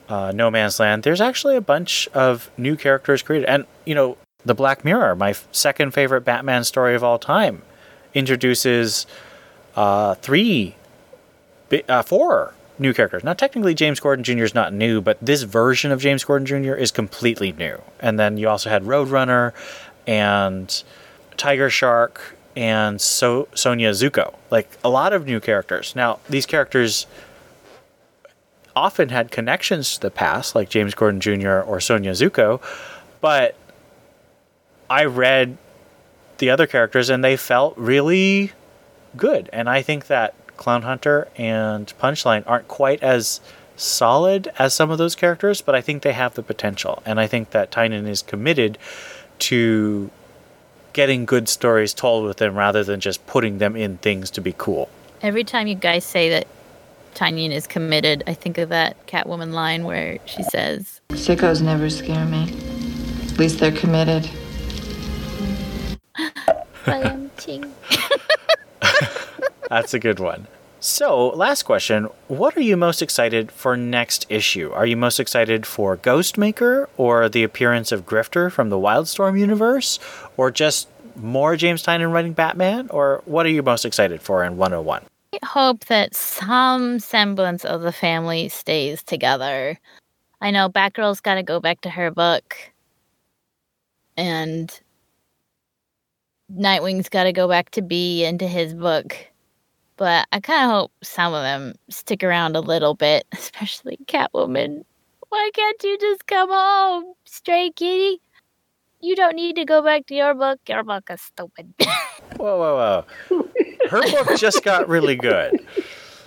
uh, 0.10 0.32
No 0.34 0.50
Man's 0.50 0.80
Land, 0.80 1.04
there's 1.04 1.22
actually 1.22 1.56
a 1.56 1.62
bunch 1.62 2.08
of 2.14 2.50
new 2.58 2.76
characters 2.76 3.22
created. 3.22 3.48
And, 3.48 3.66
you 3.86 3.94
know, 3.94 4.18
The 4.46 4.56
Black 4.56 4.84
Mirror, 4.84 5.16
my 5.16 5.32
f- 5.32 5.48
second 5.52 5.92
favorite 5.92 6.22
Batman 6.22 6.64
story 6.64 6.96
of 6.96 7.04
all 7.04 7.20
time, 7.20 7.62
introduces 8.14 9.06
uh, 9.76 10.16
three, 10.16 10.76
bi- 11.70 11.84
uh, 11.88 12.02
four 12.02 12.54
new 12.80 12.94
characters. 12.94 13.24
Now, 13.24 13.34
technically, 13.34 13.74
James 13.74 14.00
Gordon 14.00 14.24
Jr. 14.24 14.44
is 14.44 14.54
not 14.54 14.74
new, 14.74 15.02
but 15.02 15.18
this 15.22 15.44
version 15.44 15.92
of 15.92 16.02
James 16.02 16.24
Gordon 16.24 16.46
Jr. 16.46 16.74
is 16.74 16.92
completely 16.92 17.52
new. 17.54 17.82
And 18.00 18.20
then 18.20 18.38
you 18.38 18.50
also 18.50 18.70
had 18.70 18.84
Roadrunner 18.84 19.54
and 20.06 20.84
Tiger 21.38 21.70
Shark 21.70 22.36
and 22.56 23.00
so- 23.00 23.48
Sonia 23.54 23.92
Zucco. 23.92 24.34
Like 24.50 24.70
a 24.84 24.90
lot 24.90 25.14
of 25.14 25.26
new 25.26 25.40
characters. 25.40 25.96
Now, 25.96 26.20
these 26.30 26.46
characters 26.46 27.08
often 28.76 29.10
had 29.10 29.32
connections 29.32 29.96
to 29.96 30.02
the 30.02 30.12
past, 30.12 30.54
like 30.56 30.70
James 30.70 30.94
Gordon 30.94 31.20
Jr. 31.20 31.60
or 31.62 31.80
Sonia 31.80 32.12
Zucco, 32.12 32.62
but 33.22 33.56
I 34.90 35.06
read 35.06 35.58
the 36.38 36.50
other 36.52 36.68
characters 36.68 37.10
and 37.10 37.24
they 37.24 37.36
felt 37.36 37.76
really 37.78 38.52
good. 39.16 39.50
And 39.52 39.68
I 39.68 39.82
think 39.82 40.08
that 40.08 40.36
Clown 40.58 40.82
Hunter 40.82 41.28
and 41.38 41.92
Punchline 42.00 42.44
aren't 42.46 42.68
quite 42.68 43.02
as 43.02 43.40
solid 43.76 44.52
as 44.58 44.74
some 44.74 44.90
of 44.90 44.98
those 44.98 45.16
characters, 45.16 45.62
but 45.62 45.76
I 45.76 45.82
think 45.82 46.04
they 46.04 46.14
have 46.14 46.34
the 46.34 46.44
potential. 46.44 47.02
And 47.06 47.20
I 47.20 47.28
think 47.28 47.52
that 47.52 47.72
Tynion 47.72 48.08
is 48.08 48.22
committed 48.22 48.78
to 49.40 50.10
getting 50.94 51.26
good 51.26 51.48
stories 51.48 51.94
told 51.94 52.26
with 52.26 52.38
them 52.38 52.56
rather 52.56 52.84
than 52.84 53.00
just 53.00 53.26
putting 53.28 53.60
them 53.60 53.76
in 53.76 53.98
things 53.98 54.32
to 54.32 54.42
be 54.42 54.54
cool. 54.58 54.90
Every 55.22 55.44
time 55.44 55.68
you 55.68 55.76
guys 55.76 56.04
say 56.04 56.30
that 56.32 56.48
Tynion 57.14 57.52
is 57.52 57.68
committed, 57.68 58.24
I 58.28 58.34
think 58.34 58.58
of 58.58 58.70
that 58.70 59.06
Catwoman 59.08 59.52
line 59.52 59.84
where 59.84 60.18
she 60.26 60.44
says, 60.44 61.02
Sickos 61.10 61.62
never 61.62 61.90
scare 61.90 62.26
me. 62.26 62.44
At 63.28 63.38
least 63.38 63.60
they're 63.60 63.72
committed. 63.72 64.30
"Ba-dum-ching." 66.86 67.74
That's 69.70 69.94
a 69.94 70.00
good 70.00 70.20
one. 70.20 70.48
So, 70.80 71.30
last 71.30 71.64
question. 71.64 72.06
What 72.28 72.56
are 72.56 72.62
you 72.62 72.78
most 72.78 73.02
excited 73.02 73.52
for 73.52 73.76
next 73.76 74.28
issue? 74.30 74.72
Are 74.74 74.86
you 74.86 74.96
most 74.96 75.20
excited 75.20 75.66
for 75.66 75.98
Ghostmaker 75.98 76.88
or 76.98 77.28
the 77.30 77.44
appearance 77.44 77.92
of 77.92 78.06
Grifter 78.06 78.52
from 78.52 78.70
the 78.70 78.78
Wildstorm 78.78 79.40
universe 79.40 80.00
or 80.38 80.52
just 80.52 80.88
more 81.16 81.56
James 81.56 81.84
Tynion 81.84 82.14
writing 82.14 82.34
Batman? 82.34 82.88
Or 82.92 83.24
what 83.26 83.46
are 83.48 83.50
you 83.50 83.64
most 83.64 83.86
excited 83.86 84.22
for 84.22 84.44
in 84.44 84.58
101? 84.58 85.04
I 85.34 85.46
hope 85.46 85.86
that 85.86 86.16
some 86.16 87.00
semblance 87.00 87.66
of 87.66 87.82
the 87.82 87.92
family 87.92 88.48
stays 88.50 89.02
together. 89.02 89.80
I 90.42 90.52
know 90.52 90.70
Batgirl's 90.70 91.22
got 91.22 91.36
to 91.36 91.44
go 91.44 91.60
back 91.60 91.82
to 91.82 91.90
her 91.90 92.12
book, 92.12 92.56
and 94.16 94.80
Nightwing's 96.54 97.10
got 97.10 97.24
to 97.24 97.34
go 97.34 97.48
back 97.48 97.72
to 97.72 97.82
B 97.82 98.24
into 98.24 98.48
his 98.48 98.76
book. 98.76 99.18
But 99.98 100.28
I 100.32 100.40
kind 100.40 100.66
of 100.66 100.72
hope 100.72 100.92
some 101.04 101.34
of 101.34 101.42
them 101.44 101.74
stick 101.90 102.24
around 102.24 102.56
a 102.56 102.62
little 102.62 102.94
bit, 102.94 103.26
especially 103.34 103.98
Catwoman. 104.06 104.84
Why 105.30 105.50
can't 105.54 105.84
you 105.84 105.98
just 106.00 106.26
come 106.28 106.50
home, 106.52 107.14
stray 107.26 107.72
kitty? 107.76 108.22
You 109.02 109.16
don't 109.16 109.36
need 109.36 109.56
to 109.58 109.66
go 109.66 109.82
back 109.84 110.06
to 110.08 110.16
your 110.16 110.34
book. 110.34 110.60
Your 110.68 110.84
book 110.84 111.10
is 111.12 111.22
stupid. 111.22 111.74
Whoa, 112.38 112.58
whoa, 112.58 113.06
whoa. 113.30 113.48
Her 113.90 114.02
book 114.12 114.38
just 114.38 114.64
got 114.64 114.88
really 114.88 115.16
good. 115.16 115.60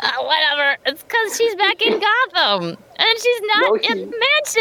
Uh, 0.03 0.11
whatever. 0.25 0.79
It's 0.87 1.03
because 1.03 1.37
she's 1.37 1.55
back 1.57 1.83
in 1.83 2.01
Gotham. 2.01 2.69
And 2.97 3.19
she's 3.23 3.41
not 3.43 3.61
No, 3.69 3.75
in 3.75 3.83
she- 3.83 4.05
the 4.07 4.07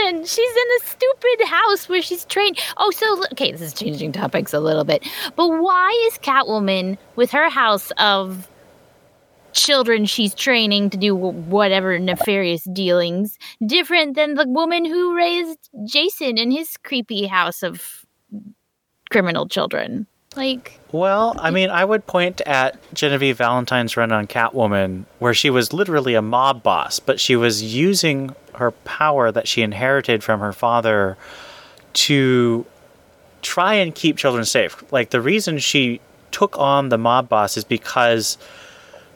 mansion. 0.04 0.26
She's 0.26 0.52
in 0.52 0.68
a 0.82 0.86
stupid 0.86 1.48
house 1.48 1.88
where 1.88 2.02
she's 2.02 2.26
trained. 2.26 2.60
Oh, 2.76 2.92
so, 2.92 3.24
okay, 3.32 3.54
this 3.54 3.62
is 3.62 3.74
changing 3.74 4.12
topics 4.12 4.54
a 4.54 4.60
little 4.60 4.84
bit. 4.84 5.08
But 5.38 5.48
why 5.48 6.10
is 6.12 6.18
Catwoman, 6.18 6.98
with 7.16 7.32
her 7.32 7.50
house 7.50 7.90
of 7.92 8.50
children 9.60 10.06
she's 10.06 10.34
training 10.34 10.90
to 10.92 10.98
do 10.98 11.16
whatever 11.16 12.00
nefarious 12.00 12.64
dealings, 12.72 13.38
different 13.66 14.16
than 14.16 14.36
the 14.36 14.48
woman 14.48 14.86
who 14.86 15.16
raised 15.16 15.70
Jason 15.86 16.38
in 16.38 16.52
his 16.52 16.78
creepy 16.78 17.28
house 17.28 17.64
of 17.64 18.06
criminal 19.10 19.48
children? 19.48 20.08
Like, 20.36 20.80
Well, 20.92 21.36
I 21.40 21.50
mean, 21.50 21.70
I 21.70 21.84
would 21.84 22.06
point 22.06 22.40
at 22.42 22.78
Genevieve 22.94 23.38
Valentine's 23.38 23.98
run 23.98 24.12
on 24.12 24.28
Catwoman, 24.28 25.06
where 25.18 25.34
she 25.34 25.50
was 25.50 25.74
literally 25.74 26.14
a 26.14 26.22
mob 26.22 26.62
boss, 26.62 27.00
but 27.00 27.20
she 27.20 27.36
was 27.36 27.64
using 27.64 28.36
her 28.54 28.72
power 28.72 29.32
that 29.32 29.48
she 29.48 29.64
inherited 29.64 30.24
from 30.24 30.40
her 30.40 30.54
father 30.54 31.18
to 31.94 32.66
try 33.42 33.74
and 33.74 33.96
keep 33.96 34.18
children 34.18 34.46
safe. 34.46 34.84
Like, 34.92 35.10
the 35.10 35.22
reason 35.22 35.58
she 35.58 36.00
took 36.32 36.58
on 36.60 36.90
the 36.90 36.98
mob 36.98 37.28
boss 37.28 37.58
is 37.58 37.64
because 37.64 38.38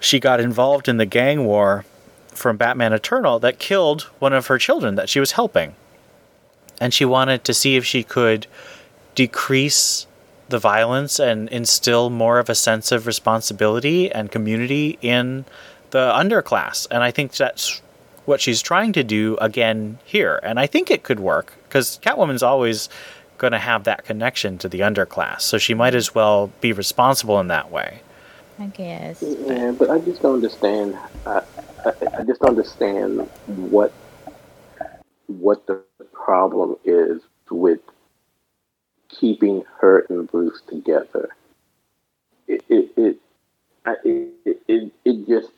she 0.03 0.19
got 0.19 0.39
involved 0.39 0.87
in 0.87 0.97
the 0.97 1.05
gang 1.05 1.45
war 1.45 1.85
from 2.27 2.57
Batman 2.57 2.93
Eternal 2.93 3.39
that 3.39 3.59
killed 3.59 4.03
one 4.19 4.33
of 4.33 4.47
her 4.47 4.57
children 4.57 4.95
that 4.95 5.09
she 5.09 5.19
was 5.19 5.33
helping. 5.33 5.75
And 6.81 6.93
she 6.93 7.05
wanted 7.05 7.43
to 7.45 7.53
see 7.53 7.75
if 7.75 7.85
she 7.85 8.03
could 8.03 8.47
decrease 9.15 10.07
the 10.49 10.59
violence 10.59 11.19
and 11.19 11.47
instill 11.49 12.09
more 12.09 12.39
of 12.39 12.49
a 12.49 12.55
sense 12.55 12.91
of 12.91 13.07
responsibility 13.07 14.11
and 14.11 14.31
community 14.31 14.97
in 15.01 15.45
the 15.91 16.11
underclass. 16.11 16.85
And 16.91 17.01
I 17.01 17.11
think 17.11 17.33
that's 17.33 17.81
what 18.25 18.41
she's 18.41 18.61
trying 18.61 18.93
to 18.93 19.03
do 19.03 19.37
again 19.39 19.99
here. 20.05 20.39
And 20.43 20.59
I 20.59 20.67
think 20.67 20.91
it 20.91 21.03
could 21.03 21.19
work 21.19 21.53
because 21.67 21.99
Catwoman's 22.03 22.43
always 22.43 22.89
going 23.37 23.53
to 23.53 23.59
have 23.59 23.83
that 23.85 24.05
connection 24.05 24.57
to 24.59 24.69
the 24.69 24.81
underclass. 24.81 25.41
So 25.41 25.57
she 25.57 25.73
might 25.73 25.95
as 25.95 26.13
well 26.13 26.51
be 26.61 26.71
responsible 26.71 27.39
in 27.39 27.47
that 27.47 27.71
way. 27.71 28.01
I 28.59 28.67
guess. 28.67 29.21
Yeah, 29.21 29.71
but 29.77 29.89
I 29.89 29.99
just 29.99 30.21
don't 30.21 30.35
understand. 30.35 30.95
I, 31.25 31.41
I, 31.85 31.91
I 32.19 32.23
just 32.23 32.41
don't 32.41 32.51
understand 32.51 33.29
what 33.45 33.93
what 35.27 35.65
the 35.67 35.81
problem 36.13 36.77
is 36.85 37.21
with 37.49 37.79
keeping 39.09 39.63
her 39.79 40.05
and 40.09 40.29
Bruce 40.29 40.61
together. 40.67 41.29
It 42.47 42.63
it 42.69 42.91
it 42.97 43.17
I, 43.85 43.95
it, 44.05 44.61
it, 44.67 44.91
it 45.05 45.27
just 45.27 45.51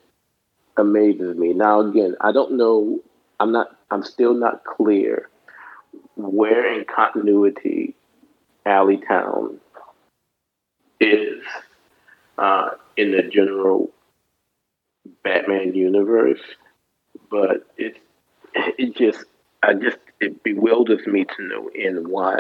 amazes 0.78 1.38
me. 1.38 1.54
Now 1.54 1.82
again, 1.82 2.16
I 2.22 2.32
don't 2.32 2.54
know. 2.54 3.00
I'm 3.40 3.52
not. 3.52 3.78
I'm 3.92 4.04
still 4.04 4.34
not 4.34 4.64
clear 4.64 5.30
where 6.16 6.74
in 6.74 6.86
continuity 6.86 7.96
Alleytown 8.66 9.58
is 11.00 11.44
uh, 12.38 12.72
in 12.98 13.12
the 13.12 13.24
general 13.24 13.92
Batman 15.24 15.74
universe, 15.74 16.42
but 17.30 17.68
it 17.78 17.98
it 18.54 18.96
just 18.96 19.26
I 19.64 19.74
just 19.74 19.98
it 20.20 20.44
bewilders 20.44 21.06
me 21.08 21.26
to 21.26 21.44
no 21.44 21.70
end 21.76 22.08
why 22.08 22.40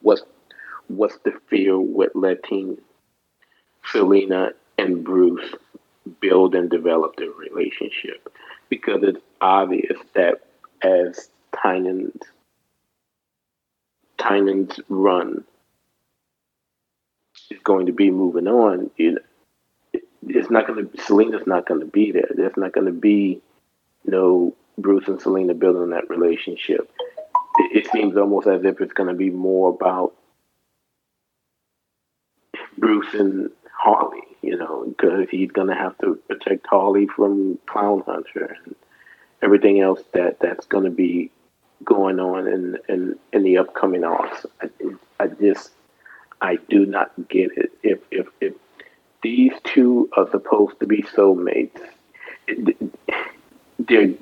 what's 0.00 0.22
what's 0.88 1.18
the 1.24 1.32
fear 1.48 1.78
with 1.78 2.12
letting 2.14 2.78
Selina 3.84 4.50
and 4.78 5.04
Bruce 5.04 5.54
build 6.20 6.54
and 6.54 6.70
develop 6.70 7.16
their 7.16 7.30
relationship? 7.30 8.32
Because 8.68 9.02
it's 9.02 9.20
obvious 9.40 9.98
that 10.14 10.42
as 10.82 11.30
Tynion's 11.54 12.22
Tynion's 14.18 14.78
run 14.88 15.44
is 17.50 17.60
going 17.64 17.86
to 17.86 17.92
be 17.92 18.10
moving 18.10 18.46
on, 18.46 18.90
you 18.96 19.12
know, 19.12 19.18
it, 19.18 19.24
it's 20.50 20.52
not 20.52 20.66
going 20.66 20.88
to. 20.88 21.02
Selina's 21.04 21.46
not 21.46 21.66
going 21.66 21.80
to 21.80 21.86
be 21.86 22.10
there. 22.10 22.28
There's 22.34 22.56
not 22.56 22.72
going 22.72 22.86
to 22.86 22.92
be 22.92 23.40
no 24.04 24.54
Bruce 24.78 25.06
and 25.06 25.20
Selina 25.20 25.54
building 25.54 25.90
that 25.90 26.10
relationship. 26.10 26.90
It, 27.58 27.86
it 27.86 27.92
seems 27.92 28.16
almost 28.16 28.48
as 28.48 28.64
if 28.64 28.80
it's 28.80 28.92
going 28.92 29.08
to 29.08 29.14
be 29.14 29.30
more 29.30 29.70
about 29.70 30.12
Bruce 32.78 33.14
and 33.14 33.50
Harley, 33.78 34.22
you 34.42 34.56
know, 34.56 34.86
because 34.88 35.28
he's 35.30 35.52
going 35.52 35.68
to 35.68 35.74
have 35.74 35.96
to 35.98 36.16
protect 36.28 36.66
Harley 36.66 37.06
from 37.06 37.58
Clown 37.66 38.02
Hunter 38.04 38.56
and 38.64 38.74
everything 39.42 39.80
else 39.80 40.00
that 40.14 40.40
that's 40.40 40.66
going 40.66 40.84
to 40.84 40.90
be 40.90 41.30
going 41.84 42.18
on 42.18 42.48
in 42.48 42.76
in, 42.88 43.16
in 43.32 43.44
the 43.44 43.58
upcoming 43.58 44.02
arcs. 44.02 44.46
I, 44.60 44.68
I 45.20 45.28
just 45.28 45.70
I 46.40 46.56
do 46.68 46.86
not 46.86 47.12
get 47.28 47.52
it. 47.56 47.70
If 47.84 48.00
if 48.10 48.26
if 48.40 48.54
these 49.22 49.52
two 49.64 50.08
are 50.16 50.28
supposed 50.30 50.78
to 50.80 50.86
be 50.86 51.02
soulmates, 51.02 51.80
they're 53.78 54.14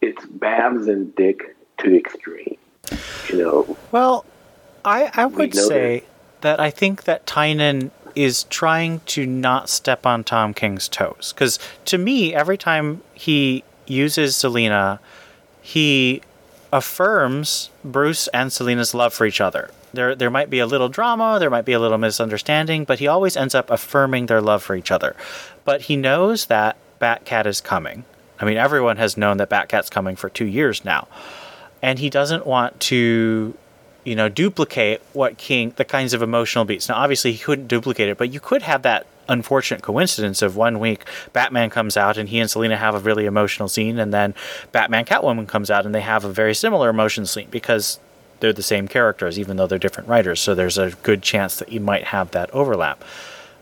it's 0.00 0.24
Babs 0.26 0.88
and 0.88 1.14
Dick 1.14 1.56
to 1.78 1.90
the 1.90 1.96
extreme. 1.96 2.56
You 3.28 3.38
know. 3.38 3.76
Well, 3.92 4.24
I 4.84 5.10
I 5.14 5.26
would 5.26 5.54
say 5.54 6.00
that. 6.40 6.58
that 6.58 6.60
I 6.60 6.70
think 6.70 7.04
that 7.04 7.26
Tynion 7.26 7.90
is 8.14 8.44
trying 8.44 9.00
to 9.06 9.26
not 9.26 9.68
step 9.68 10.06
on 10.06 10.24
Tom 10.24 10.54
King's 10.54 10.88
toes. 10.88 11.32
Because 11.34 11.58
to 11.84 11.98
me, 11.98 12.34
every 12.34 12.58
time 12.58 13.02
he 13.14 13.62
uses 13.86 14.36
Selina, 14.36 15.00
he 15.62 16.22
affirms 16.72 17.70
Bruce 17.84 18.28
and 18.28 18.52
Selina's 18.52 18.94
love 18.94 19.12
for 19.12 19.26
each 19.26 19.40
other. 19.40 19.70
There, 19.92 20.14
there 20.14 20.30
might 20.30 20.50
be 20.50 20.58
a 20.58 20.66
little 20.66 20.88
drama, 20.88 21.38
there 21.38 21.50
might 21.50 21.64
be 21.64 21.72
a 21.72 21.78
little 21.78 21.98
misunderstanding, 21.98 22.84
but 22.84 22.98
he 22.98 23.06
always 23.06 23.36
ends 23.36 23.54
up 23.54 23.70
affirming 23.70 24.26
their 24.26 24.40
love 24.40 24.62
for 24.62 24.74
each 24.74 24.90
other. 24.90 25.16
But 25.64 25.82
he 25.82 25.96
knows 25.96 26.46
that 26.46 26.76
Batcat 27.00 27.46
is 27.46 27.60
coming. 27.60 28.04
I 28.38 28.44
mean, 28.44 28.56
everyone 28.56 28.96
has 28.96 29.16
known 29.16 29.36
that 29.38 29.50
Batcat's 29.50 29.90
coming 29.90 30.16
for 30.16 30.28
two 30.28 30.46
years 30.46 30.84
now. 30.84 31.08
And 31.82 31.98
he 31.98 32.10
doesn't 32.10 32.46
want 32.46 32.78
to 32.80 33.54
you 34.04 34.14
know, 34.14 34.28
duplicate 34.28 35.00
what 35.12 35.36
King, 35.36 35.74
the 35.76 35.84
kinds 35.84 36.14
of 36.14 36.22
emotional 36.22 36.64
beats. 36.64 36.88
Now, 36.88 36.96
obviously, 36.96 37.32
he 37.32 37.38
couldn't 37.38 37.68
duplicate 37.68 38.08
it, 38.08 38.18
but 38.18 38.32
you 38.32 38.40
could 38.40 38.62
have 38.62 38.82
that 38.82 39.06
unfortunate 39.28 39.82
coincidence 39.82 40.42
of 40.42 40.56
one 40.56 40.80
week 40.80 41.04
Batman 41.32 41.70
comes 41.70 41.96
out 41.96 42.18
and 42.18 42.28
he 42.28 42.40
and 42.40 42.50
Selina 42.50 42.76
have 42.76 42.94
a 42.94 42.98
really 42.98 43.26
emotional 43.26 43.68
scene, 43.68 43.98
and 43.98 44.12
then 44.12 44.34
Batman 44.72 45.04
Catwoman 45.04 45.46
comes 45.46 45.70
out 45.70 45.86
and 45.86 45.94
they 45.94 46.00
have 46.00 46.24
a 46.24 46.32
very 46.32 46.54
similar 46.54 46.88
emotion 46.88 47.26
scene 47.26 47.48
because 47.50 47.98
they're 48.40 48.52
the 48.52 48.62
same 48.62 48.88
characters, 48.88 49.38
even 49.38 49.56
though 49.56 49.66
they're 49.66 49.78
different 49.78 50.08
writers. 50.08 50.40
So 50.40 50.54
there's 50.54 50.78
a 50.78 50.90
good 51.02 51.22
chance 51.22 51.56
that 51.56 51.70
you 51.70 51.80
might 51.80 52.04
have 52.04 52.32
that 52.32 52.50
overlap. 52.50 53.04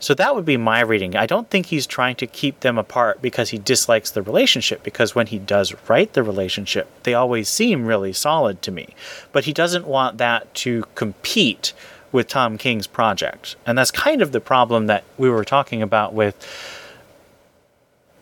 So 0.01 0.14
that 0.14 0.35
would 0.35 0.45
be 0.45 0.57
my 0.57 0.81
reading. 0.81 1.16
I 1.16 1.26
don't 1.26 1.51
think 1.51 1.66
he's 1.66 1.87
trying 1.87 2.14
to 2.16 2.26
keep 2.26 2.61
them 2.61 2.79
apart 2.79 3.20
because 3.20 3.51
he 3.51 3.59
dislikes 3.59 4.12
the 4.12 4.22
relationship, 4.22 4.85
because 4.85 5.14
when 5.14 5.26
he 5.26 5.41
does 5.41 5.74
write 5.89 6.12
the 6.12 6.22
relationship, 6.22 6.89
they 7.03 7.14
always 7.14 7.49
seem 7.49 7.85
really 7.85 8.12
solid 8.12 8.62
to 8.62 8.70
me. 8.70 8.95
But 9.33 9.45
he 9.45 9.53
doesn't 9.53 9.87
want 9.87 10.18
that 10.18 10.55
to 10.55 10.85
compete 10.95 11.72
with 12.12 12.29
Tom 12.29 12.59
King's 12.59 12.87
project. 12.87 13.57
And 13.66 13.76
that's 13.76 13.91
kind 13.91 14.22
of 14.22 14.31
the 14.31 14.41
problem 14.41 14.87
that 14.87 15.05
we 15.18 15.29
were 15.29 15.45
talking 15.45 15.83
about 15.83 16.14
with 16.14 16.37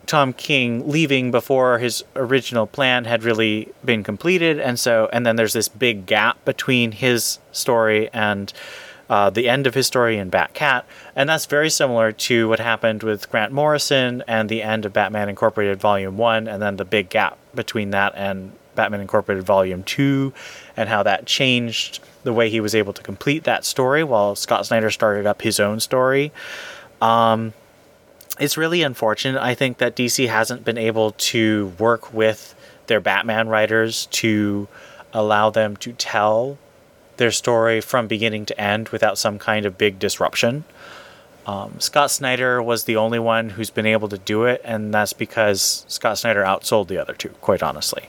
Tom 0.06 0.32
King 0.32 0.88
leaving 0.88 1.30
before 1.30 1.78
his 1.78 2.04
original 2.14 2.66
plan 2.66 3.04
had 3.04 3.24
really 3.24 3.72
been 3.84 4.02
completed. 4.02 4.58
And 4.58 4.78
so, 4.78 5.08
and 5.12 5.26
then 5.26 5.36
there's 5.36 5.52
this 5.52 5.68
big 5.68 6.06
gap 6.06 6.44
between 6.44 6.92
his 6.92 7.38
story 7.52 8.08
and 8.12 8.52
uh, 9.08 9.30
the 9.30 9.48
end 9.48 9.66
of 9.66 9.74
his 9.74 9.86
story 9.86 10.18
in 10.18 10.30
Batcat, 10.30 10.82
and 11.14 11.28
that's 11.28 11.46
very 11.46 11.70
similar 11.70 12.10
to 12.10 12.48
what 12.48 12.58
happened 12.58 13.02
with 13.02 13.30
Grant 13.30 13.52
Morrison 13.52 14.22
and 14.26 14.48
the 14.48 14.62
end 14.62 14.84
of 14.84 14.92
Batman 14.92 15.28
Incorporated 15.28 15.78
Volume 15.78 16.16
1, 16.16 16.48
and 16.48 16.60
then 16.60 16.76
the 16.76 16.84
big 16.84 17.08
gap 17.08 17.38
between 17.54 17.90
that 17.90 18.14
and 18.16 18.52
Batman 18.74 19.00
Incorporated 19.00 19.44
Volume 19.44 19.84
2, 19.84 20.32
and 20.76 20.88
how 20.88 21.04
that 21.04 21.26
changed 21.26 22.00
the 22.24 22.32
way 22.32 22.50
he 22.50 22.58
was 22.60 22.74
able 22.74 22.92
to 22.92 23.02
complete 23.02 23.44
that 23.44 23.64
story 23.64 24.02
while 24.02 24.34
Scott 24.34 24.66
Snyder 24.66 24.90
started 24.90 25.24
up 25.24 25.42
his 25.42 25.60
own 25.60 25.78
story. 25.78 26.32
Um, 27.00 27.54
it's 28.38 28.56
really 28.56 28.82
unfortunate, 28.82 29.40
I 29.40 29.54
think, 29.54 29.78
that 29.78 29.96
DC 29.96 30.28
hasn't 30.28 30.64
been 30.64 30.78
able 30.78 31.12
to 31.12 31.72
work 31.78 32.12
with 32.12 32.54
their 32.86 33.00
Batman 33.00 33.48
writers 33.48 34.06
to 34.06 34.68
allow 35.12 35.50
them 35.50 35.76
to 35.78 35.92
tell 35.92 36.58
their 37.16 37.30
story 37.30 37.80
from 37.80 38.06
beginning 38.06 38.44
to 38.46 38.60
end 38.60 38.90
without 38.90 39.18
some 39.18 39.38
kind 39.38 39.64
of 39.64 39.78
big 39.78 39.98
disruption. 39.98 40.64
Um, 41.46 41.78
Scott 41.78 42.10
Snyder 42.10 42.62
was 42.62 42.84
the 42.84 42.96
only 42.96 43.18
one 43.18 43.50
who's 43.50 43.70
been 43.70 43.86
able 43.86 44.08
to 44.08 44.18
do 44.18 44.44
it, 44.44 44.60
and 44.64 44.92
that's 44.92 45.12
because 45.12 45.84
Scott 45.88 46.18
Snyder 46.18 46.42
outsold 46.42 46.88
the 46.88 46.98
other 46.98 47.14
two, 47.14 47.30
quite 47.40 47.62
honestly. 47.62 48.08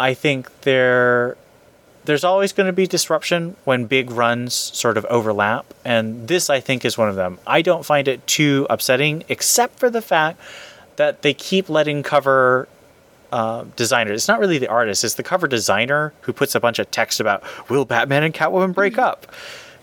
I 0.00 0.14
think 0.14 0.62
there 0.62 1.36
there's 2.04 2.24
always 2.24 2.52
going 2.52 2.66
to 2.66 2.72
be 2.72 2.86
disruption 2.86 3.56
when 3.64 3.86
big 3.86 4.10
runs 4.10 4.54
sort 4.54 4.96
of 4.96 5.04
overlap, 5.06 5.72
and 5.84 6.26
this 6.26 6.50
I 6.50 6.60
think 6.60 6.84
is 6.84 6.98
one 6.98 7.08
of 7.08 7.14
them. 7.14 7.38
I 7.46 7.62
don't 7.62 7.84
find 7.84 8.08
it 8.08 8.26
too 8.26 8.66
upsetting, 8.68 9.24
except 9.28 9.78
for 9.78 9.88
the 9.88 10.02
fact 10.02 10.40
that 10.96 11.22
they 11.22 11.32
keep 11.32 11.68
letting 11.68 12.02
cover 12.02 12.68
uh, 13.30 13.64
designer. 13.76 14.12
It's 14.12 14.28
not 14.28 14.40
really 14.40 14.58
the 14.58 14.68
artist; 14.68 15.04
it's 15.04 15.14
the 15.14 15.22
cover 15.22 15.46
designer 15.46 16.12
who 16.22 16.32
puts 16.32 16.54
a 16.54 16.60
bunch 16.60 16.78
of 16.78 16.90
text 16.90 17.20
about 17.20 17.44
will 17.70 17.84
Batman 17.84 18.24
and 18.24 18.34
Catwoman 18.34 18.74
break 18.74 18.98
up? 18.98 19.32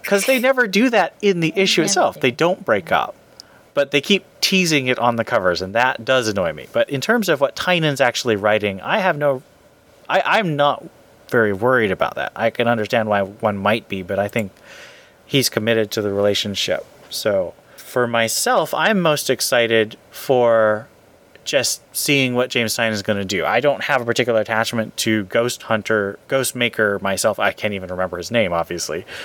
Because 0.02 0.26
they 0.26 0.40
never 0.40 0.68
do 0.68 0.90
that 0.90 1.14
in 1.22 1.40
the 1.40 1.54
issue 1.56 1.82
itself. 1.82 2.20
They 2.20 2.32
don't 2.32 2.64
break 2.64 2.92
up, 2.92 3.16
but 3.74 3.92
they 3.92 4.02
keep 4.02 4.26
teasing 4.42 4.88
it 4.88 5.00
on 5.00 5.16
the 5.16 5.26
covers, 5.26 5.62
and 5.62 5.76
that 5.76 6.04
does 6.04 6.28
annoy 6.28 6.54
me. 6.54 6.68
But 6.72 6.90
in 6.90 7.02
terms 7.02 7.30
of 7.30 7.40
what 7.42 7.56
Tynion's 7.56 8.02
actually 8.02 8.36
writing, 8.36 8.82
I 8.82 9.00
have 9.00 9.18
no, 9.18 9.44
I, 10.08 10.22
I'm 10.26 10.56
not 10.56 10.84
very 11.30 11.54
worried 11.54 11.92
about 11.92 12.16
that. 12.16 12.32
I 12.36 12.50
can 12.50 12.68
understand 12.68 13.10
why 13.10 13.22
one 13.22 13.58
might 13.58 13.88
be, 13.88 14.02
but 14.02 14.20
I 14.20 14.28
think 14.28 14.52
he's 15.26 15.50
committed 15.50 15.92
to 15.92 16.02
the 16.02 16.12
relationship. 16.12 16.86
So 17.10 17.54
for 17.78 18.08
myself, 18.08 18.74
I'm 18.74 19.00
most 19.00 19.30
excited 19.30 19.98
for 20.12 20.88
just 21.44 21.82
seeing 21.96 22.36
what 22.36 22.50
James 22.50 22.76
Tynion 22.76 22.92
is 22.92 23.02
going 23.02 23.18
to 23.18 23.26
do. 23.26 23.44
I 23.46 23.60
don't 23.60 23.84
have 23.84 24.02
a 24.02 24.06
particular 24.06 24.40
attachment 24.40 24.96
to 24.98 25.24
Ghost 25.26 25.64
Hunter, 25.64 26.20
Ghost 26.28 26.56
Maker 26.56 27.00
myself. 27.00 27.40
I 27.40 27.52
can't 27.52 27.74
even 27.74 27.90
remember 27.90 28.18
his 28.18 28.30
name, 28.30 28.54
obviously. 28.54 29.06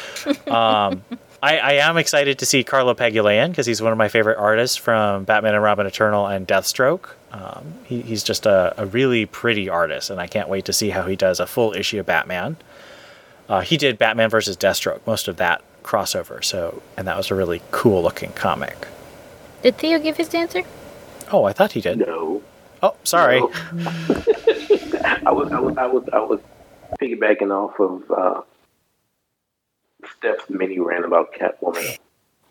Um, 0.47 1.05
I, 1.45 1.59
I, 1.59 1.73
am 1.75 1.99
excited 1.99 2.39
to 2.39 2.47
see 2.47 2.65
Carlo 2.65 2.95
Pagulayan 2.95 3.51
because 3.51 3.67
he's 3.67 3.83
one 3.83 3.93
of 3.93 3.99
my 3.99 4.09
favorite 4.09 4.39
artists 4.39 4.79
from 4.79 5.25
Batman 5.25 5.55
and 5.55 5.63
Robin 5.63 5.87
Eternal 5.87 6.27
and 6.27 6.49
Deathstroke. 6.49 7.11
Um, 7.33 7.75
he, 7.85 8.01
he's 8.01 8.23
just 8.23 8.47
a, 8.47 8.73
a, 8.79 8.87
really 8.87 9.27
pretty 9.27 9.69
artist, 9.69 10.09
and 10.09 10.19
I 10.19 10.27
can't 10.27 10.49
wait 10.49 10.65
to 10.65 10.73
see 10.73 10.89
how 10.89 11.03
he 11.03 11.17
does 11.17 11.41
a 11.41 11.47
full 11.47 11.75
issue 11.75 12.01
of 12.01 12.07
Batman. 12.07 12.57
Uh, 13.47 13.61
he 13.61 13.77
did 13.77 13.99
Batman 13.99 14.31
versus 14.31 14.57
Deathstroke, 14.57 15.01
most 15.07 15.29
of 15.29 15.37
that 15.37 15.63
crossover. 15.83 16.43
So, 16.43 16.81
and 16.97 17.07
that 17.07 17.19
was 17.19 17.31
a 17.31 17.35
really 17.35 17.61
cool 17.73 18.03
looking 18.03 18.33
comic. 18.33 18.89
Did 19.63 19.77
Theo 19.77 19.99
give 19.99 20.17
his 20.17 20.35
answer? 20.35 20.63
Oh, 21.31 21.45
I 21.45 21.53
thought 21.53 21.73
he 21.73 21.83
did. 21.83 21.99
No. 21.99 22.43
Oh, 22.83 22.97
sorry. 23.05 23.41
No. 23.41 23.51
I 25.27 25.31
was 25.31 25.53
I 25.53 25.61
was 25.61 25.77
I 25.77 25.87
was 25.87 26.09
I 26.11 26.21
was 26.21 26.41
piggybacking 26.99 27.51
off 27.51 27.79
of 27.79 28.11
uh, 28.11 28.41
Steph's 30.17 30.49
mini 30.49 30.79
rant 30.79 31.05
about 31.05 31.33
Catwoman. 31.35 31.99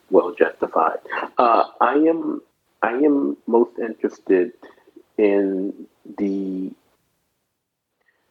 Well 0.09 0.33
justified. 0.35 0.99
Uh, 1.37 1.65
I 1.79 1.93
am 1.93 2.41
I 2.81 2.91
am 2.91 3.37
most 3.47 3.79
interested 3.79 4.53
in 5.17 5.87
the 6.17 6.71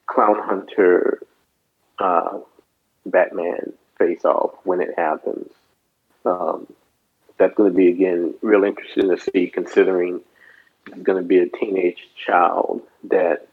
Clown 0.06 0.38
Hunter 0.40 1.20
uh, 1.98 2.38
Batman 3.06 3.72
face 3.98 4.24
off 4.24 4.52
when 4.64 4.80
it 4.80 4.94
happens. 4.96 5.50
Um, 6.24 6.66
that's 7.38 7.54
going 7.54 7.70
to 7.70 7.76
be 7.76 7.88
again 7.88 8.34
real 8.42 8.64
interesting 8.64 9.08
to 9.08 9.18
see, 9.18 9.48
considering 9.48 10.20
it's 10.86 11.02
going 11.02 11.20
to 11.20 11.26
be 11.26 11.38
a 11.38 11.48
teenage 11.48 12.08
child 12.24 12.82
that 13.04 13.48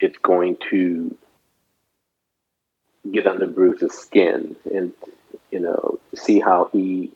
it's 0.00 0.18
going 0.18 0.56
to 0.70 1.16
get 3.10 3.26
under 3.26 3.46
Bruce's 3.46 3.94
skin 3.94 4.56
and 4.72 4.92
you 5.50 5.60
know 5.60 5.98
see 6.14 6.40
how 6.40 6.68
he 6.72 7.12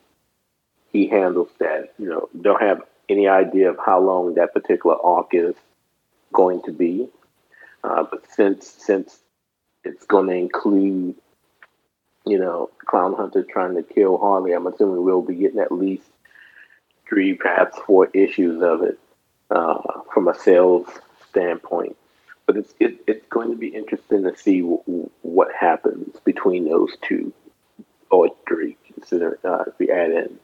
he 0.92 1.06
handles 1.08 1.50
that. 1.58 1.92
You 1.98 2.08
know, 2.08 2.28
don't 2.40 2.62
have 2.62 2.82
any 3.08 3.28
idea 3.28 3.70
of 3.70 3.78
how 3.84 4.00
long 4.00 4.34
that 4.34 4.54
particular 4.54 4.96
arc 5.02 5.28
is 5.32 5.54
going 6.32 6.62
to 6.62 6.72
be, 6.72 7.08
uh, 7.84 8.04
but 8.10 8.24
since 8.30 8.66
since 8.66 9.20
it's 9.84 10.04
going 10.06 10.28
to 10.28 10.34
include, 10.34 11.16
you 12.24 12.38
know, 12.38 12.70
Clown 12.86 13.14
Hunter 13.14 13.42
trying 13.42 13.74
to 13.74 13.82
kill 13.82 14.18
Harley. 14.18 14.52
I'm 14.52 14.66
assuming 14.66 15.02
we'll 15.02 15.22
be 15.22 15.34
getting 15.34 15.58
at 15.58 15.72
least 15.72 16.06
three, 17.08 17.34
perhaps 17.34 17.78
four 17.80 18.06
issues 18.14 18.62
of 18.62 18.82
it 18.82 18.98
uh, 19.50 19.80
from 20.12 20.28
a 20.28 20.34
sales 20.34 20.86
standpoint. 21.28 21.96
But 22.53 22.64
it's 22.64 22.74
it, 22.80 22.98
it's 23.07 23.26
going 23.28 23.50
to 23.50 23.57
be 23.57 23.68
interesting 23.68 24.24
to 24.24 24.36
see 24.36 24.61
w- 24.61 25.09
what 25.22 25.48
happens 25.59 26.16
between 26.22 26.68
those 26.68 26.90
two 27.00 27.32
or 28.11 28.28
three, 28.46 28.76
consider 28.92 29.38
uh, 29.42 29.64
if 29.68 29.78
we 29.78 29.90
add 29.90 30.11
in 30.11 30.38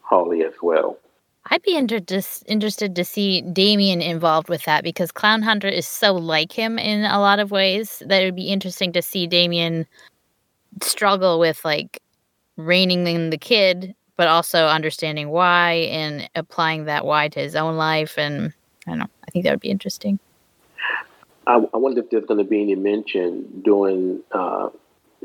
Harley 0.00 0.42
as 0.42 0.54
well. 0.60 0.98
I'd 1.46 1.62
be 1.62 1.76
inter- 1.76 2.00
dis- 2.00 2.42
interested 2.48 2.96
to 2.96 3.04
see 3.04 3.42
Damian 3.42 4.02
involved 4.02 4.48
with 4.48 4.64
that 4.64 4.82
because 4.82 5.12
Clown 5.12 5.42
Hunter 5.42 5.68
is 5.68 5.86
so 5.86 6.12
like 6.14 6.50
him 6.50 6.80
in 6.80 7.04
a 7.04 7.20
lot 7.20 7.38
of 7.38 7.52
ways 7.52 8.02
that 8.06 8.22
it 8.22 8.24
would 8.24 8.34
be 8.34 8.48
interesting 8.48 8.92
to 8.94 9.00
see 9.00 9.28
Damian 9.28 9.86
struggle 10.82 11.38
with 11.38 11.64
like 11.64 12.02
reining 12.56 13.06
in 13.06 13.30
the 13.30 13.38
kid, 13.38 13.94
but 14.16 14.26
also 14.26 14.66
understanding 14.66 15.28
why 15.28 15.74
and 15.92 16.28
applying 16.34 16.86
that 16.86 17.04
why 17.04 17.28
to 17.28 17.38
his 17.38 17.54
own 17.54 17.76
life. 17.76 18.18
And 18.18 18.52
I 18.88 18.90
don't 18.90 18.98
know. 18.98 19.10
I 19.28 19.30
think 19.30 19.44
that 19.44 19.52
would 19.52 19.60
be 19.60 19.70
interesting. 19.70 20.18
I, 21.50 21.56
I 21.74 21.78
wonder 21.78 22.00
if 22.00 22.10
there's 22.10 22.26
going 22.26 22.38
to 22.38 22.48
be 22.48 22.62
any 22.62 22.76
mention 22.76 23.62
during 23.64 24.20
uh, 24.30 24.68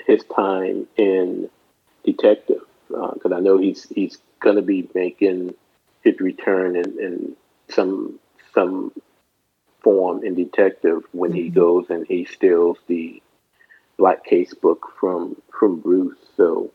his 0.07 0.23
time 0.35 0.87
in 0.97 1.49
Detective, 2.03 2.61
because 2.87 3.31
uh, 3.31 3.35
I 3.35 3.39
know 3.39 3.57
he's 3.59 3.87
he's 3.89 4.17
going 4.39 4.55
to 4.55 4.61
be 4.61 4.89
making 4.95 5.53
his 6.03 6.19
return 6.19 6.75
in, 6.75 6.99
in 6.99 7.35
some 7.69 8.19
some 8.53 8.91
form 9.81 10.23
in 10.23 10.33
Detective 10.33 11.03
when 11.11 11.31
mm-hmm. 11.31 11.39
he 11.39 11.49
goes 11.49 11.85
and 11.89 12.07
he 12.07 12.25
steals 12.25 12.79
the 12.87 13.21
Black 13.97 14.25
Case 14.25 14.53
book 14.55 14.93
from 14.99 15.35
from 15.57 15.79
Bruce. 15.79 16.17
So 16.37 16.71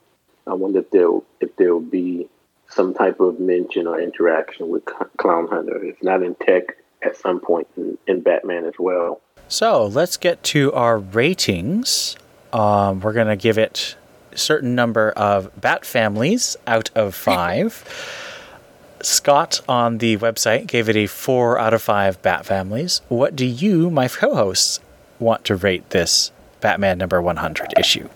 I 0.46 0.54
wonder 0.54 0.78
if 0.78 0.90
there 0.90 1.10
if 1.40 1.56
there 1.56 1.72
will 1.72 1.80
be 1.80 2.28
some 2.68 2.94
type 2.94 3.18
of 3.18 3.40
mention 3.40 3.88
or 3.88 4.00
interaction 4.00 4.68
with 4.68 4.84
Clown 5.16 5.48
Hunter. 5.48 5.82
It's 5.84 6.02
not 6.04 6.22
in 6.22 6.36
tech 6.36 6.76
at 7.02 7.16
some 7.16 7.40
point 7.40 7.66
in, 7.76 7.98
in 8.06 8.20
Batman 8.20 8.64
as 8.64 8.74
well. 8.78 9.20
So 9.50 9.84
let's 9.84 10.16
get 10.16 10.44
to 10.44 10.72
our 10.74 10.96
ratings. 10.96 12.14
Um, 12.52 13.00
we're 13.00 13.12
going 13.12 13.26
to 13.26 13.34
give 13.36 13.58
it 13.58 13.96
a 14.30 14.38
certain 14.38 14.76
number 14.76 15.10
of 15.10 15.50
bat 15.60 15.84
families 15.84 16.56
out 16.68 16.88
of 16.94 17.14
five. 17.16 17.84
Scott 19.02 19.60
on 19.68 19.98
the 19.98 20.18
website 20.18 20.68
gave 20.68 20.88
it 20.88 20.94
a 20.94 21.08
four 21.08 21.58
out 21.58 21.74
of 21.74 21.82
five 21.82 22.22
bat 22.22 22.46
families. 22.46 23.00
What 23.08 23.34
do 23.34 23.44
you, 23.44 23.90
my 23.90 24.06
co 24.06 24.36
hosts, 24.36 24.78
want 25.18 25.44
to 25.46 25.56
rate 25.56 25.90
this 25.90 26.30
Batman 26.60 26.98
number 26.98 27.20
100 27.20 27.74
issue? 27.76 28.08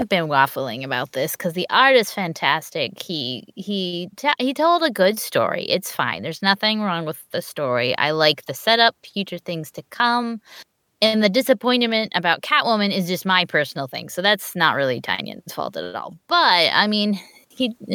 I've 0.00 0.08
been 0.08 0.26
waffling 0.26 0.84
about 0.84 1.12
this 1.12 1.32
because 1.32 1.52
the 1.52 1.66
art 1.70 1.94
is 1.94 2.10
fantastic. 2.10 3.00
He 3.00 3.44
he 3.54 4.08
he 4.38 4.54
told 4.54 4.82
a 4.82 4.90
good 4.90 5.18
story. 5.18 5.64
It's 5.64 5.92
fine. 5.92 6.22
There's 6.22 6.42
nothing 6.42 6.80
wrong 6.80 7.04
with 7.04 7.22
the 7.30 7.42
story. 7.42 7.96
I 7.98 8.12
like 8.12 8.46
the 8.46 8.54
setup, 8.54 8.96
future 9.04 9.38
things 9.38 9.70
to 9.72 9.82
come, 9.90 10.40
and 11.00 11.22
the 11.22 11.28
disappointment 11.28 12.12
about 12.14 12.42
Catwoman 12.42 12.90
is 12.90 13.06
just 13.08 13.26
my 13.26 13.44
personal 13.44 13.86
thing. 13.86 14.08
So 14.08 14.22
that's 14.22 14.56
not 14.56 14.76
really 14.76 15.00
Tynion's 15.00 15.52
fault 15.52 15.76
at 15.76 15.94
all. 15.94 16.16
But 16.26 16.70
I 16.72 16.86
mean, 16.86 17.20
he 17.48 17.74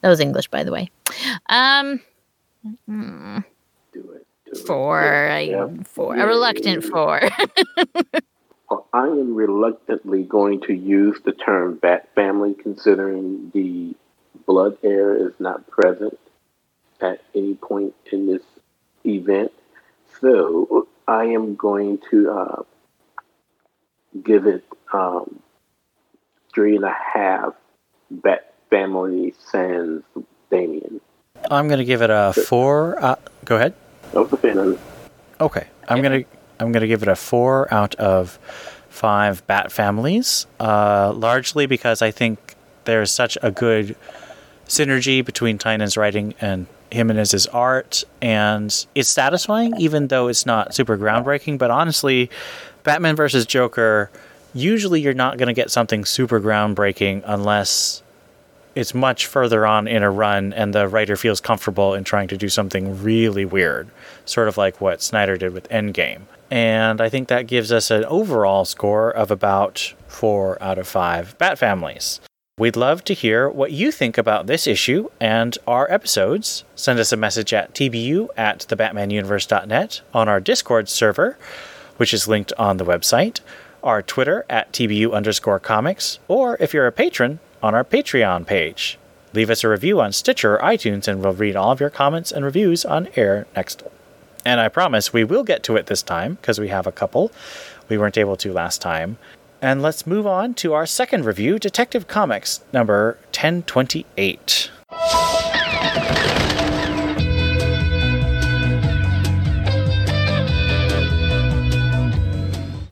that 0.00 0.08
was 0.08 0.20
English, 0.20 0.48
by 0.48 0.64
the 0.64 0.72
way. 0.72 0.90
Um, 1.48 2.00
hmm. 2.86 3.38
do 3.92 4.10
it. 4.12 4.26
Do 4.46 4.60
four. 4.60 5.02
Yeah. 5.02 5.68
four, 5.84 6.16
a 6.16 6.26
reluctant 6.26 6.84
four. 6.84 7.20
I 8.96 9.08
am 9.08 9.34
reluctantly 9.34 10.22
going 10.22 10.62
to 10.62 10.72
use 10.72 11.20
the 11.22 11.32
term 11.32 11.74
bat 11.74 12.08
family 12.14 12.54
considering 12.54 13.50
the 13.52 13.94
blood 14.46 14.78
heir 14.82 15.14
is 15.14 15.34
not 15.38 15.68
present 15.68 16.18
at 17.02 17.20
any 17.34 17.56
point 17.56 17.94
in 18.10 18.26
this 18.26 18.40
event. 19.04 19.52
So 20.22 20.88
I 21.06 21.24
am 21.24 21.56
going 21.56 21.98
to 22.10 22.30
uh, 22.30 22.62
give 24.24 24.46
it 24.46 24.64
um, 24.94 25.42
three 26.54 26.76
and 26.76 26.84
a 26.86 26.96
half 27.14 27.52
bat 28.10 28.54
family 28.70 29.34
sans 29.50 30.04
Damian. 30.50 31.02
I'm 31.50 31.68
going 31.68 31.80
to 31.80 31.84
give 31.84 32.00
it 32.00 32.08
a 32.08 32.32
four. 32.32 32.96
Uh, 33.04 33.16
go 33.44 33.56
ahead. 33.56 33.74
Okay. 34.14 34.54
Okay. 35.38 35.66
I'm 35.86 36.00
going 36.00 36.24
to 36.24 36.28
I'm 36.58 36.72
going 36.72 36.80
to 36.80 36.88
give 36.88 37.02
it 37.02 37.08
a 37.08 37.16
four 37.16 37.72
out 37.72 37.94
of 37.96 38.38
five 38.96 39.46
bat 39.46 39.70
families, 39.70 40.46
uh, 40.58 41.12
largely 41.14 41.66
because 41.66 42.02
I 42.02 42.10
think 42.10 42.56
there's 42.84 43.10
such 43.10 43.36
a 43.42 43.50
good 43.50 43.94
synergy 44.66 45.24
between 45.24 45.58
Tynion's 45.58 45.96
writing 45.96 46.34
and 46.40 46.66
Jimenez's 46.90 47.46
art, 47.48 48.04
and 48.22 48.86
it's 48.94 49.08
satisfying, 49.08 49.74
even 49.78 50.08
though 50.08 50.28
it's 50.28 50.46
not 50.46 50.74
super 50.74 50.96
groundbreaking. 50.96 51.58
But 51.58 51.70
honestly, 51.70 52.30
Batman 52.84 53.16
versus 53.16 53.44
Joker, 53.44 54.10
usually 54.54 55.00
you're 55.00 55.14
not 55.14 55.36
going 55.36 55.48
to 55.48 55.52
get 55.52 55.70
something 55.70 56.04
super 56.04 56.40
groundbreaking 56.40 57.22
unless 57.26 58.02
it's 58.76 58.94
much 58.94 59.26
further 59.26 59.66
on 59.66 59.88
in 59.88 60.02
a 60.02 60.10
run 60.10 60.52
and 60.52 60.74
the 60.74 60.86
writer 60.86 61.16
feels 61.16 61.40
comfortable 61.40 61.94
in 61.94 62.04
trying 62.04 62.28
to 62.28 62.36
do 62.36 62.50
something 62.50 63.02
really 63.02 63.46
weird, 63.46 63.88
sort 64.26 64.48
of 64.48 64.58
like 64.58 64.82
what 64.82 65.00
Snyder 65.00 65.38
did 65.38 65.54
with 65.54 65.68
Endgame. 65.70 66.20
And 66.50 67.00
I 67.00 67.08
think 67.08 67.28
that 67.28 67.46
gives 67.46 67.72
us 67.72 67.90
an 67.90 68.04
overall 68.04 68.66
score 68.66 69.10
of 69.10 69.30
about 69.30 69.94
4 70.08 70.62
out 70.62 70.78
of 70.78 70.86
5 70.86 71.38
Bat 71.38 71.58
Families. 71.58 72.20
We'd 72.58 72.76
love 72.76 73.02
to 73.04 73.14
hear 73.14 73.48
what 73.48 73.72
you 73.72 73.90
think 73.90 74.18
about 74.18 74.46
this 74.46 74.66
issue 74.66 75.08
and 75.20 75.56
our 75.66 75.90
episodes. 75.90 76.64
Send 76.74 76.98
us 76.98 77.12
a 77.12 77.16
message 77.16 77.54
at 77.54 77.74
tbu 77.74 78.28
at 78.36 78.66
thebatmanuniverse.net 78.68 80.02
on 80.12 80.28
our 80.28 80.40
Discord 80.40 80.90
server, 80.90 81.38
which 81.96 82.12
is 82.12 82.28
linked 82.28 82.52
on 82.58 82.76
the 82.76 82.84
website, 82.84 83.40
our 83.82 84.02
Twitter 84.02 84.44
at 84.50 84.72
tbu 84.72 85.12
underscore 85.12 85.60
comics, 85.60 86.18
or 86.28 86.56
if 86.60 86.74
you're 86.74 86.86
a 86.86 86.92
patron, 86.92 87.40
on 87.62 87.74
our 87.74 87.84
Patreon 87.84 88.46
page. 88.46 88.98
Leave 89.32 89.50
us 89.50 89.64
a 89.64 89.68
review 89.68 90.00
on 90.00 90.12
Stitcher 90.12 90.56
or 90.56 90.60
iTunes, 90.60 91.08
and 91.08 91.22
we'll 91.22 91.32
read 91.32 91.56
all 91.56 91.72
of 91.72 91.80
your 91.80 91.90
comments 91.90 92.32
and 92.32 92.44
reviews 92.44 92.84
on 92.84 93.08
air 93.16 93.46
next 93.54 93.82
and 94.46 94.60
I 94.60 94.68
promise 94.68 95.12
we 95.12 95.24
will 95.24 95.42
get 95.42 95.64
to 95.64 95.74
it 95.74 95.86
this 95.86 96.02
time 96.02 96.34
because 96.34 96.60
we 96.60 96.68
have 96.68 96.86
a 96.86 96.92
couple. 96.92 97.32
We 97.88 97.98
weren't 97.98 98.16
able 98.16 98.36
to 98.36 98.52
last 98.52 98.80
time. 98.80 99.18
And 99.60 99.82
let's 99.82 100.06
move 100.06 100.24
on 100.24 100.54
to 100.54 100.72
our 100.72 100.86
second 100.86 101.24
review 101.24 101.58
Detective 101.58 102.06
Comics 102.06 102.60
number 102.72 103.18
1028. 103.34 104.70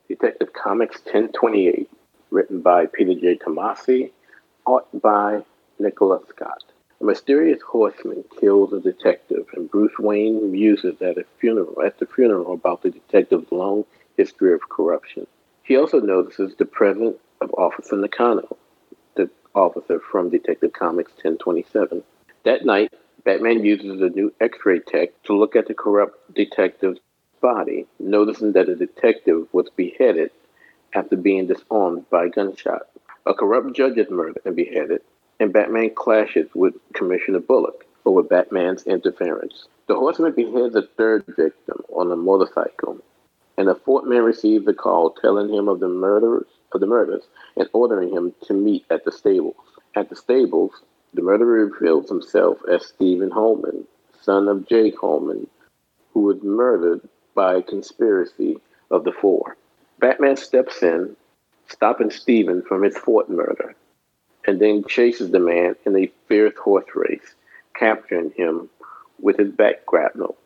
Detective 0.08 0.52
Comics 0.52 0.96
1028, 1.04 1.88
written 2.32 2.60
by 2.60 2.86
Peter 2.86 3.14
J. 3.14 3.38
Tomasi, 3.38 4.10
art 4.66 4.86
by 5.00 5.42
Nicola 5.78 6.20
Scott. 6.28 6.64
A 7.00 7.04
mysterious 7.04 7.60
horseman 7.62 8.24
kills 8.40 8.72
a 8.72 8.80
detective, 8.80 9.46
and 9.54 9.70
Bruce 9.70 9.98
Wayne 9.98 10.50
muses 10.52 11.00
at 11.02 11.18
a 11.18 11.24
funeral 11.38 11.82
at 11.82 11.98
the 11.98 12.06
funeral 12.06 12.52
about 12.52 12.82
the 12.82 12.90
detective's 12.90 13.50
long 13.50 13.84
history 14.16 14.54
of 14.54 14.68
corruption. 14.68 15.26
He 15.64 15.76
also 15.76 16.00
notices 16.00 16.54
the 16.56 16.64
presence 16.64 17.18
of 17.40 17.52
Officer 17.54 17.96
Nakano, 17.96 18.56
the 19.16 19.28
officer 19.54 20.00
from 20.00 20.30
Detective 20.30 20.72
Comics 20.72 21.12
1027. 21.12 22.02
That 22.44 22.64
night, 22.64 22.92
Batman 23.24 23.64
uses 23.64 24.00
a 24.00 24.10
new 24.10 24.32
X-ray 24.40 24.80
tech 24.80 25.10
to 25.24 25.36
look 25.36 25.56
at 25.56 25.66
the 25.66 25.74
corrupt 25.74 26.34
detective's 26.34 27.00
body, 27.40 27.86
noticing 27.98 28.52
that 28.52 28.66
the 28.66 28.76
detective 28.76 29.46
was 29.52 29.68
beheaded 29.76 30.30
after 30.94 31.16
being 31.16 31.46
disarmed 31.46 32.08
by 32.10 32.28
gunshot. 32.28 32.82
A 33.26 33.32
corrupt 33.32 33.72
judge 33.74 33.96
is 33.96 34.10
murdered 34.10 34.42
and 34.44 34.54
beheaded, 34.54 35.00
and 35.40 35.52
Batman 35.52 35.94
clashes 35.94 36.48
with 36.54 36.74
Commissioner 36.92 37.40
Bullock 37.40 37.86
over 38.04 38.22
Batman's 38.22 38.86
interference. 38.86 39.66
The 39.86 39.94
horseman 39.94 40.32
beheads 40.32 40.74
a 40.74 40.82
third 40.82 41.24
victim 41.26 41.82
on 41.88 42.12
a 42.12 42.16
motorcycle, 42.16 42.98
and 43.56 43.68
a 43.68 43.74
fourth 43.74 44.04
man 44.04 44.24
receives 44.24 44.68
a 44.68 44.74
call 44.74 45.10
telling 45.10 45.48
him 45.48 45.68
of 45.68 45.80
the 45.80 45.88
murderers 45.88 46.48
of 46.72 46.80
the 46.80 46.86
murders 46.86 47.24
and 47.56 47.68
ordering 47.72 48.10
him 48.10 48.34
to 48.42 48.52
meet 48.52 48.84
at 48.90 49.04
the 49.04 49.12
stables. 49.12 49.56
At 49.94 50.10
the 50.10 50.16
stables, 50.16 50.82
the 51.14 51.22
murderer 51.22 51.66
reveals 51.66 52.10
himself 52.10 52.58
as 52.70 52.84
Stephen 52.84 53.30
Holman, 53.30 53.86
son 54.20 54.48
of 54.48 54.68
Jake 54.68 54.98
Holman, 54.98 55.46
who 56.12 56.20
was 56.20 56.42
murdered 56.42 57.00
by 57.34 57.54
a 57.54 57.62
conspiracy 57.62 58.58
of 58.90 59.04
the 59.04 59.12
four. 59.12 59.56
Batman 59.98 60.36
steps 60.36 60.82
in, 60.82 61.16
stopping 61.68 62.10
Stephen 62.10 62.62
from 62.62 62.82
his 62.82 62.96
fourth 62.96 63.28
murder 63.28 63.74
and 64.46 64.60
then 64.60 64.84
chases 64.84 65.30
the 65.30 65.40
man 65.40 65.74
in 65.86 65.96
a 65.96 66.10
fierce 66.28 66.56
horse 66.62 66.86
race, 66.94 67.34
capturing 67.74 68.30
him 68.32 68.68
with 69.20 69.38
his 69.38 69.50
back 69.50 69.86
grapnel. 69.86 70.36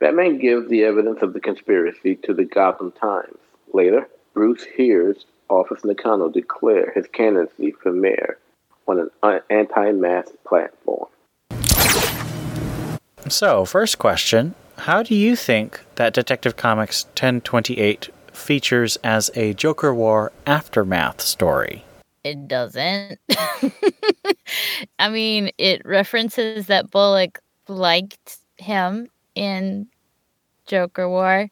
Batman 0.00 0.38
gives 0.38 0.68
the 0.68 0.84
evidence 0.84 1.22
of 1.22 1.32
the 1.32 1.40
conspiracy 1.40 2.16
to 2.16 2.34
the 2.34 2.44
Gotham 2.44 2.92
Times. 2.92 3.38
Later, 3.72 4.08
Bruce 4.34 4.64
hears 4.64 5.24
Officer 5.48 5.88
Nakano 5.88 6.28
declare 6.28 6.92
his 6.92 7.06
candidacy 7.08 7.72
for 7.72 7.92
mayor 7.92 8.38
on 8.86 9.10
an 9.22 9.40
anti-mask 9.50 10.32
platform. 10.46 11.08
So, 13.28 13.64
first 13.64 13.98
question 13.98 14.54
How 14.78 15.02
do 15.02 15.14
you 15.14 15.36
think 15.36 15.80
that 15.94 16.12
Detective 16.12 16.56
Comics 16.56 17.04
1028 17.04 18.10
features 18.32 18.96
as 19.04 19.30
a 19.34 19.54
Joker 19.54 19.94
War 19.94 20.32
aftermath 20.46 21.20
story? 21.20 21.84
It 22.24 22.46
doesn't. 22.46 23.18
I 24.98 25.08
mean, 25.08 25.50
it 25.58 25.82
references 25.84 26.66
that 26.66 26.90
Bullock 26.90 27.40
liked 27.68 28.38
him 28.58 29.08
in 29.34 29.88
Joker 30.66 31.08
War, 31.08 31.50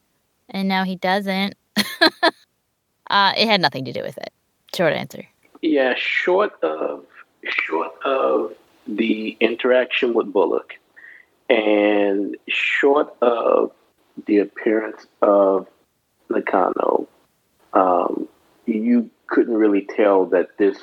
and 0.49 0.69
now 0.69 0.85
he 0.85 0.97
doesn't. 0.97 1.55
uh, 1.77 3.33
it 3.37 3.47
had 3.47 3.61
nothing 3.61 3.85
to 3.87 3.93
do 3.93 4.03
with 4.03 4.17
it. 4.19 4.33
Short 4.75 4.93
answer. 4.93 5.27
Yeah, 5.63 5.95
short 5.97 6.53
of 6.63 7.05
short 7.45 7.93
of 8.05 8.55
the 8.87 9.37
interaction 9.41 10.15
with 10.15 10.33
Bullock, 10.33 10.75
and 11.49 12.37
short 12.49 13.15
of 13.21 13.73
the 14.27 14.39
appearance 14.39 15.07
of 15.23 15.67
Nakano, 16.31 17.09
um, 17.73 18.29
you 18.67 19.11
couldn't 19.27 19.55
really 19.55 19.87
tell 19.97 20.27
that 20.27 20.57
this 20.59 20.79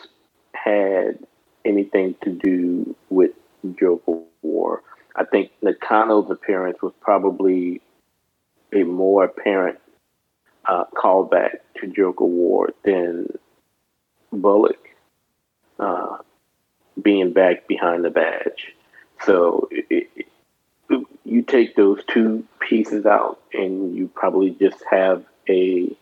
had 0.53 1.19
anything 1.65 2.15
to 2.23 2.31
do 2.31 2.95
with 3.09 3.31
Joker 3.79 4.19
War. 4.41 4.83
I 5.15 5.23
think 5.25 5.51
Nakano's 5.61 6.29
appearance 6.29 6.81
was 6.81 6.93
probably 7.01 7.81
a 8.73 8.83
more 8.83 9.25
apparent 9.25 9.79
uh, 10.65 10.85
callback 10.95 11.57
to 11.79 11.87
Joker 11.87 12.25
War 12.25 12.69
than 12.83 13.27
Bullock 14.31 14.89
uh, 15.79 16.17
being 17.01 17.33
back 17.33 17.67
behind 17.67 18.03
the 18.03 18.09
badge. 18.09 18.75
So 19.25 19.67
it, 19.71 20.09
it, 20.15 20.27
you 21.23 21.41
take 21.41 21.75
those 21.75 22.03
two 22.07 22.45
pieces 22.59 23.05
out, 23.05 23.41
and 23.53 23.95
you 23.95 24.09
probably 24.13 24.51
just 24.51 24.83
have 24.89 25.23
a 25.49 25.95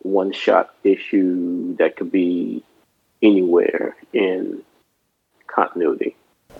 one 0.00 0.32
shot 0.32 0.74
issue 0.84 1.76
that 1.76 1.96
could 1.96 2.12
be 2.12 2.62
anywhere 3.22 3.96
in 4.12 4.62
continuity. 5.46 6.16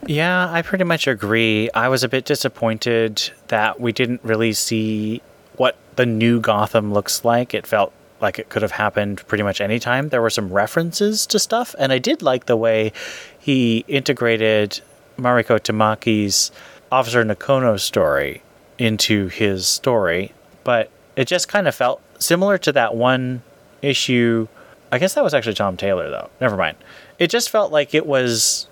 Yeah, 0.06 0.50
I 0.50 0.62
pretty 0.62 0.84
much 0.84 1.06
agree. 1.06 1.70
I 1.74 1.88
was 1.88 2.02
a 2.02 2.08
bit 2.08 2.24
disappointed 2.24 3.30
that 3.48 3.80
we 3.80 3.92
didn't 3.92 4.22
really 4.24 4.52
see 4.52 5.22
what 5.56 5.76
the 5.96 6.06
new 6.06 6.40
Gotham 6.40 6.92
looks 6.92 7.24
like. 7.24 7.54
It 7.54 7.66
felt 7.66 7.92
like 8.20 8.38
it 8.38 8.48
could 8.48 8.62
have 8.62 8.72
happened 8.72 9.26
pretty 9.26 9.44
much 9.44 9.60
any 9.60 9.78
time. 9.78 10.08
There 10.08 10.22
were 10.22 10.30
some 10.30 10.52
references 10.52 11.26
to 11.26 11.38
stuff, 11.38 11.74
and 11.78 11.92
I 11.92 11.98
did 11.98 12.22
like 12.22 12.46
the 12.46 12.56
way 12.56 12.92
he 13.38 13.84
integrated 13.88 14.80
Mariko 15.18 15.58
Tamaki's 15.58 16.50
Officer 16.90 17.24
Nakano 17.24 17.76
story 17.76 18.42
into 18.78 19.28
his 19.28 19.66
story, 19.66 20.32
but 20.64 20.90
it 21.16 21.26
just 21.26 21.48
kind 21.48 21.68
of 21.68 21.74
felt 21.74 22.00
similar 22.18 22.58
to 22.58 22.72
that 22.72 22.94
one 22.94 23.42
issue. 23.82 24.48
I 24.90 24.98
guess 24.98 25.14
that 25.14 25.24
was 25.24 25.34
actually 25.34 25.54
Tom 25.54 25.76
Taylor, 25.76 26.10
though. 26.10 26.30
Never 26.40 26.56
mind. 26.56 26.76
It 27.18 27.30
just 27.30 27.50
felt 27.50 27.72
like 27.72 27.94
it 27.94 28.06
was 28.06 28.66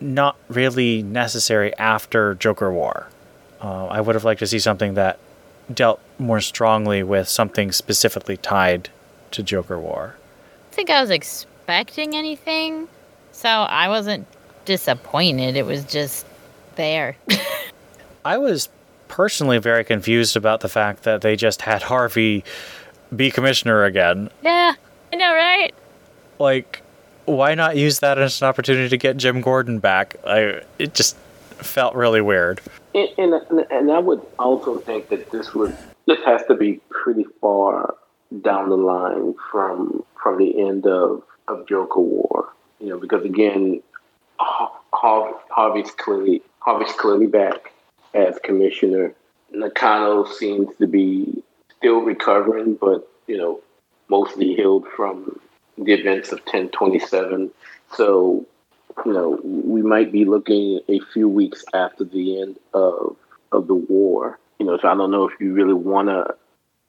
not 0.00 0.36
really 0.48 1.02
necessary 1.02 1.76
after 1.76 2.34
Joker 2.34 2.72
War. 2.72 3.08
Uh, 3.60 3.86
I 3.86 4.00
would 4.00 4.14
have 4.14 4.24
liked 4.24 4.38
to 4.40 4.46
see 4.46 4.58
something 4.58 4.94
that 4.94 5.18
dealt 5.72 6.00
more 6.18 6.40
strongly 6.40 7.02
with 7.02 7.28
something 7.28 7.72
specifically 7.72 8.36
tied 8.36 8.90
to 9.32 9.42
Joker 9.42 9.78
War. 9.78 10.14
I 10.70 10.74
think 10.74 10.90
I 10.90 11.00
was 11.00 11.10
expecting 11.10 12.14
anything, 12.14 12.88
so 13.32 13.48
I 13.48 13.88
wasn't 13.88 14.26
disappointed. 14.64 15.56
It 15.56 15.66
was 15.66 15.84
just 15.84 16.24
there. 16.76 17.16
I 18.24 18.38
was 18.38 18.68
personally 19.08 19.58
very 19.58 19.84
confused 19.84 20.36
about 20.36 20.60
the 20.60 20.68
fact 20.68 21.02
that 21.02 21.22
they 21.22 21.36
just 21.36 21.62
had 21.62 21.82
Harvey 21.82 22.44
be 23.14 23.30
commissioner 23.30 23.84
again. 23.84 24.30
Yeah, 24.42 24.74
I 25.12 25.16
know, 25.16 25.34
right? 25.34 25.74
Like, 26.38 26.82
why 27.24 27.54
not 27.54 27.76
use 27.76 28.00
that 28.00 28.18
as 28.18 28.40
an 28.40 28.48
opportunity 28.48 28.88
to 28.88 28.96
get 28.96 29.16
Jim 29.16 29.40
Gordon 29.40 29.78
back? 29.78 30.16
I 30.26 30.62
it 30.78 30.94
just 30.94 31.16
felt 31.58 31.94
really 31.94 32.20
weird. 32.20 32.60
And, 32.94 33.08
and, 33.18 33.66
and 33.70 33.92
I 33.92 33.98
would 33.98 34.24
also 34.38 34.78
think 34.78 35.08
that 35.08 35.30
this 35.30 35.54
would 35.54 35.76
this 36.06 36.18
has 36.24 36.42
to 36.48 36.54
be 36.54 36.80
pretty 36.90 37.24
far 37.40 37.94
down 38.42 38.70
the 38.70 38.76
line 38.76 39.34
from 39.50 40.04
from 40.22 40.38
the 40.38 40.60
end 40.60 40.86
of 40.86 41.22
of 41.48 41.66
Joker 41.66 42.00
War, 42.00 42.52
you 42.80 42.88
know, 42.88 42.98
because 42.98 43.24
again, 43.24 43.82
Harvey's 44.92 45.90
clearly 45.92 46.42
Harvey's 46.60 46.92
clearly 46.92 47.26
back 47.26 47.72
as 48.14 48.38
commissioner. 48.42 49.14
Nakano 49.50 50.24
seems 50.24 50.68
to 50.76 50.86
be 50.86 51.42
still 51.78 52.00
recovering, 52.00 52.74
but 52.74 53.08
you 53.26 53.36
know, 53.36 53.60
mostly 54.08 54.54
healed 54.54 54.86
from 54.96 55.38
the 55.76 55.92
events 55.92 56.32
of 56.32 56.38
1027. 56.40 57.50
So, 57.94 58.46
you 59.04 59.12
know, 59.12 59.38
we 59.44 59.82
might 59.82 60.12
be 60.12 60.24
looking 60.24 60.80
a 60.88 61.00
few 61.12 61.28
weeks 61.28 61.64
after 61.74 62.04
the 62.04 62.42
end 62.42 62.58
of 62.74 63.16
of 63.52 63.66
the 63.66 63.74
war. 63.74 64.38
You 64.58 64.66
know, 64.66 64.78
so 64.78 64.88
I 64.88 64.94
don't 64.94 65.10
know 65.10 65.28
if 65.28 65.40
you 65.40 65.52
really 65.52 65.74
want 65.74 66.08
to 66.08 66.34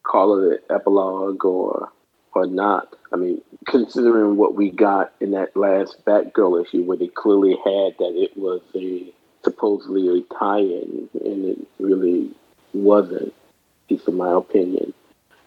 call 0.04 0.40
it 0.40 0.64
an 0.70 0.76
epilogue 0.76 1.46
or 1.46 1.90
or 2.34 2.46
not. 2.46 2.96
I 3.12 3.16
mean, 3.16 3.42
considering 3.68 4.38
what 4.38 4.56
we 4.56 4.70
got 4.70 5.14
in 5.20 5.32
that 5.32 5.56
last 5.56 6.04
Batgirl 6.06 6.66
issue, 6.66 6.84
where 6.84 6.98
they 6.98 7.08
clearly 7.08 7.52
had 7.52 7.98
that 7.98 8.14
it 8.16 8.38
was 8.38 8.62
a 8.76 9.12
supposedly 9.50 10.20
a 10.20 10.22
tie-in, 10.39 11.10
and 11.26 11.45
it 11.45 11.60
really 11.80 12.32
wasn't, 12.74 13.34
at 13.34 13.91
least 13.91 14.08
in 14.08 14.16
my 14.16 14.32
opinion. 14.32 14.93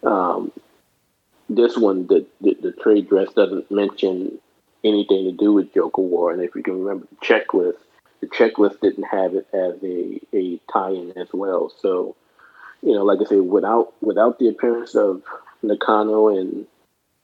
Um, 0.03 0.51
this 1.49 1.77
one, 1.77 2.07
the, 2.07 2.25
the, 2.41 2.57
the 2.61 2.71
trade 2.71 3.07
dress 3.09 3.31
doesn't 3.33 3.71
mention 3.71 4.39
anything 4.83 5.25
to 5.25 5.31
do 5.31 5.53
with 5.53 5.73
Joker 5.73 6.01
War, 6.01 6.31
and 6.31 6.41
if 6.41 6.55
you 6.55 6.63
can 6.63 6.83
remember 6.83 7.07
the 7.09 7.25
checklist, 7.25 7.81
the 8.21 8.27
checklist 8.27 8.79
didn't 8.81 9.03
have 9.03 9.35
it 9.35 9.47
as 9.53 9.75
a, 9.83 10.19
a 10.33 10.59
tie-in 10.71 11.13
as 11.17 11.27
well. 11.33 11.71
So, 11.81 12.15
you 12.81 12.93
know, 12.93 13.03
like 13.03 13.19
I 13.21 13.25
say, 13.25 13.39
without 13.39 13.93
without 14.01 14.39
the 14.39 14.49
appearance 14.49 14.95
of 14.95 15.23
Nakano 15.61 16.29
and 16.29 16.65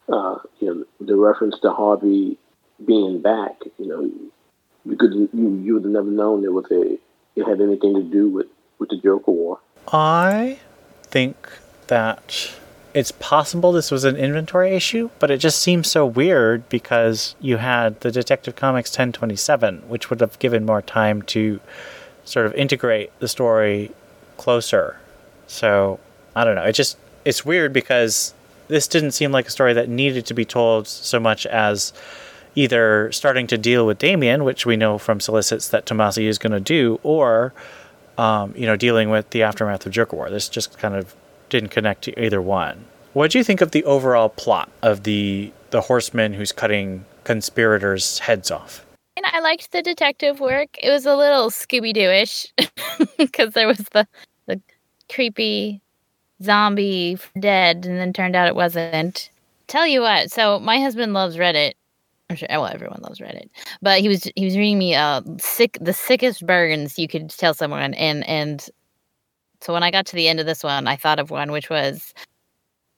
uh, 0.07 0.39
you 0.59 0.67
know 0.67 0.86
the 0.99 1.15
reference 1.15 1.59
to 1.59 1.71
Harvey 1.71 2.38
being 2.86 3.21
back, 3.21 3.55
you 3.77 3.88
know, 3.88 4.11
you 4.86 4.95
could 4.95 5.13
you 5.13 5.61
you 5.63 5.73
would 5.75 5.84
have 5.84 5.91
never 5.91 6.09
known 6.09 6.43
it 6.43 6.53
was 6.53 6.65
a 6.71 6.97
it 7.36 7.47
had 7.47 7.61
anything 7.61 7.95
to 7.95 8.03
do 8.03 8.30
with 8.30 8.47
with 8.80 8.89
the 8.89 8.97
Joker 8.97 9.32
War. 9.32 9.59
I 9.91 10.59
think 11.03 11.36
that 11.88 12.51
it's 12.93 13.11
possible 13.11 13.71
this 13.71 13.91
was 13.91 14.03
an 14.03 14.15
inventory 14.15 14.75
issue, 14.75 15.09
but 15.19 15.30
it 15.30 15.38
just 15.38 15.59
seems 15.59 15.89
so 15.89 16.05
weird 16.05 16.67
because 16.69 17.36
you 17.39 17.57
had 17.57 17.99
the 18.01 18.11
Detective 18.11 18.55
Comics 18.55 18.91
1027, 18.91 19.84
which 19.88 20.09
would 20.09 20.21
have 20.21 20.39
given 20.39 20.65
more 20.65 20.82
time 20.82 21.21
to 21.23 21.59
sort 22.23 22.45
of 22.45 22.53
integrate 22.55 23.11
the 23.19 23.27
story 23.27 23.91
closer. 24.38 24.97
So, 25.47 25.99
I 26.36 26.43
don't 26.43 26.55
know. 26.55 26.63
It 26.63 26.73
just 26.73 26.97
it's 27.25 27.45
weird 27.45 27.73
because 27.73 28.34
this 28.69 28.88
didn't 28.88 29.11
seem 29.11 29.32
like 29.32 29.47
a 29.47 29.51
story 29.51 29.73
that 29.73 29.89
needed 29.89 30.25
to 30.27 30.34
be 30.34 30.45
told 30.45 30.88
so 30.88 31.19
much 31.19 31.45
as 31.45 31.93
either 32.60 33.10
starting 33.14 33.47
to 33.47 33.57
deal 33.57 33.86
with 33.86 33.97
Damian, 33.99 34.43
which 34.43 34.66
we 34.66 34.76
know 34.76 34.97
from 34.97 35.22
solicits 35.22 35.70
that 35.70 35.86
Tomasi 35.86 36.26
is 36.26 36.38
going 36.38 36.51
to 36.51 36.60
do, 36.60 36.99
or 37.03 37.53
um, 38.18 38.53
you 38.55 38.66
know, 38.66 38.76
dealing 38.76 39.10
with 39.10 39.30
the 39.30 39.43
aftermath 39.43 39.86
of 39.86 39.93
Joker 39.93 40.18
War. 40.18 40.30
This 40.30 40.49
just 40.49 40.78
kind 40.78 40.93
of 40.93 41.16
didn't 41.47 41.70
connect 41.70 42.03
to 42.03 42.24
either 42.24 42.41
one. 42.41 42.84
What 43.14 43.32
do 43.32 43.38
you 43.38 43.45
think 43.45 43.62
of 43.62 43.72
the 43.72 43.84
overall 43.86 44.30
plot 44.30 44.70
of 44.82 45.03
the 45.03 45.53
the 45.70 45.82
horseman 45.82 46.34
who's 46.34 46.51
cutting 46.51 47.05
conspirators' 47.24 48.20
heads 48.20 48.51
off? 48.51 48.86
And 49.16 49.26
I 49.26 49.39
liked 49.39 49.72
the 49.72 49.82
detective 49.82 50.39
work. 50.39 50.78
It 50.82 50.89
was 50.89 51.05
a 51.05 51.16
little 51.16 51.49
Scooby 51.49 51.93
Doo-ish 51.93 52.53
because 53.18 53.53
there 53.53 53.68
was 53.68 53.86
the 53.93 54.05
the 54.47 54.62
creepy 55.10 55.82
zombie 56.43 57.18
dead, 57.39 57.86
and 57.86 57.97
then 57.97 58.12
turned 58.12 58.36
out 58.36 58.47
it 58.49 58.55
wasn't. 58.55 59.30
Tell 59.68 59.88
you 59.88 60.01
what, 60.01 60.30
so 60.30 60.60
my 60.60 60.80
husband 60.80 61.14
loves 61.14 61.38
Reddit. 61.38 61.74
I'm 62.30 62.36
sure, 62.36 62.47
well, 62.49 62.67
everyone 62.67 63.01
loves 63.01 63.19
Reddit, 63.19 63.49
but 63.82 64.01
he 64.01 64.07
was 64.07 64.30
he 64.36 64.45
was 64.45 64.55
reading 64.55 64.77
me 64.77 64.95
uh 64.95 65.21
sick 65.39 65.77
the 65.82 65.93
sickest 65.93 66.45
burns 66.45 66.99
you 66.99 67.07
could 67.07 67.30
tell 67.30 67.53
someone, 67.53 67.93
and 67.95 68.27
and 68.27 68.69
so 69.61 69.73
when 69.73 69.84
I 69.84 69.91
got 69.91 70.05
to 70.07 70.15
the 70.15 70.27
end 70.27 70.39
of 70.39 70.45
this 70.45 70.63
one, 70.63 70.88
I 70.88 70.95
thought 70.95 71.19
of 71.19 71.32
one 71.32 71.51
which 71.51 71.69
was 71.69 72.13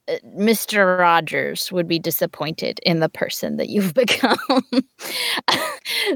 uh, 0.09 0.15
Mr. 0.38 0.99
Rogers 0.99 1.71
would 1.71 1.88
be 1.88 1.99
disappointed 1.99 2.79
in 2.84 2.99
the 2.99 3.09
person 3.09 3.57
that 3.57 3.69
you've 3.69 3.93
become. 3.95 4.38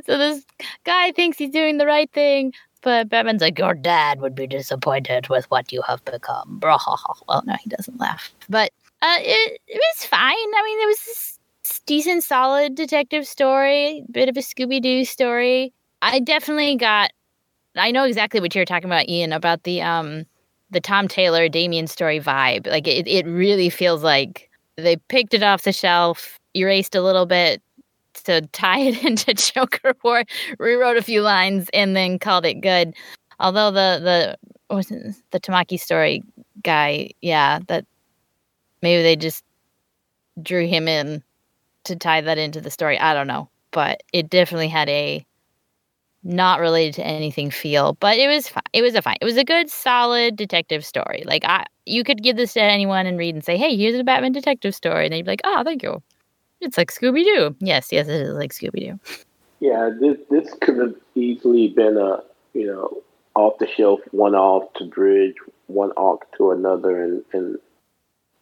so 0.06 0.18
this 0.18 0.46
guy 0.84 1.12
thinks 1.12 1.38
he's 1.38 1.52
doing 1.52 1.78
the 1.78 1.86
right 1.86 2.12
thing, 2.12 2.54
but 2.82 3.10
Batman's 3.10 3.42
like, 3.42 3.58
your 3.58 3.74
dad 3.74 4.22
would 4.22 4.36
be 4.36 4.48
disappointed 4.48 5.30
with 5.30 5.50
what 5.52 5.72
you 5.72 5.82
have 5.84 6.04
become. 6.06 6.60
Well, 6.62 7.44
no, 7.46 7.56
he 7.62 7.70
doesn't 7.70 8.00
laugh. 8.00 8.32
But 8.50 8.72
uh, 9.02 9.18
it, 9.20 9.62
it 9.68 9.82
was 9.98 10.06
fine. 10.08 10.32
I 10.32 10.64
mean, 10.64 10.82
it 10.82 10.88
was 10.88 11.35
decent, 11.86 12.24
solid 12.24 12.76
detective 12.76 13.28
story, 13.28 14.04
bit 14.12 14.30
of 14.30 14.38
a 14.38 14.42
Scooby 14.42 14.82
Doo 14.82 15.06
story. 15.06 15.74
I 16.02 16.20
definitely 16.20 16.76
got. 16.76 17.12
I 17.76 17.92
know 17.92 18.06
exactly 18.06 18.40
what 18.40 18.56
you're 18.56 18.66
talking 18.66 18.90
about, 18.90 19.10
Ian, 19.10 19.34
about 19.34 19.64
the 19.64 19.82
um 19.82 20.26
the 20.72 20.82
Tom 20.82 21.08
Taylor 21.08 21.48
Damian 21.50 21.88
story 21.88 22.20
vibe. 22.20 22.68
Like 22.68 22.88
it, 22.88 23.08
it 23.08 23.26
really 23.26 23.70
feels 23.70 24.04
like 24.04 24.50
they 24.78 24.98
picked 24.98 25.34
it 25.34 25.44
off 25.44 25.64
the 25.64 25.72
shelf, 25.72 26.40
erased 26.56 26.96
a 26.96 27.02
little 27.02 27.26
bit 27.26 27.62
to 28.26 28.42
tie 28.54 28.80
it 28.80 29.04
into 29.06 29.34
Joker 29.34 29.94
War, 30.04 30.24
rewrote 30.60 30.98
a 30.98 31.02
few 31.02 31.22
lines, 31.22 31.70
and 31.74 31.96
then 31.96 32.20
called 32.20 32.46
it 32.46 32.62
good. 32.62 32.94
Although 33.40 33.72
the 33.72 34.38
the 34.70 34.74
was 34.74 34.88
the 34.88 35.40
Tamaki 35.40 35.80
story 35.80 36.24
guy, 36.64 37.12
yeah, 37.22 37.60
that 37.68 37.86
maybe 38.82 39.04
they 39.04 39.16
just 39.16 39.44
drew 40.42 40.68
him 40.68 40.88
in 40.88 41.24
to 41.86 41.96
tie 41.96 42.22
that 42.22 42.38
into 42.38 42.62
the 42.62 42.70
story. 42.70 43.00
I 43.00 43.14
don't 43.14 43.28
know, 43.28 43.50
but 43.72 44.04
it 44.14 44.30
definitely 44.30 44.68
had 44.68 44.90
a 44.90 45.26
not 46.24 46.60
related 46.60 46.96
to 46.96 47.06
anything 47.06 47.52
feel, 47.52 47.94
but 48.00 48.18
it 48.18 48.28
was 48.28 48.50
fine. 48.50 48.64
It 48.74 48.82
was 48.82 48.96
a 48.96 49.02
fine. 49.02 49.18
It 49.22 49.26
was 49.26 49.38
a 49.38 49.44
good, 49.44 49.70
solid 49.70 50.36
detective 50.36 50.84
story. 50.84 51.24
Like 51.26 51.46
I, 51.46 51.66
you 51.86 52.04
could 52.04 52.24
give 52.24 52.36
this 52.36 52.54
to 52.54 52.62
anyone 52.62 53.06
and 53.06 53.18
read 53.18 53.36
and 53.36 53.44
say, 53.44 53.58
"Hey, 53.58 53.78
here's 53.78 53.96
a 53.96 54.04
Batman 54.04 54.32
detective 54.32 54.74
story," 54.76 55.06
and 55.06 55.14
they'd 55.14 55.22
be 55.22 55.32
like, 55.32 55.42
"Oh, 55.44 55.64
thank 55.64 55.84
you." 55.84 56.02
It's 56.62 56.78
like 56.78 56.92
Scooby 56.92 57.24
Doo. 57.24 57.56
Yes, 57.60 57.90
yes, 57.92 58.08
it 58.08 58.22
is 58.22 58.34
like 58.34 58.52
Scooby 58.52 58.80
Doo. 58.80 59.00
Yeah, 59.60 59.92
this 60.00 60.18
this 60.30 60.54
could 60.62 60.78
have 60.78 60.96
easily 61.14 61.70
been 61.70 61.98
a 61.98 62.24
you 62.54 62.68
know 62.68 63.04
off 63.36 63.60
the 63.60 63.68
shelf 63.68 64.00
one 64.12 64.34
off 64.34 64.74
to 64.76 64.86
bridge 64.86 65.36
one 65.68 65.92
arc 65.96 66.22
to 66.38 66.52
another, 66.52 67.04
and 67.04 67.24
and 67.34 67.58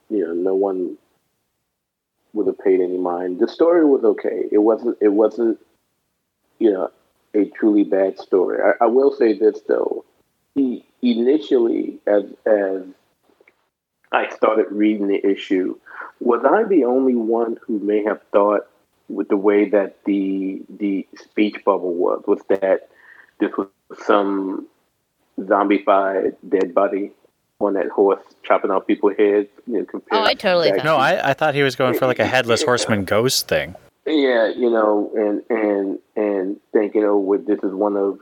you 0.09 0.25
know 0.25 0.33
no 0.33 0.55
one 0.55 0.97
would 2.33 2.47
have 2.47 2.59
paid 2.59 2.81
any 2.81 2.97
mind. 2.97 3.39
The 3.39 3.47
story 3.47 3.85
was 3.85 4.03
okay. 4.03 4.45
It 4.51 4.59
wasn't. 4.59 4.97
It 5.01 5.09
wasn't. 5.09 5.59
You 6.59 6.71
know, 6.71 6.91
a 7.33 7.45
truly 7.45 7.83
bad 7.83 8.19
story. 8.19 8.59
I, 8.63 8.85
I 8.85 8.87
will 8.87 9.11
say 9.11 9.37
this 9.37 9.61
though. 9.67 10.05
He 10.55 10.85
initially, 11.01 11.99
as 12.07 12.23
as 12.45 12.83
I 14.11 14.29
started 14.35 14.67
reading 14.69 15.07
the 15.07 15.25
issue, 15.25 15.77
was 16.19 16.45
I 16.45 16.63
the 16.63 16.85
only 16.85 17.15
one 17.15 17.57
who 17.65 17.79
may 17.79 18.03
have 18.03 18.21
thought 18.31 18.67
with 19.09 19.27
the 19.29 19.37
way 19.37 19.69
that 19.69 19.97
the 20.05 20.61
the 20.69 21.07
speech 21.15 21.57
bubble 21.65 21.93
was 21.93 22.23
was 22.27 22.41
that 22.49 22.89
this 23.39 23.51
was 23.57 23.67
some 24.05 24.67
zombified 25.39 26.35
dead 26.47 26.73
body 26.73 27.11
on 27.59 27.73
that 27.73 27.89
horse 27.89 28.21
chopping 28.43 28.71
off 28.71 28.87
people's 28.87 29.15
heads. 29.17 29.47
You 29.67 29.87
know, 29.93 30.01
oh, 30.11 30.23
I 30.23 30.33
totally 30.33 30.71
thought. 30.71 30.83
No, 30.83 30.97
I, 30.97 31.29
I 31.29 31.33
thought 31.33 31.55
he 31.55 31.63
was 31.63 31.75
going 31.75 31.97
for 31.97 32.07
like 32.07 32.19
a 32.19 32.25
headless 32.25 32.63
horseman 32.65 33.05
ghost 33.05 33.47
thing. 33.47 33.75
Yeah, 34.05 34.49
you 34.49 34.69
know, 34.69 35.11
and 35.15 35.43
and 35.49 35.99
and 36.15 36.59
thinking, 36.73 37.03
oh, 37.05 37.17
well, 37.17 37.39
this 37.39 37.59
is 37.63 37.73
one 37.73 37.95
of 37.95 38.19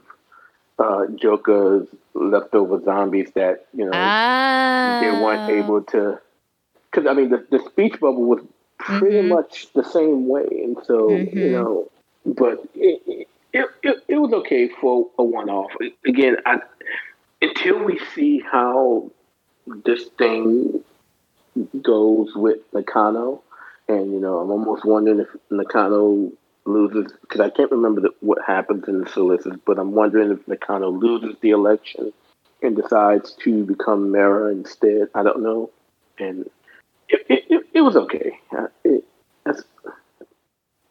uh, 0.78 1.06
Joker's 1.16 1.88
leftover 2.14 2.82
zombies 2.84 3.30
that 3.34 3.66
you 3.74 3.84
know 3.84 3.90
ah. 3.92 5.00
they 5.02 5.10
weren't 5.10 5.50
able 5.50 5.82
to. 5.82 6.20
Because 6.90 7.08
I 7.08 7.14
mean, 7.14 7.30
the 7.30 7.44
the 7.50 7.58
speech 7.70 7.94
bubble 7.94 8.24
was 8.24 8.44
pretty 8.78 9.16
mm-hmm. 9.16 9.28
much 9.28 9.72
the 9.72 9.84
same 9.84 10.28
way, 10.28 10.46
and 10.50 10.76
so 10.84 11.08
mm-hmm. 11.08 11.36
you 11.36 11.50
know, 11.50 11.90
but 12.24 12.62
it, 12.74 13.02
it 13.52 13.68
it, 13.82 13.96
it 14.08 14.16
was 14.16 14.32
okay 14.32 14.68
for 14.80 15.08
a 15.18 15.24
one 15.24 15.50
off. 15.50 15.72
Again, 16.06 16.36
I, 16.46 16.58
until 17.40 17.82
we 17.82 17.98
see 18.14 18.40
how 18.40 19.10
this 19.66 20.08
thing 20.18 20.82
goes 21.82 22.34
with 22.34 22.60
Nakano 22.72 23.42
and 23.88 24.12
you 24.12 24.20
know, 24.20 24.38
I'm 24.38 24.50
almost 24.50 24.84
wondering 24.84 25.20
if 25.20 25.28
Nakano 25.50 26.32
loses 26.64 27.12
because 27.22 27.40
I 27.40 27.50
can't 27.50 27.70
remember 27.70 28.00
the, 28.00 28.10
what 28.20 28.38
happens 28.46 28.86
in 28.88 29.00
the 29.00 29.08
solicits, 29.10 29.56
but 29.66 29.78
I'm 29.78 29.92
wondering 29.92 30.30
if 30.30 30.46
Nakano 30.46 30.90
loses 30.90 31.36
the 31.40 31.50
election 31.50 32.12
and 32.62 32.76
decides 32.76 33.32
to 33.42 33.64
become 33.64 34.12
mayor 34.12 34.50
instead. 34.50 35.08
I 35.14 35.22
don't 35.22 35.42
know, 35.42 35.70
and 36.18 36.48
it 37.08 37.26
it, 37.28 37.44
it, 37.50 37.66
it 37.74 37.80
was 37.80 37.96
okay. 37.96 38.38
Uh, 38.56 38.68
it, 38.84 39.04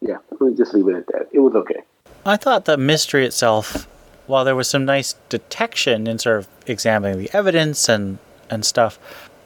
yeah, 0.00 0.18
let 0.32 0.40
me 0.40 0.56
just 0.56 0.74
leave 0.74 0.88
it 0.88 0.96
at 0.96 1.06
that. 1.08 1.28
It 1.32 1.38
was 1.38 1.54
okay. 1.54 1.82
I 2.26 2.36
thought 2.36 2.66
the 2.66 2.76
mystery 2.76 3.24
itself, 3.24 3.88
while 4.26 4.44
there 4.44 4.56
was 4.56 4.68
some 4.68 4.84
nice 4.84 5.14
detection 5.28 6.06
in 6.06 6.18
sort 6.18 6.38
of 6.38 6.48
examining 6.66 7.18
the 7.18 7.30
evidence 7.36 7.88
and 7.88 8.18
and 8.50 8.64
stuff, 8.64 8.98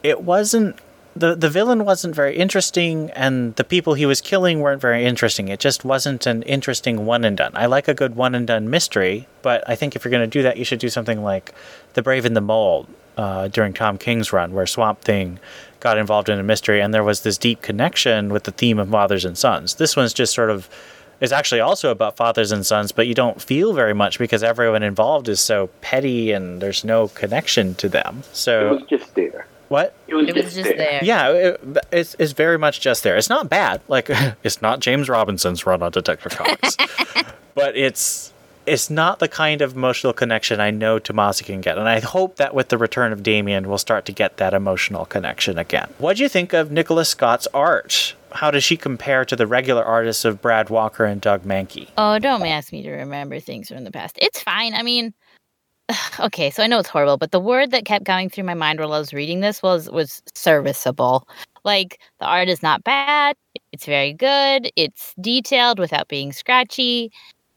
it 0.03 0.21
wasn't 0.21 0.77
the 1.15 1.35
the 1.35 1.49
villain 1.49 1.83
wasn't 1.83 2.13
very 2.13 2.35
interesting 2.35 3.09
and 3.11 3.55
the 3.55 3.63
people 3.63 3.95
he 3.95 4.05
was 4.05 4.21
killing 4.21 4.59
weren't 4.59 4.81
very 4.81 5.05
interesting. 5.05 5.47
It 5.47 5.59
just 5.59 5.83
wasn't 5.83 6.25
an 6.25 6.43
interesting 6.43 7.05
one 7.05 7.23
and 7.23 7.35
done. 7.35 7.51
I 7.55 7.65
like 7.65 7.87
a 7.87 7.93
good 7.93 8.15
one 8.15 8.35
and 8.35 8.45
done 8.45 8.69
mystery, 8.69 9.27
but 9.41 9.63
I 9.67 9.75
think 9.75 9.95
if 9.95 10.05
you're 10.05 10.11
going 10.11 10.29
to 10.29 10.39
do 10.39 10.43
that, 10.43 10.57
you 10.57 10.65
should 10.65 10.79
do 10.79 10.89
something 10.89 11.23
like 11.23 11.53
The 11.93 12.01
Brave 12.01 12.25
and 12.25 12.35
the 12.35 12.41
Bold 12.41 12.87
uh, 13.17 13.47
during 13.47 13.73
Tom 13.73 13.97
King's 13.97 14.31
run, 14.31 14.53
where 14.53 14.67
Swamp 14.67 15.01
Thing 15.01 15.39
got 15.79 15.97
involved 15.97 16.29
in 16.29 16.39
a 16.39 16.43
mystery 16.43 16.81
and 16.81 16.93
there 16.93 17.03
was 17.03 17.21
this 17.21 17.37
deep 17.37 17.61
connection 17.61 18.29
with 18.29 18.43
the 18.43 18.51
theme 18.51 18.79
of 18.79 18.89
Mothers 18.89 19.25
and 19.25 19.37
sons. 19.37 19.75
This 19.75 19.95
one's 19.95 20.13
just 20.13 20.33
sort 20.33 20.49
of 20.49 20.69
is 21.19 21.31
actually 21.31 21.61
also 21.61 21.91
about 21.91 22.15
fathers 22.15 22.51
and 22.51 22.65
sons, 22.65 22.91
but 22.91 23.07
you 23.07 23.13
don't 23.13 23.41
feel 23.41 23.73
very 23.73 23.93
much 23.93 24.19
because 24.19 24.43
everyone 24.43 24.83
involved 24.83 25.27
is 25.27 25.39
so 25.39 25.67
petty 25.81 26.31
and 26.31 26.61
there's 26.61 26.83
no 26.83 27.07
connection 27.09 27.75
to 27.75 27.89
them. 27.89 28.23
So 28.33 28.67
it 28.67 28.81
was 28.81 28.89
just 28.89 29.15
there. 29.15 29.47
What? 29.69 29.93
It 30.07 30.15
was, 30.15 30.29
it 30.29 30.35
was 30.35 30.53
just, 30.53 30.69
there. 30.69 30.77
there. 30.77 30.99
Yeah, 31.03 31.31
it, 31.31 31.61
it's, 31.91 32.15
it's 32.19 32.31
very 32.31 32.57
much 32.57 32.79
just 32.79 33.03
there. 33.03 33.17
It's 33.17 33.29
not 33.29 33.49
bad. 33.49 33.81
Like 33.87 34.09
it's 34.43 34.61
not 34.61 34.79
James 34.79 35.09
Robinson's 35.09 35.65
run 35.65 35.81
on 35.81 35.91
Detective 35.91 36.35
Comics, 36.37 36.77
but 37.55 37.75
it's 37.75 38.31
it's 38.67 38.89
not 38.89 39.19
the 39.19 39.27
kind 39.27 39.61
of 39.61 39.75
emotional 39.75 40.13
connection 40.13 40.59
I 40.59 40.71
know 40.71 40.99
Tomasi 40.99 41.45
can 41.45 41.61
get, 41.61 41.77
and 41.77 41.87
I 41.87 42.01
hope 42.01 42.35
that 42.35 42.53
with 42.53 42.69
the 42.69 42.77
return 42.77 43.13
of 43.13 43.23
Damian, 43.23 43.67
we'll 43.67 43.77
start 43.77 44.05
to 44.05 44.11
get 44.11 44.37
that 44.37 44.53
emotional 44.53 45.05
connection 45.05 45.57
again. 45.57 45.89
What 45.97 46.17
do 46.17 46.23
you 46.23 46.29
think 46.29 46.53
of 46.53 46.69
Nicola 46.69 47.05
Scott's 47.05 47.47
art? 47.53 48.13
How 48.33 48.51
does 48.51 48.63
she 48.63 48.75
compare 48.75 49.23
to 49.25 49.35
the 49.35 49.47
regular 49.47 49.83
artists 49.83 50.25
of 50.25 50.41
Brad 50.41 50.69
Walker 50.69 51.05
and 51.05 51.21
Doug 51.21 51.43
Mahnke? 51.43 51.87
Oh, 51.97 52.19
don't 52.19 52.45
ask 52.45 52.73
me 52.73 52.83
to 52.83 52.91
remember 52.91 53.39
things 53.39 53.69
from 53.69 53.85
the 53.85 53.91
past. 53.91 54.17
It's 54.21 54.41
fine. 54.41 54.73
I 54.73 54.83
mean, 54.83 55.13
okay, 56.19 56.49
so 56.49 56.61
I 56.61 56.67
know 56.67 56.79
it's 56.79 56.89
horrible, 56.89 57.17
but 57.17 57.31
the 57.31 57.39
word 57.39 57.71
that 57.71 57.85
kept 57.85 58.05
going 58.05 58.29
through 58.29 58.43
my 58.43 58.53
mind 58.53 58.79
while 58.79 58.93
I 58.93 58.99
was 58.99 59.13
reading 59.13 59.39
this 59.39 59.63
was 59.63 59.89
was 59.89 60.21
serviceable. 60.35 61.27
Like 61.63 61.99
the 62.19 62.25
art 62.25 62.49
is 62.49 62.61
not 62.61 62.83
bad, 62.83 63.35
it's 63.71 63.85
very 63.85 64.13
good, 64.13 64.71
it's 64.75 65.13
detailed 65.19 65.79
without 65.79 66.07
being 66.07 66.31
scratchy. 66.31 67.11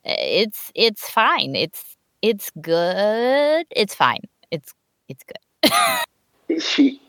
Eh, 0.05 0.42
it's 0.42 0.72
it's 0.74 1.09
fine. 1.11 1.55
It's 1.55 1.96
it's 2.22 2.51
good. 2.61 3.66
It's 3.70 3.94
fine. 3.94 4.22
It's 4.51 4.74
it's 5.09 5.24
good. 5.24 6.61
she 6.61 7.01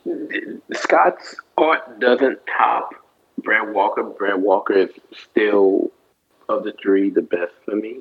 Scott's 0.73 1.35
art 1.57 1.99
doesn't 1.99 2.39
top 2.57 2.91
Brad 3.39 3.73
Walker. 3.73 4.03
Brad 4.03 4.41
Walker 4.41 4.73
is 4.73 4.89
still 5.29 5.91
of 6.49 6.63
the 6.63 6.73
three 6.81 7.09
the 7.09 7.21
best 7.21 7.53
for 7.65 7.75
me. 7.75 7.99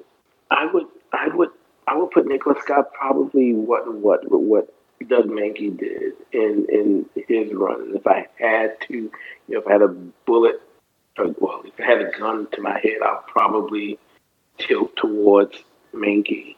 I 0.51 0.67
would 0.67 0.87
I 1.13 1.29
would 1.29 1.51
I 1.87 1.97
would 1.97 2.11
put 2.11 2.27
Nicola 2.27 2.57
Scott 2.61 2.93
probably 2.93 3.55
what 3.55 3.93
what 3.95 4.21
what 4.31 4.73
Doug 5.09 5.27
Mahnke 5.27 5.79
did 5.79 6.13
in 6.33 6.67
in 6.69 7.07
his 7.27 7.53
run. 7.53 7.93
If 7.95 8.07
I 8.07 8.27
had 8.39 8.81
to, 8.89 8.95
you 8.95 9.11
know, 9.49 9.61
if 9.61 9.67
I 9.67 9.73
had 9.73 9.83
a 9.83 9.89
bullet, 9.89 10.61
or, 11.19 11.35
well, 11.39 11.63
if 11.65 11.73
I 11.81 11.85
had 11.85 12.01
a 12.03 12.19
gun 12.19 12.49
to 12.53 12.61
my 12.61 12.79
head, 12.81 12.99
I'll 13.05 13.25
probably 13.27 13.99
tilt 14.61 14.95
towards 14.97 15.57
Mahnke. 15.95 16.57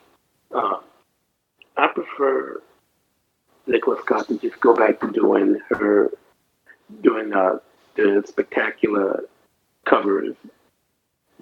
Uh, 0.53 0.79
I 1.77 1.87
prefer 1.87 2.61
Nicola 3.67 3.99
Scott 4.01 4.27
to 4.27 4.37
just 4.37 4.59
go 4.59 4.75
back 4.75 4.99
to 4.99 5.11
doing 5.11 5.59
her 5.69 6.11
doing 7.01 7.33
uh, 7.33 7.59
the 7.95 8.23
spectacular 8.27 9.23
covers 9.85 10.35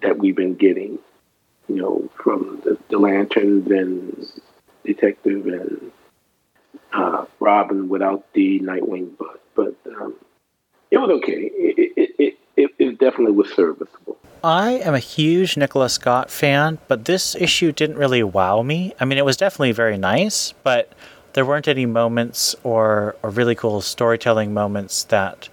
that 0.02 0.18
we've 0.18 0.36
been 0.36 0.56
getting 0.56 1.00
you 1.72 1.82
know, 1.82 2.10
from 2.16 2.62
the, 2.64 2.78
the 2.90 2.98
Lanterns 2.98 3.70
and 3.72 4.28
Detective 4.84 5.46
and 5.48 5.92
uh, 6.92 7.26
Robin 7.40 7.88
without 7.88 8.26
the 8.34 8.60
Nightwing 8.60 9.12
but 9.18 9.42
But 9.56 9.76
um, 9.96 10.16
it 10.90 10.98
was 10.98 11.10
okay. 11.10 11.50
It, 11.54 11.94
it, 11.96 12.16
it, 12.18 12.38
it, 12.58 12.72
it 12.78 13.00
definitely 13.00 13.34
was 13.34 13.54
serviceable. 13.54 14.18
I 14.44 14.72
am 14.72 14.96
a 14.96 15.00
huge 15.00 15.56
Nicola 15.56 15.90
Scott 15.90 16.32
fan, 16.32 16.80
but 16.88 17.06
this 17.06 17.36
issue 17.36 17.72
didn't 17.72 17.98
really 17.98 18.24
wow 18.24 18.64
me. 18.64 18.94
I 19.00 19.06
mean, 19.06 19.18
it 19.18 19.26
was 19.26 19.38
definitely 19.38 19.72
very 19.72 19.98
nice, 19.98 20.54
but 20.64 20.92
there 21.34 21.46
weren't 21.46 21.68
any 21.68 21.86
moments 21.86 22.56
or, 22.64 23.16
or 23.22 23.30
really 23.30 23.56
cool 23.56 23.82
storytelling 23.82 24.54
moments 24.54 25.04
that 25.06 25.48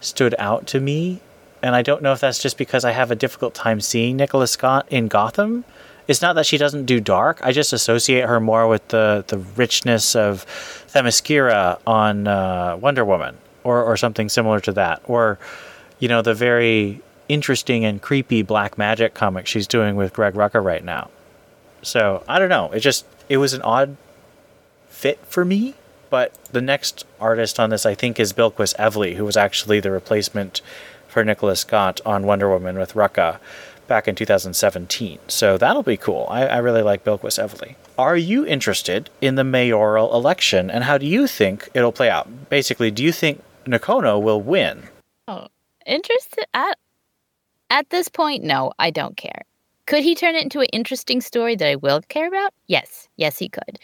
stood 0.00 0.34
out 0.38 0.66
to 0.68 0.80
me 0.80 1.20
and 1.64 1.74
I 1.74 1.80
don't 1.80 2.02
know 2.02 2.12
if 2.12 2.20
that's 2.20 2.42
just 2.42 2.58
because 2.58 2.84
I 2.84 2.90
have 2.90 3.10
a 3.10 3.14
difficult 3.14 3.54
time 3.54 3.80
seeing 3.80 4.18
Nicola 4.18 4.46
Scott 4.46 4.86
in 4.90 5.08
Gotham, 5.08 5.64
It's 6.06 6.20
not 6.20 6.34
that 6.34 6.44
she 6.44 6.58
doesn't 6.58 6.84
do 6.84 7.00
dark. 7.00 7.40
I 7.42 7.52
just 7.52 7.72
associate 7.72 8.26
her 8.26 8.38
more 8.38 8.68
with 8.68 8.86
the 8.88 9.24
the 9.26 9.38
richness 9.38 10.14
of 10.14 10.44
Themyscira 10.92 11.78
on 11.86 12.28
uh, 12.28 12.76
Wonder 12.76 13.06
Woman, 13.06 13.38
or 13.62 13.82
or 13.82 13.96
something 13.96 14.28
similar 14.28 14.60
to 14.60 14.72
that, 14.72 15.00
or 15.06 15.38
you 15.98 16.08
know 16.08 16.20
the 16.20 16.34
very 16.34 17.00
interesting 17.28 17.84
and 17.84 18.00
creepy 18.00 18.42
black 18.42 18.76
magic 18.78 19.14
comic 19.14 19.46
she's 19.46 19.66
doing 19.66 19.96
with 19.96 20.12
Greg 20.12 20.34
Rucka 20.34 20.62
right 20.62 20.84
now. 20.84 21.10
So 21.82 22.22
I 22.28 22.38
don't 22.38 22.48
know. 22.48 22.70
It 22.72 22.80
just 22.80 23.06
it 23.28 23.38
was 23.38 23.52
an 23.52 23.62
odd 23.62 23.96
fit 24.88 25.18
for 25.26 25.44
me. 25.44 25.74
But 26.10 26.32
the 26.52 26.60
next 26.60 27.04
artist 27.18 27.58
on 27.58 27.70
this, 27.70 27.84
I 27.84 27.94
think, 27.94 28.20
is 28.20 28.32
Bilquis 28.32 28.76
Evely, 28.76 29.16
who 29.16 29.24
was 29.24 29.36
actually 29.36 29.80
the 29.80 29.90
replacement 29.90 30.62
for 31.08 31.24
Nicola 31.24 31.56
Scott 31.56 32.00
on 32.06 32.24
Wonder 32.24 32.48
Woman 32.48 32.78
with 32.78 32.94
Rucka 32.94 33.38
back 33.88 34.06
in 34.06 34.14
2017. 34.14 35.18
So 35.28 35.58
that'll 35.58 35.82
be 35.82 35.96
cool. 35.96 36.26
I, 36.30 36.46
I 36.46 36.58
really 36.58 36.82
like 36.82 37.04
Bilquis 37.04 37.42
Evely. 37.42 37.74
Are 37.98 38.16
you 38.16 38.46
interested 38.46 39.10
in 39.20 39.34
the 39.34 39.44
mayoral 39.44 40.14
election, 40.14 40.70
and 40.70 40.84
how 40.84 40.98
do 40.98 41.06
you 41.06 41.26
think 41.26 41.68
it'll 41.74 41.92
play 41.92 42.10
out? 42.10 42.48
Basically, 42.48 42.90
do 42.90 43.02
you 43.02 43.12
think 43.12 43.42
Nakano 43.66 44.18
will 44.18 44.40
win? 44.40 44.84
Oh, 45.26 45.48
interested 45.86 46.46
at 46.54 46.78
at 47.74 47.90
this 47.90 48.08
point? 48.08 48.44
No, 48.44 48.72
I 48.78 48.90
don't 48.90 49.16
care. 49.16 49.42
Could 49.86 50.04
he 50.04 50.14
turn 50.14 50.36
it 50.36 50.42
into 50.44 50.60
an 50.60 50.68
interesting 50.72 51.20
story 51.20 51.56
that 51.56 51.68
I 51.68 51.74
will 51.76 52.00
care 52.08 52.28
about? 52.28 52.54
Yes, 52.68 53.08
yes, 53.16 53.36
he 53.36 53.48
could. 53.48 53.78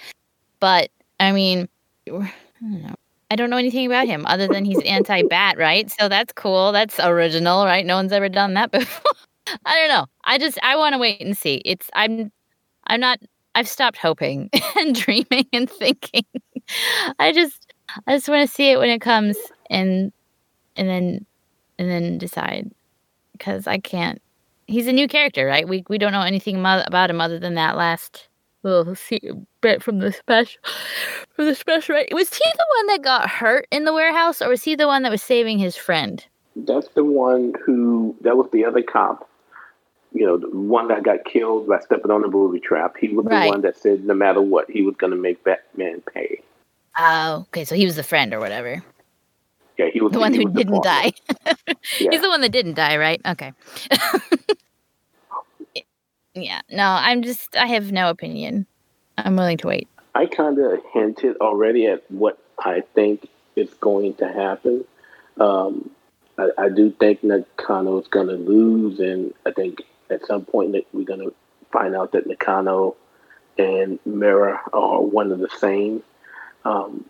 But 0.60 0.90
I 1.18 1.32
mean, 1.32 1.68
I 2.08 2.30
don't 2.62 2.82
know. 2.82 2.94
I 3.32 3.36
don't 3.36 3.50
know 3.50 3.58
anything 3.58 3.86
about 3.86 4.06
him 4.06 4.26
other 4.26 4.48
than 4.48 4.64
he's 4.64 4.82
anti-bat, 4.82 5.56
right? 5.58 5.90
So 5.90 6.08
that's 6.08 6.32
cool. 6.32 6.72
That's 6.72 6.98
original, 6.98 7.64
right? 7.64 7.86
No 7.86 7.96
one's 7.96 8.12
ever 8.12 8.28
done 8.28 8.54
that 8.54 8.70
before. 8.72 9.12
I 9.66 9.76
don't 9.78 9.88
know. 9.88 10.06
I 10.24 10.38
just 10.38 10.58
I 10.62 10.76
want 10.76 10.94
to 10.94 10.98
wait 10.98 11.20
and 11.20 11.36
see. 11.36 11.62
It's 11.64 11.90
I'm 11.94 12.30
I'm 12.86 13.00
not 13.00 13.18
I've 13.54 13.68
stopped 13.68 13.98
hoping 13.98 14.50
and 14.78 14.94
dreaming 14.94 15.46
and 15.52 15.68
thinking. 15.68 16.24
I 17.18 17.32
just 17.32 17.72
I 18.06 18.14
just 18.16 18.28
want 18.28 18.48
to 18.48 18.54
see 18.54 18.70
it 18.70 18.78
when 18.78 18.88
it 18.90 19.00
comes 19.00 19.36
and 19.68 20.12
and 20.76 20.88
then 20.88 21.26
and 21.78 21.90
then 21.90 22.18
decide 22.18 22.70
because 23.40 23.66
I 23.66 23.78
can't. 23.78 24.20
He's 24.66 24.86
a 24.86 24.92
new 24.92 25.08
character, 25.08 25.46
right? 25.46 25.66
We 25.66 25.84
we 25.88 25.98
don't 25.98 26.12
know 26.12 26.20
anything 26.20 26.60
about 26.60 27.10
him 27.10 27.20
other 27.20 27.40
than 27.40 27.54
that 27.54 27.76
last 27.76 28.28
little 28.62 28.94
see 28.94 29.20
bit 29.62 29.82
from 29.82 30.00
the 30.00 30.12
special 30.12 30.60
from 31.30 31.46
the 31.46 31.54
special 31.54 31.94
right 31.94 32.12
was 32.12 32.28
he 32.28 32.44
the 32.44 32.66
one 32.76 32.86
that 32.88 33.02
got 33.02 33.28
hurt 33.28 33.66
in 33.70 33.84
the 33.84 33.92
warehouse 33.92 34.42
or 34.42 34.50
was 34.50 34.62
he 34.62 34.74
the 34.74 34.86
one 34.86 35.02
that 35.02 35.10
was 35.10 35.22
saving 35.22 35.58
his 35.58 35.76
friend 35.76 36.26
that's 36.56 36.88
the 36.88 37.02
one 37.02 37.54
who 37.64 38.14
that 38.20 38.36
was 38.36 38.46
the 38.52 38.62
other 38.62 38.82
cop 38.82 39.26
you 40.12 40.26
know 40.26 40.36
the 40.36 40.50
one 40.50 40.88
that 40.88 41.02
got 41.02 41.24
killed 41.24 41.66
by 41.66 41.80
stepping 41.80 42.10
on 42.10 42.20
the 42.20 42.28
booby 42.28 42.60
trap 42.60 42.96
he 43.00 43.08
was 43.08 43.24
right. 43.24 43.44
the 43.44 43.48
one 43.48 43.62
that 43.62 43.78
said 43.78 44.04
no 44.04 44.12
matter 44.12 44.42
what 44.42 44.70
he 44.70 44.82
was 44.82 44.94
going 44.96 45.10
to 45.10 45.16
make 45.16 45.42
batman 45.42 46.02
pay 46.12 46.38
oh 46.98 47.46
okay 47.48 47.64
so 47.64 47.74
he 47.74 47.86
was 47.86 47.96
the 47.96 48.02
friend 48.02 48.34
or 48.34 48.40
whatever 48.40 48.82
yeah 49.80 49.90
he 49.92 50.00
was 50.00 50.12
the 50.12 50.18
one 50.18 50.34
who 50.34 50.48
didn't 50.50 50.82
die 50.82 51.12
yeah. 51.98 52.10
he's 52.10 52.22
the 52.22 52.28
one 52.28 52.40
that 52.40 52.52
didn't 52.52 52.74
die 52.74 52.96
right 52.96 53.20
okay 53.26 53.52
yeah, 56.34 56.60
no, 56.70 56.84
I'm 56.84 57.22
just, 57.22 57.56
I 57.56 57.66
have 57.66 57.92
no 57.92 58.10
opinion. 58.10 58.66
I'm 59.18 59.36
willing 59.36 59.58
to 59.58 59.66
wait. 59.66 59.88
I 60.14 60.26
kind 60.26 60.58
of 60.58 60.80
hinted 60.92 61.36
already 61.38 61.86
at 61.86 62.02
what 62.10 62.38
I 62.58 62.82
think 62.94 63.28
is 63.56 63.72
going 63.74 64.14
to 64.14 64.28
happen. 64.28 64.84
Um, 65.38 65.90
I, 66.38 66.48
I, 66.58 66.68
do 66.68 66.90
think 66.90 67.22
Nakano 67.22 68.00
is 68.00 68.08
going 68.08 68.26
to 68.28 68.34
lose, 68.34 68.98
and 68.98 69.32
I 69.46 69.52
think 69.52 69.82
at 70.10 70.26
some 70.26 70.44
point 70.44 70.72
that 70.72 70.86
we're 70.92 71.04
going 71.04 71.20
to 71.20 71.34
find 71.72 71.94
out 71.94 72.12
that 72.12 72.26
Nakano 72.26 72.96
and 73.56 73.98
Mera 74.04 74.60
are 74.72 75.00
one 75.00 75.32
of 75.32 75.38
the 75.38 75.50
same. 75.58 76.02
Um, 76.64 77.04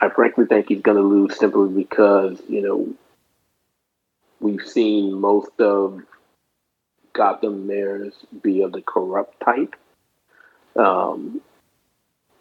I 0.00 0.08
frankly 0.10 0.46
think 0.46 0.68
he's 0.68 0.82
going 0.82 0.96
to 0.96 1.02
lose 1.02 1.36
simply 1.38 1.68
because 1.82 2.40
you 2.48 2.62
know 2.62 2.94
we've 4.40 4.66
seen 4.66 5.12
most 5.20 5.58
of 5.60 6.02
Gotham 7.12 7.66
mayors 7.66 8.14
be 8.42 8.62
of 8.62 8.72
the 8.72 8.82
corrupt 8.82 9.40
type. 9.40 9.76
Um, 10.76 11.40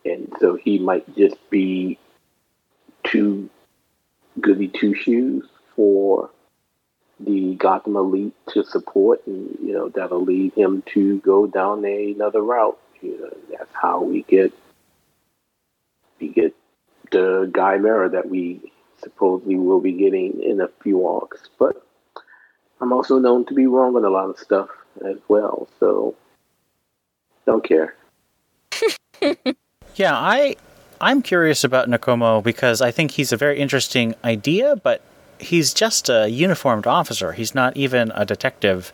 and 0.04 0.34
so 0.40 0.56
he 0.56 0.80
might 0.80 1.16
just 1.16 1.38
be 1.50 2.00
too 3.04 3.50
goody 4.42 4.68
two 4.68 4.96
shoes 4.96 5.48
for 5.76 6.30
the 7.20 7.56
Gotham 7.56 7.96
elite 7.96 8.34
to 8.50 8.64
support, 8.64 9.26
and 9.28 9.58
you 9.62 9.74
know 9.74 9.90
that'll 9.90 10.24
lead 10.24 10.54
him 10.56 10.84
to 10.94 11.20
go 11.20 11.48
down 11.48 11.86
another 11.86 12.42
route. 12.42 12.80
You 13.02 13.20
know, 13.20 13.58
that's 13.58 13.74
how 13.74 14.02
we 14.02 14.24
get 14.24 14.54
we 16.20 16.30
get 16.30 16.56
the 17.14 17.50
Guy 17.52 17.78
Mera 17.78 18.10
that 18.10 18.30
we 18.30 18.60
supposedly 19.02 19.56
will 19.56 19.80
be 19.80 19.94
getting 19.94 20.42
in 20.42 20.60
a 20.60 20.68
few 20.82 21.08
arcs. 21.08 21.50
But 21.58 21.82
I'm 22.82 22.92
also 22.92 23.20
known 23.20 23.46
to 23.46 23.54
be 23.54 23.68
wrong 23.68 23.96
on 23.96 24.04
a 24.04 24.10
lot 24.10 24.30
of 24.30 24.38
stuff 24.38 24.70
as 25.06 25.18
well, 25.30 25.70
so 25.80 26.16
don't 27.46 27.64
care. 27.64 27.96
yeah, 29.96 30.18
I 30.18 30.56
I'm 31.00 31.22
curious 31.22 31.64
about 31.64 31.88
Nakano 31.88 32.42
because 32.42 32.82
I 32.82 32.92
think 32.92 33.12
he's 33.12 33.32
a 33.32 33.38
very 33.38 33.60
interesting 33.60 34.16
idea, 34.24 34.76
but 34.76 35.02
he's 35.40 35.74
just 35.74 36.10
a 36.10 36.30
uniformed 36.30 36.88
officer. 36.88 37.34
He's 37.34 37.54
not 37.54 37.76
even 37.78 38.12
a 38.16 38.26
detective, 38.26 38.92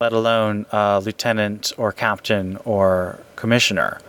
let 0.00 0.12
alone 0.12 0.66
a 0.70 1.00
lieutenant 1.04 1.72
or 1.76 1.92
captain 1.92 2.56
or 2.64 3.18
commissioner. 3.36 4.00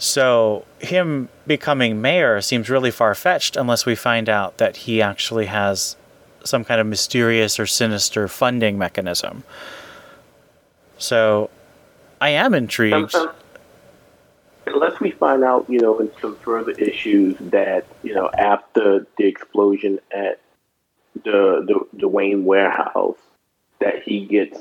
So, 0.00 0.64
him 0.78 1.28
becoming 1.46 2.00
mayor 2.00 2.40
seems 2.40 2.70
really 2.70 2.90
far 2.90 3.14
fetched 3.14 3.54
unless 3.54 3.84
we 3.84 3.94
find 3.94 4.30
out 4.30 4.56
that 4.56 4.78
he 4.78 5.02
actually 5.02 5.44
has 5.44 5.94
some 6.42 6.64
kind 6.64 6.80
of 6.80 6.86
mysterious 6.86 7.60
or 7.60 7.66
sinister 7.66 8.28
funding 8.28 8.78
mechanism. 8.78 9.44
So 10.96 11.50
I 12.20 12.30
am 12.30 12.54
intrigued. 12.54 13.14
Um, 13.14 13.28
um, 13.28 13.34
unless 14.66 15.00
we 15.00 15.10
find 15.10 15.44
out, 15.44 15.68
you 15.68 15.80
know, 15.80 15.98
in 15.98 16.10
some 16.20 16.36
further 16.36 16.72
issues 16.72 17.36
that, 17.40 17.86
you 18.02 18.14
know, 18.14 18.30
after 18.38 19.06
the 19.18 19.26
explosion 19.26 19.98
at 20.10 20.40
the, 21.24 21.62
the, 21.66 21.80
the 21.92 22.08
Wayne 22.08 22.44
warehouse, 22.44 23.18
that 23.80 24.02
he 24.02 24.26
gets 24.26 24.58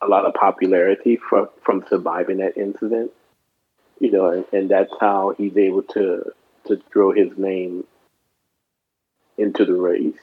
a 0.00 0.06
lot 0.06 0.26
of 0.26 0.34
popularity 0.34 1.16
from, 1.16 1.48
from 1.62 1.84
surviving 1.88 2.38
that 2.38 2.56
incident. 2.56 3.10
You 3.98 4.10
know, 4.10 4.30
and, 4.30 4.44
and 4.52 4.70
that's 4.70 4.92
how 5.00 5.34
he's 5.36 5.56
able 5.56 5.82
to 5.82 6.32
to 6.66 6.82
throw 6.92 7.12
his 7.12 7.36
name 7.38 7.84
into 9.38 9.64
the 9.64 9.74
race 9.74 10.14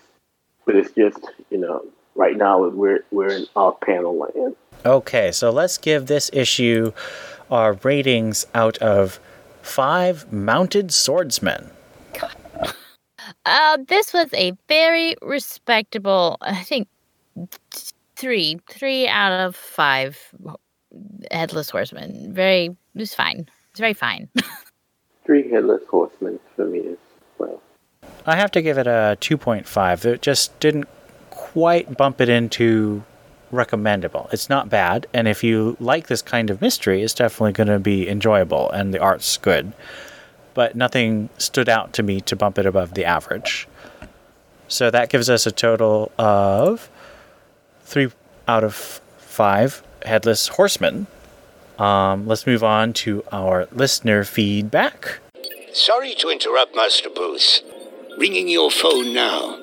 but 0.65 0.76
it's 0.76 0.91
just 0.91 1.19
you 1.49 1.57
know 1.57 1.84
right 2.15 2.38
now 2.38 2.67
we're 2.67 3.03
we're 3.11 3.30
in 3.30 3.45
off 3.55 3.80
panel 3.82 4.17
land. 4.17 4.55
Okay, 4.86 5.32
so 5.32 5.49
let's 5.49 5.78
give 5.78 6.07
this 6.07 6.30
issue 6.34 6.91
our 7.49 7.74
ratings 7.84 8.45
out 8.53 8.78
of 8.80 9.19
five 9.61 10.32
mounted 10.32 10.91
swordsmen. 10.91 11.71
Uh, 13.45 13.78
this 13.88 14.11
was 14.13 14.28
a 14.34 14.51
very 14.67 15.15
respectable, 15.21 16.38
I 16.41 16.61
think, 16.61 16.89
three, 18.17 18.59
three 18.69 19.07
out 19.07 19.32
of 19.32 19.55
five 19.55 20.34
headless 21.32 21.69
horsemen. 21.69 22.34
Very, 22.34 22.65
it 22.65 22.76
was 22.95 23.13
fine. 23.13 23.47
It's 23.74 23.80
very 23.80 23.95
fine. 23.95 24.30
three 25.26 25.49
headless 25.49 25.82
horsemen 25.89 26.39
for 26.55 26.65
me 26.65 26.89
as 26.89 26.97
well. 27.39 27.59
I 28.24 28.36
have 28.36 28.51
to 28.51 28.61
give 28.61 28.78
it 28.78 28.86
a 28.86 29.17
2.5. 29.19 30.05
It 30.05 30.21
just 30.21 30.59
didn't 30.59 30.88
quite 31.32 31.97
bump 31.97 32.21
it 32.21 32.30
into 32.30 33.03
recommendable. 33.49 34.30
It's 34.32 34.47
not 34.47 34.69
bad, 34.69 35.07
and 35.11 35.28
if 35.28 35.43
you 35.43 35.76
like 35.80 36.05
this 36.05 36.21
kind 36.21 36.51
of 36.51 36.61
mystery, 36.61 37.01
it's 37.01 37.15
definitely 37.15 37.53
going 37.53 37.67
to 37.67 37.80
be 37.80 38.07
enjoyable, 38.07 38.69
and 38.69 38.93
the 38.93 38.99
art's 38.99 39.38
good. 39.38 39.74
But 40.53 40.76
nothing 40.76 41.30
stood 41.39 41.67
out 41.67 41.93
to 41.93 42.03
me 42.03 42.21
to 42.21 42.36
bump 42.36 42.59
it 42.59 42.67
above 42.67 42.93
the 42.93 43.05
average. 43.05 43.67
So 44.67 44.91
that 44.91 45.09
gives 45.09 45.32
us 45.32 45.47
a 45.47 45.51
total 45.51 46.11
of 46.19 46.91
three 47.82 48.11
out 48.47 48.63
of 48.63 48.76
five 48.76 49.82
headless 50.05 50.49
horsemen. 50.49 51.07
Um, 51.80 52.28
let's 52.28 52.45
move 52.45 52.63
on 52.63 52.93
to 52.93 53.24
our 53.32 53.67
listener 53.71 54.24
feedback. 54.24 55.19
Sorry 55.74 56.13
to 56.15 56.30
interrupt, 56.30 56.76
Master 56.76 57.09
Booth. 57.09 57.61
Ringing 58.17 58.47
your 58.47 58.69
phone 58.69 59.13
now. 59.13 59.59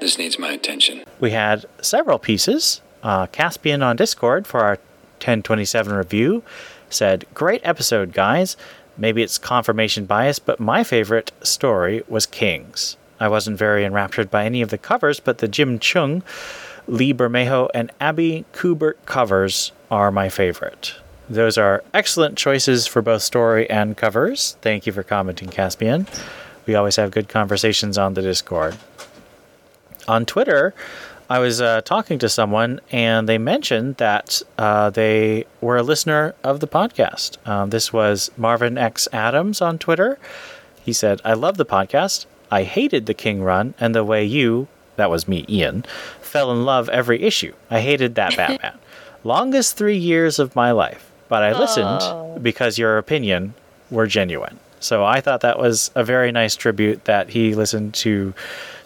This 0.00 0.18
needs 0.18 0.38
my 0.38 0.52
attention. 0.52 1.02
We 1.18 1.32
had 1.32 1.66
several 1.82 2.18
pieces. 2.18 2.80
Uh, 3.02 3.26
Caspian 3.26 3.82
on 3.82 3.96
Discord 3.96 4.46
for 4.46 4.60
our 4.60 4.76
1027 5.18 5.92
review 5.92 6.42
said, 6.90 7.26
Great 7.34 7.60
episode, 7.64 8.12
guys. 8.12 8.56
Maybe 8.96 9.22
it's 9.22 9.38
confirmation 9.38 10.06
bias, 10.06 10.38
but 10.38 10.60
my 10.60 10.84
favorite 10.84 11.32
story 11.42 12.02
was 12.08 12.26
Kings. 12.26 12.96
I 13.20 13.28
wasn't 13.28 13.58
very 13.58 13.84
enraptured 13.84 14.30
by 14.30 14.44
any 14.44 14.62
of 14.62 14.70
the 14.70 14.78
covers, 14.78 15.18
but 15.18 15.38
the 15.38 15.48
Jim 15.48 15.78
Cheung, 15.78 16.22
Lee 16.86 17.12
Bermejo, 17.12 17.68
and 17.74 17.90
Andy 18.00 18.44
Kubert 18.52 18.94
covers 19.06 19.72
are 19.90 20.10
my 20.10 20.28
favorite. 20.28 20.94
Those 21.30 21.58
are 21.58 21.84
excellent 21.92 22.38
choices 22.38 22.86
for 22.86 23.02
both 23.02 23.22
story 23.22 23.68
and 23.68 23.96
covers. 23.96 24.56
Thank 24.62 24.86
you 24.86 24.92
for 24.92 25.02
commenting, 25.02 25.48
Caspian. 25.48 26.06
We 26.66 26.74
always 26.74 26.96
have 26.96 27.10
good 27.10 27.28
conversations 27.28 27.98
on 27.98 28.14
the 28.14 28.22
Discord. 28.22 28.76
On 30.06 30.24
Twitter, 30.24 30.74
I 31.30 31.38
was 31.38 31.60
uh, 31.60 31.82
talking 31.82 32.18
to 32.20 32.28
someone 32.30 32.80
and 32.90 33.28
they 33.28 33.36
mentioned 33.36 33.96
that 33.96 34.40
uh, 34.56 34.88
they 34.88 35.44
were 35.60 35.76
a 35.76 35.82
listener 35.82 36.34
of 36.42 36.60
the 36.60 36.68
podcast. 36.68 37.36
Um, 37.46 37.68
this 37.68 37.92
was 37.92 38.30
Marvin 38.38 38.78
X 38.78 39.06
Adams 39.12 39.60
on 39.60 39.78
Twitter. 39.78 40.18
He 40.82 40.94
said, 40.94 41.20
I 41.24 41.34
love 41.34 41.58
the 41.58 41.66
podcast. 41.66 42.24
I 42.50 42.62
hated 42.62 43.04
the 43.04 43.12
King 43.12 43.42
run 43.42 43.74
and 43.78 43.94
the 43.94 44.04
way 44.04 44.24
you, 44.24 44.68
that 44.96 45.10
was 45.10 45.28
me, 45.28 45.44
Ian, 45.50 45.84
fell 46.22 46.50
in 46.50 46.64
love 46.64 46.88
every 46.88 47.22
issue. 47.22 47.52
I 47.70 47.80
hated 47.80 48.14
that 48.14 48.34
Batman. 48.34 48.78
Longest 49.24 49.76
three 49.76 49.96
years 49.96 50.38
of 50.38 50.54
my 50.54 50.70
life, 50.70 51.10
but 51.28 51.42
I 51.42 51.58
listened 51.58 52.02
oh. 52.02 52.38
because 52.40 52.78
your 52.78 52.98
opinion 52.98 53.54
were 53.90 54.06
genuine. 54.06 54.60
So 54.80 55.04
I 55.04 55.20
thought 55.20 55.40
that 55.40 55.58
was 55.58 55.90
a 55.94 56.04
very 56.04 56.30
nice 56.30 56.54
tribute 56.54 57.06
that 57.06 57.30
he 57.30 57.54
listened 57.54 57.94
to 57.94 58.34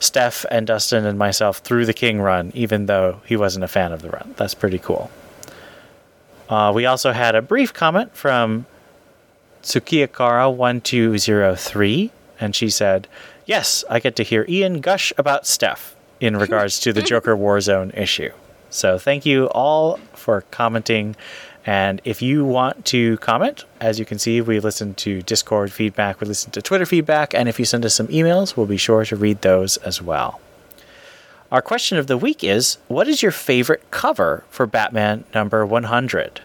Steph 0.00 0.46
and 0.50 0.66
Dustin 0.66 1.04
and 1.04 1.18
myself 1.18 1.58
through 1.58 1.84
the 1.86 1.92
King 1.92 2.20
run, 2.20 2.50
even 2.54 2.86
though 2.86 3.20
he 3.26 3.36
wasn't 3.36 3.64
a 3.64 3.68
fan 3.68 3.92
of 3.92 4.02
the 4.02 4.10
run. 4.10 4.34
That's 4.36 4.54
pretty 4.54 4.78
cool. 4.78 5.10
Uh, 6.48 6.72
we 6.74 6.86
also 6.86 7.12
had 7.12 7.34
a 7.34 7.42
brief 7.42 7.74
comment 7.74 8.16
from 8.16 8.66
Tsukiyakara1203, 9.62 12.10
and 12.40 12.56
she 12.56 12.70
said, 12.70 13.06
Yes, 13.44 13.84
I 13.88 13.98
get 14.00 14.16
to 14.16 14.22
hear 14.22 14.44
Ian 14.48 14.80
gush 14.80 15.12
about 15.18 15.46
Steph 15.46 15.94
in 16.20 16.36
regards 16.36 16.78
to 16.80 16.92
the 16.92 17.02
Joker 17.02 17.36
Warzone 17.36 17.96
issue. 17.96 18.32
So 18.72 18.98
thank 18.98 19.26
you 19.26 19.46
all 19.48 19.98
for 20.14 20.40
commenting. 20.50 21.14
And 21.64 22.00
if 22.04 22.22
you 22.22 22.44
want 22.44 22.86
to 22.86 23.18
comment, 23.18 23.64
as 23.80 23.98
you 23.98 24.04
can 24.04 24.18
see, 24.18 24.40
we 24.40 24.58
listen 24.60 24.94
to 24.94 25.22
Discord 25.22 25.70
feedback, 25.70 26.20
we 26.20 26.26
listen 26.26 26.50
to 26.52 26.62
Twitter 26.62 26.86
feedback, 26.86 27.34
and 27.34 27.48
if 27.48 27.58
you 27.58 27.64
send 27.64 27.84
us 27.84 27.94
some 27.94 28.08
emails, 28.08 28.56
we'll 28.56 28.66
be 28.66 28.78
sure 28.78 29.04
to 29.04 29.14
read 29.14 29.42
those 29.42 29.76
as 29.78 30.00
well. 30.02 30.40
Our 31.52 31.62
question 31.62 31.98
of 31.98 32.06
the 32.06 32.16
week 32.16 32.42
is 32.42 32.78
What 32.88 33.08
is 33.08 33.22
your 33.22 33.30
favorite 33.30 33.90
cover 33.90 34.42
for 34.48 34.66
Batman 34.66 35.24
number 35.34 35.66
100? 35.66 36.40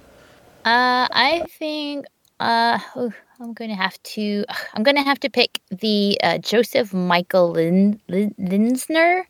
Uh, 0.66 1.08
I 1.10 1.46
think 1.58 2.06
uh, 2.42 2.78
oh, 2.98 3.14
I'm 3.40 3.54
going 3.54 3.70
to 3.70 3.76
have 3.76 4.02
to. 4.04 4.44
I'm 4.74 4.84
going 4.84 4.98
to 4.98 5.04
have 5.04 5.20
to 5.22 5.30
pick 5.30 5.62
the 5.72 6.20
uh, 6.22 6.40
Joseph 6.40 6.94
Michael 6.94 7.52
Lin, 7.52 8.02
Lin, 8.10 8.36
Linsner 8.38 9.24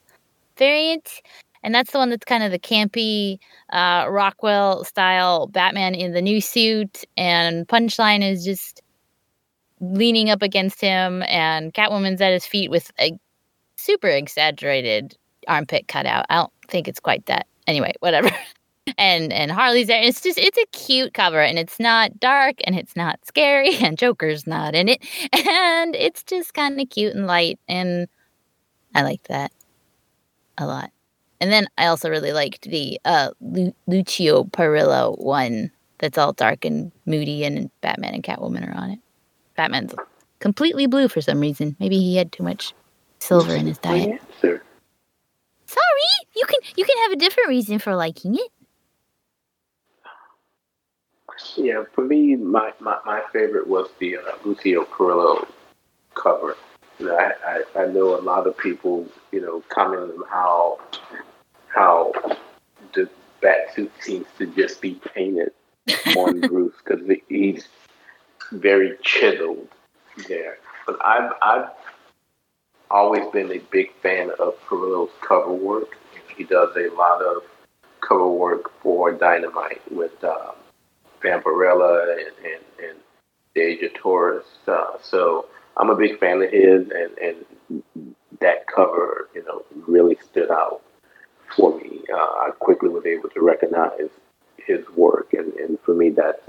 variant 0.58 1.22
and 1.68 1.76
that's 1.76 1.92
the 1.92 1.98
one 1.98 2.10
that's 2.10 2.24
kind 2.24 2.44
of 2.44 2.52
the 2.52 2.58
campy 2.58 3.40
uh, 3.74 4.06
Rockwell 4.10 4.86
style 4.86 5.48
Batman 5.48 5.96
in 5.96 6.14
the 6.14 6.22
new 6.22 6.40
suit, 6.40 7.04
and 7.18 7.68
Punchline 7.68 8.24
is 8.24 8.46
just 8.46 8.82
leaning 9.82 10.30
up 10.30 10.42
against 10.42 10.80
him, 10.80 11.24
and 11.24 11.74
Catwoman's 11.74 12.22
at 12.22 12.32
his 12.32 12.48
feet 12.48 12.72
with 12.72 12.90
a 13.02 13.20
super 13.76 14.08
exaggerated 14.08 15.18
armpit 15.50 15.90
cutout. 15.90 16.26
I 16.30 16.36
don't 16.36 16.54
think 16.70 16.88
it's 16.88 17.02
quite 17.02 17.26
that. 17.26 17.48
Anyway, 17.68 17.92
whatever. 18.00 18.32
and 18.98 19.34
and 19.34 19.52
Harley's 19.52 19.88
there. 19.88 20.02
It's 20.02 20.22
just 20.22 20.38
it's 20.38 20.58
a 20.58 20.66
cute 20.72 21.14
cover, 21.14 21.42
and 21.42 21.60
it's 21.60 21.82
not 21.82 22.18
dark, 22.18 22.56
and 22.64 22.78
it's 22.78 22.96
not 22.96 23.20
scary, 23.26 23.76
and 23.82 23.98
Joker's 23.98 24.48
not 24.48 24.74
in 24.74 24.88
it, 24.88 25.06
and 25.34 25.98
it's 25.98 26.24
just 26.24 26.54
kind 26.54 26.80
of 26.80 26.90
cute 26.90 27.14
and 27.14 27.28
light, 27.28 27.60
and 27.68 28.08
I 28.96 29.04
like 29.04 29.24
that 29.24 29.52
a 30.58 30.66
lot. 30.66 30.92
And 31.40 31.52
then 31.52 31.68
I 31.78 31.88
also 31.88 32.10
really 32.10 32.34
liked 32.34 32.64
the 32.64 33.00
uh, 33.06 33.32
Lu- 33.42 33.76
Lucio 33.86 34.46
Parrillo 34.46 35.18
one 35.20 35.72
that's 36.00 36.18
all 36.18 36.34
dark 36.34 36.66
and 36.66 36.92
moody, 37.06 37.44
and 37.44 37.72
Batman 37.82 38.14
and 38.14 38.24
Catwoman 38.24 38.68
are 38.68 38.78
on 38.78 38.92
it. 38.92 39.00
Batman's 39.56 39.96
completely 40.40 40.86
blue 40.88 41.08
for 41.08 41.22
some 41.22 41.40
reason. 41.40 41.76
Maybe 41.80 41.98
he 41.98 42.16
had 42.16 42.32
too 42.32 42.44
much 42.44 42.74
silver 43.20 43.56
in 43.56 43.66
his 43.66 43.80
diet. 43.80 44.22
Sorry, 44.42 44.62
you 46.36 46.46
can 46.46 46.60
you 46.76 46.86
can 46.86 46.98
have 47.04 47.12
a 47.12 47.16
different 47.18 47.50
reason 47.50 47.80
for 47.80 47.96
liking 47.96 48.36
it. 48.36 48.52
Yeah, 51.56 51.84
for 51.94 52.04
me, 52.04 52.36
my, 52.36 52.74
my, 52.80 52.98
my 53.06 53.22
favorite 53.32 53.68
was 53.68 53.90
the 54.00 54.18
uh, 54.18 54.22
Lucio 54.44 54.86
Parrillo 54.86 55.48
cover. 56.16 56.58
You 57.00 57.08
know, 57.08 57.16
I, 57.16 57.34
I, 57.46 57.84
I 57.84 57.86
know 57.88 58.16
a 58.16 58.22
lot 58.22 58.48
of 58.48 58.58
people, 58.58 59.08
you 59.32 59.42
know, 59.42 59.64
commented 59.70 60.16
on 60.16 60.24
how 60.30 60.80
how 61.78 62.12
the 62.96 63.08
bat 63.42 63.74
suit 63.76 63.92
seems 64.00 64.26
to 64.40 64.48
just 64.48 64.82
be 64.82 65.00
painted 65.14 65.52
on 66.18 66.42
Bruce 66.42 66.74
because 66.84 67.08
he's 67.30 67.68
very 68.52 68.98
chiseled 69.04 69.68
there. 70.28 70.58
But 70.86 70.98
I've 71.06 71.32
I've 71.42 71.70
always 72.90 73.30
been 73.32 73.52
a 73.52 73.60
big 73.72 73.94
fan 74.02 74.32
of 74.40 74.56
Parrillo's 74.68 75.12
cover 75.22 75.54
work. 75.54 75.98
He 76.36 76.44
does 76.44 76.76
a 76.76 76.90
lot 76.96 77.22
of 77.22 77.44
cover 78.02 78.30
work 78.30 78.72
for 78.82 79.12
Dynamite 79.12 79.82
with 79.92 80.24
um, 80.24 80.56
Vampirella 81.22 82.14
and, 82.14 82.46
and, 82.46 82.90
and 82.90 82.98
Dejah 83.56 83.96
Thoris. 84.02 84.46
Uh, 84.68 84.98
so 85.02 85.48
I'm 85.78 85.90
a 85.90 85.96
big 85.96 86.20
fan 86.20 86.42
of 86.42 86.52
his, 86.52 86.90
and, 86.90 87.18
and 87.18 87.84
that 88.40 88.68
cover, 88.68 89.30
you 89.36 89.44
know, 89.46 89.64
really 89.88 90.18
stood 90.24 90.52
out 90.52 90.82
for 91.56 91.78
me. 91.78 92.02
Uh, 92.12 92.18
I 92.18 92.52
quickly 92.60 92.90
was 92.90 93.06
able 93.06 93.30
to 93.30 93.42
recognize 93.42 94.10
his 94.58 94.88
work, 94.96 95.34
and, 95.34 95.54
and 95.54 95.80
for 95.82 95.94
me, 95.94 96.10
that's 96.10 96.42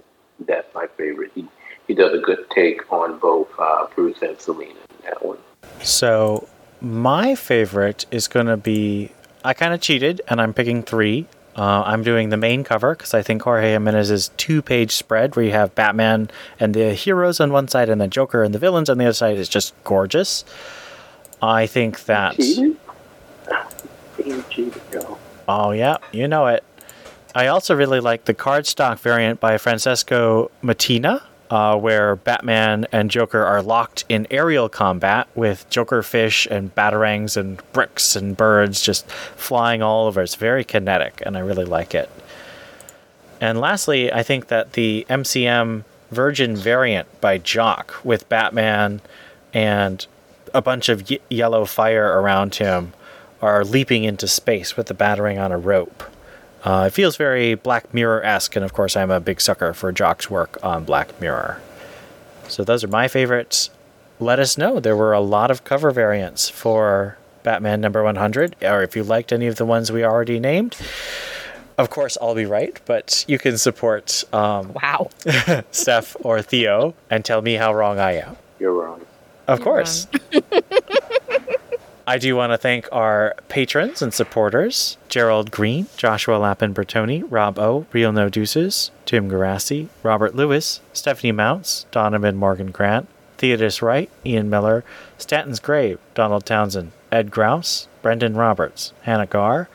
that's 0.46 0.72
my 0.74 0.86
favorite. 0.96 1.32
He 1.34 1.46
he 1.86 1.94
does 1.94 2.12
a 2.12 2.18
good 2.18 2.48
take 2.50 2.90
on 2.92 3.18
both 3.18 3.48
uh, 3.58 3.86
Bruce 3.94 4.20
and 4.22 4.38
Selina 4.40 4.72
in 4.72 5.04
that 5.04 5.24
one. 5.24 5.38
So 5.82 6.48
my 6.80 7.34
favorite 7.34 8.06
is 8.10 8.28
going 8.28 8.46
to 8.46 8.56
be. 8.56 9.12
I 9.44 9.54
kind 9.54 9.72
of 9.72 9.80
cheated, 9.80 10.20
and 10.28 10.40
I'm 10.40 10.52
picking 10.52 10.82
three. 10.82 11.26
Uh, 11.56 11.82
I'm 11.84 12.04
doing 12.04 12.28
the 12.28 12.36
main 12.36 12.62
cover 12.62 12.94
because 12.94 13.14
I 13.14 13.22
think 13.22 13.42
Jorge 13.42 13.72
Jimenez's 13.72 14.30
two 14.36 14.62
page 14.62 14.92
spread, 14.92 15.34
where 15.34 15.44
you 15.44 15.50
have 15.52 15.74
Batman 15.74 16.30
and 16.60 16.72
the 16.72 16.94
heroes 16.94 17.40
on 17.40 17.52
one 17.52 17.66
side 17.66 17.88
and 17.88 18.00
the 18.00 18.06
Joker 18.06 18.44
and 18.44 18.54
the 18.54 18.60
villains 18.60 18.88
on 18.88 18.98
the 18.98 19.04
other 19.04 19.12
side, 19.12 19.38
is 19.38 19.48
just 19.48 19.74
gorgeous. 19.82 20.44
I 21.42 21.66
think 21.66 22.04
that. 22.04 22.36
Oh, 25.48 25.70
yeah, 25.70 25.96
you 26.12 26.28
know 26.28 26.46
it. 26.48 26.62
I 27.34 27.46
also 27.46 27.74
really 27.74 28.00
like 28.00 28.26
the 28.26 28.34
cardstock 28.34 28.98
variant 28.98 29.40
by 29.40 29.56
Francesco 29.56 30.50
Mattina, 30.62 31.22
uh, 31.50 31.78
where 31.78 32.16
Batman 32.16 32.86
and 32.92 33.10
Joker 33.10 33.42
are 33.42 33.62
locked 33.62 34.04
in 34.10 34.26
aerial 34.30 34.68
combat 34.68 35.26
with 35.34 35.68
Joker 35.70 36.02
fish 36.02 36.46
and 36.50 36.74
batarangs 36.74 37.38
and 37.38 37.62
bricks 37.72 38.14
and 38.14 38.36
birds 38.36 38.82
just 38.82 39.10
flying 39.10 39.80
all 39.82 40.06
over. 40.06 40.20
It's 40.20 40.34
very 40.34 40.64
kinetic, 40.64 41.22
and 41.24 41.34
I 41.34 41.40
really 41.40 41.64
like 41.64 41.94
it. 41.94 42.10
And 43.40 43.58
lastly, 43.58 44.12
I 44.12 44.22
think 44.22 44.48
that 44.48 44.74
the 44.74 45.06
MCM 45.08 45.84
Virgin 46.10 46.56
variant 46.56 47.20
by 47.22 47.38
Jock 47.38 48.04
with 48.04 48.28
Batman 48.28 49.00
and 49.54 50.06
a 50.52 50.60
bunch 50.60 50.88
of 50.90 51.10
yellow 51.30 51.64
fire 51.64 52.20
around 52.20 52.56
him 52.56 52.92
are 53.40 53.64
leaping 53.64 54.04
into 54.04 54.26
space 54.28 54.76
with 54.76 54.86
the 54.86 54.94
batarang 54.94 55.42
on 55.42 55.52
a 55.52 55.58
rope. 55.58 56.02
Uh, 56.64 56.84
it 56.88 56.90
feels 56.92 57.16
very 57.16 57.54
Black 57.54 57.94
Mirror 57.94 58.24
esque, 58.24 58.56
and 58.56 58.64
of 58.64 58.72
course, 58.72 58.96
I'm 58.96 59.10
a 59.10 59.20
big 59.20 59.40
sucker 59.40 59.72
for 59.72 59.92
Jock's 59.92 60.28
work 60.28 60.58
on 60.62 60.84
Black 60.84 61.20
Mirror. 61.20 61.60
So, 62.48 62.64
those 62.64 62.82
are 62.82 62.88
my 62.88 63.08
favorites. 63.08 63.70
Let 64.18 64.40
us 64.40 64.58
know. 64.58 64.80
There 64.80 64.96
were 64.96 65.12
a 65.12 65.20
lot 65.20 65.50
of 65.50 65.62
cover 65.64 65.90
variants 65.92 66.48
for 66.48 67.16
Batman 67.44 67.80
number 67.80 68.02
100, 68.02 68.56
or 68.62 68.82
if 68.82 68.96
you 68.96 69.04
liked 69.04 69.32
any 69.32 69.46
of 69.46 69.56
the 69.56 69.64
ones 69.64 69.92
we 69.92 70.04
already 70.04 70.40
named. 70.40 70.76
Of 71.78 71.90
course, 71.90 72.18
I'll 72.20 72.34
be 72.34 72.44
right, 72.44 72.78
but 72.86 73.24
you 73.28 73.38
can 73.38 73.56
support 73.56 74.24
um, 74.32 74.72
wow 74.72 75.10
Steph 75.70 76.16
or 76.24 76.42
Theo 76.42 76.94
and 77.08 77.24
tell 77.24 77.40
me 77.40 77.54
how 77.54 77.72
wrong 77.72 78.00
I 78.00 78.14
am. 78.14 78.36
You're 78.58 78.72
wrong. 78.72 79.06
Of 79.46 79.60
You're 79.60 79.64
course. 79.64 80.08
Wrong. 80.32 80.42
I 82.08 82.16
do 82.16 82.36
want 82.36 82.52
to 82.52 82.56
thank 82.56 82.88
our 82.90 83.34
patrons 83.50 84.00
and 84.00 84.14
supporters 84.14 84.96
Gerald 85.10 85.50
Green, 85.50 85.88
Joshua 85.98 86.38
Lappin 86.38 86.72
Bertoni, 86.72 87.22
Rob 87.28 87.58
O, 87.58 87.84
Real 87.92 88.12
No 88.12 88.30
Deuces, 88.30 88.90
Tim 89.04 89.28
Garassi, 89.28 89.88
Robert 90.02 90.34
Lewis, 90.34 90.80
Stephanie 90.94 91.32
Mounts, 91.32 91.84
Donovan 91.90 92.34
Morgan 92.34 92.70
Grant, 92.70 93.08
Theodis 93.36 93.82
Wright, 93.82 94.08
Ian 94.24 94.48
Miller, 94.48 94.84
Stanton's 95.18 95.60
Grave, 95.60 95.98
Donald 96.14 96.46
Townsend, 96.46 96.92
Ed 97.12 97.30
Grouse, 97.30 97.88
Brendan 98.00 98.36
Roberts, 98.36 98.94
Hannah 99.02 99.26
Garr, 99.26 99.68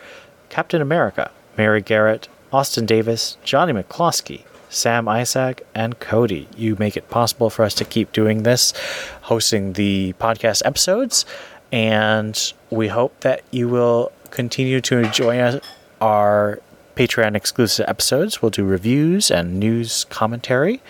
Captain 0.49 0.81
America, 0.81 1.30
Mary 1.55 1.84
Garrett, 1.84 2.30
Austin 2.51 2.88
Davis, 2.88 3.38
Johnny 3.43 3.73
McCloskey, 3.73 4.41
Sam 4.72 5.07
Isaac, 5.07 5.68
and 5.76 5.99
Cody. 5.99 6.47
You 6.57 6.76
make 6.80 6.97
it 6.97 7.11
possible 7.11 7.51
for 7.51 7.64
us 7.64 7.76
to 7.76 7.85
keep 7.85 8.11
doing 8.11 8.41
this, 8.41 8.73
hosting 9.22 9.73
the 9.73 10.14
podcast 10.19 10.64
episodes 10.65 11.27
and 11.73 12.53
we 12.69 12.87
hope 12.87 13.19
that 13.21 13.41
you 13.49 13.67
will 13.67 14.11
continue 14.29 14.79
to 14.79 14.99
enjoy 14.99 15.59
our 15.99 16.61
Patreon 16.95 17.35
exclusive 17.35 17.89
episodes. 17.89 18.43
We'll 18.43 18.51
do 18.51 18.63
reviews 18.63 19.31
and 19.31 19.59
news 19.59 20.05
commentary 20.05 20.81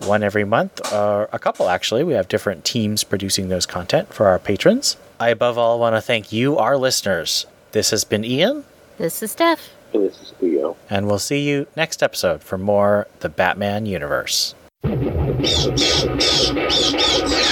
one 0.00 0.22
every 0.22 0.44
month, 0.44 0.92
or 0.92 1.28
a 1.32 1.38
couple 1.38 1.68
actually. 1.68 2.04
We 2.04 2.14
have 2.14 2.28
different 2.28 2.64
teams 2.64 3.02
producing 3.02 3.48
those 3.48 3.66
content 3.66 4.12
for 4.12 4.26
our 4.26 4.38
patrons. 4.38 4.96
I, 5.18 5.30
above 5.30 5.58
all, 5.58 5.78
want 5.78 5.96
to 5.96 6.02
thank 6.02 6.32
you, 6.32 6.58
our 6.58 6.76
listeners. 6.76 7.46
This 7.72 7.90
has 7.90 8.04
been 8.04 8.24
Ian. 8.24 8.64
This 8.98 9.22
is 9.22 9.32
Steph. 9.32 9.70
And 9.94 10.04
this 10.04 10.20
is 10.20 10.32
Theo. 10.38 10.76
And 10.88 11.06
we'll 11.06 11.18
see 11.18 11.48
you 11.48 11.66
next 11.76 12.02
episode 12.02 12.42
for 12.42 12.58
more 12.58 13.06
The 13.20 13.28
Batman 13.28 13.86
Universe. 13.86 14.54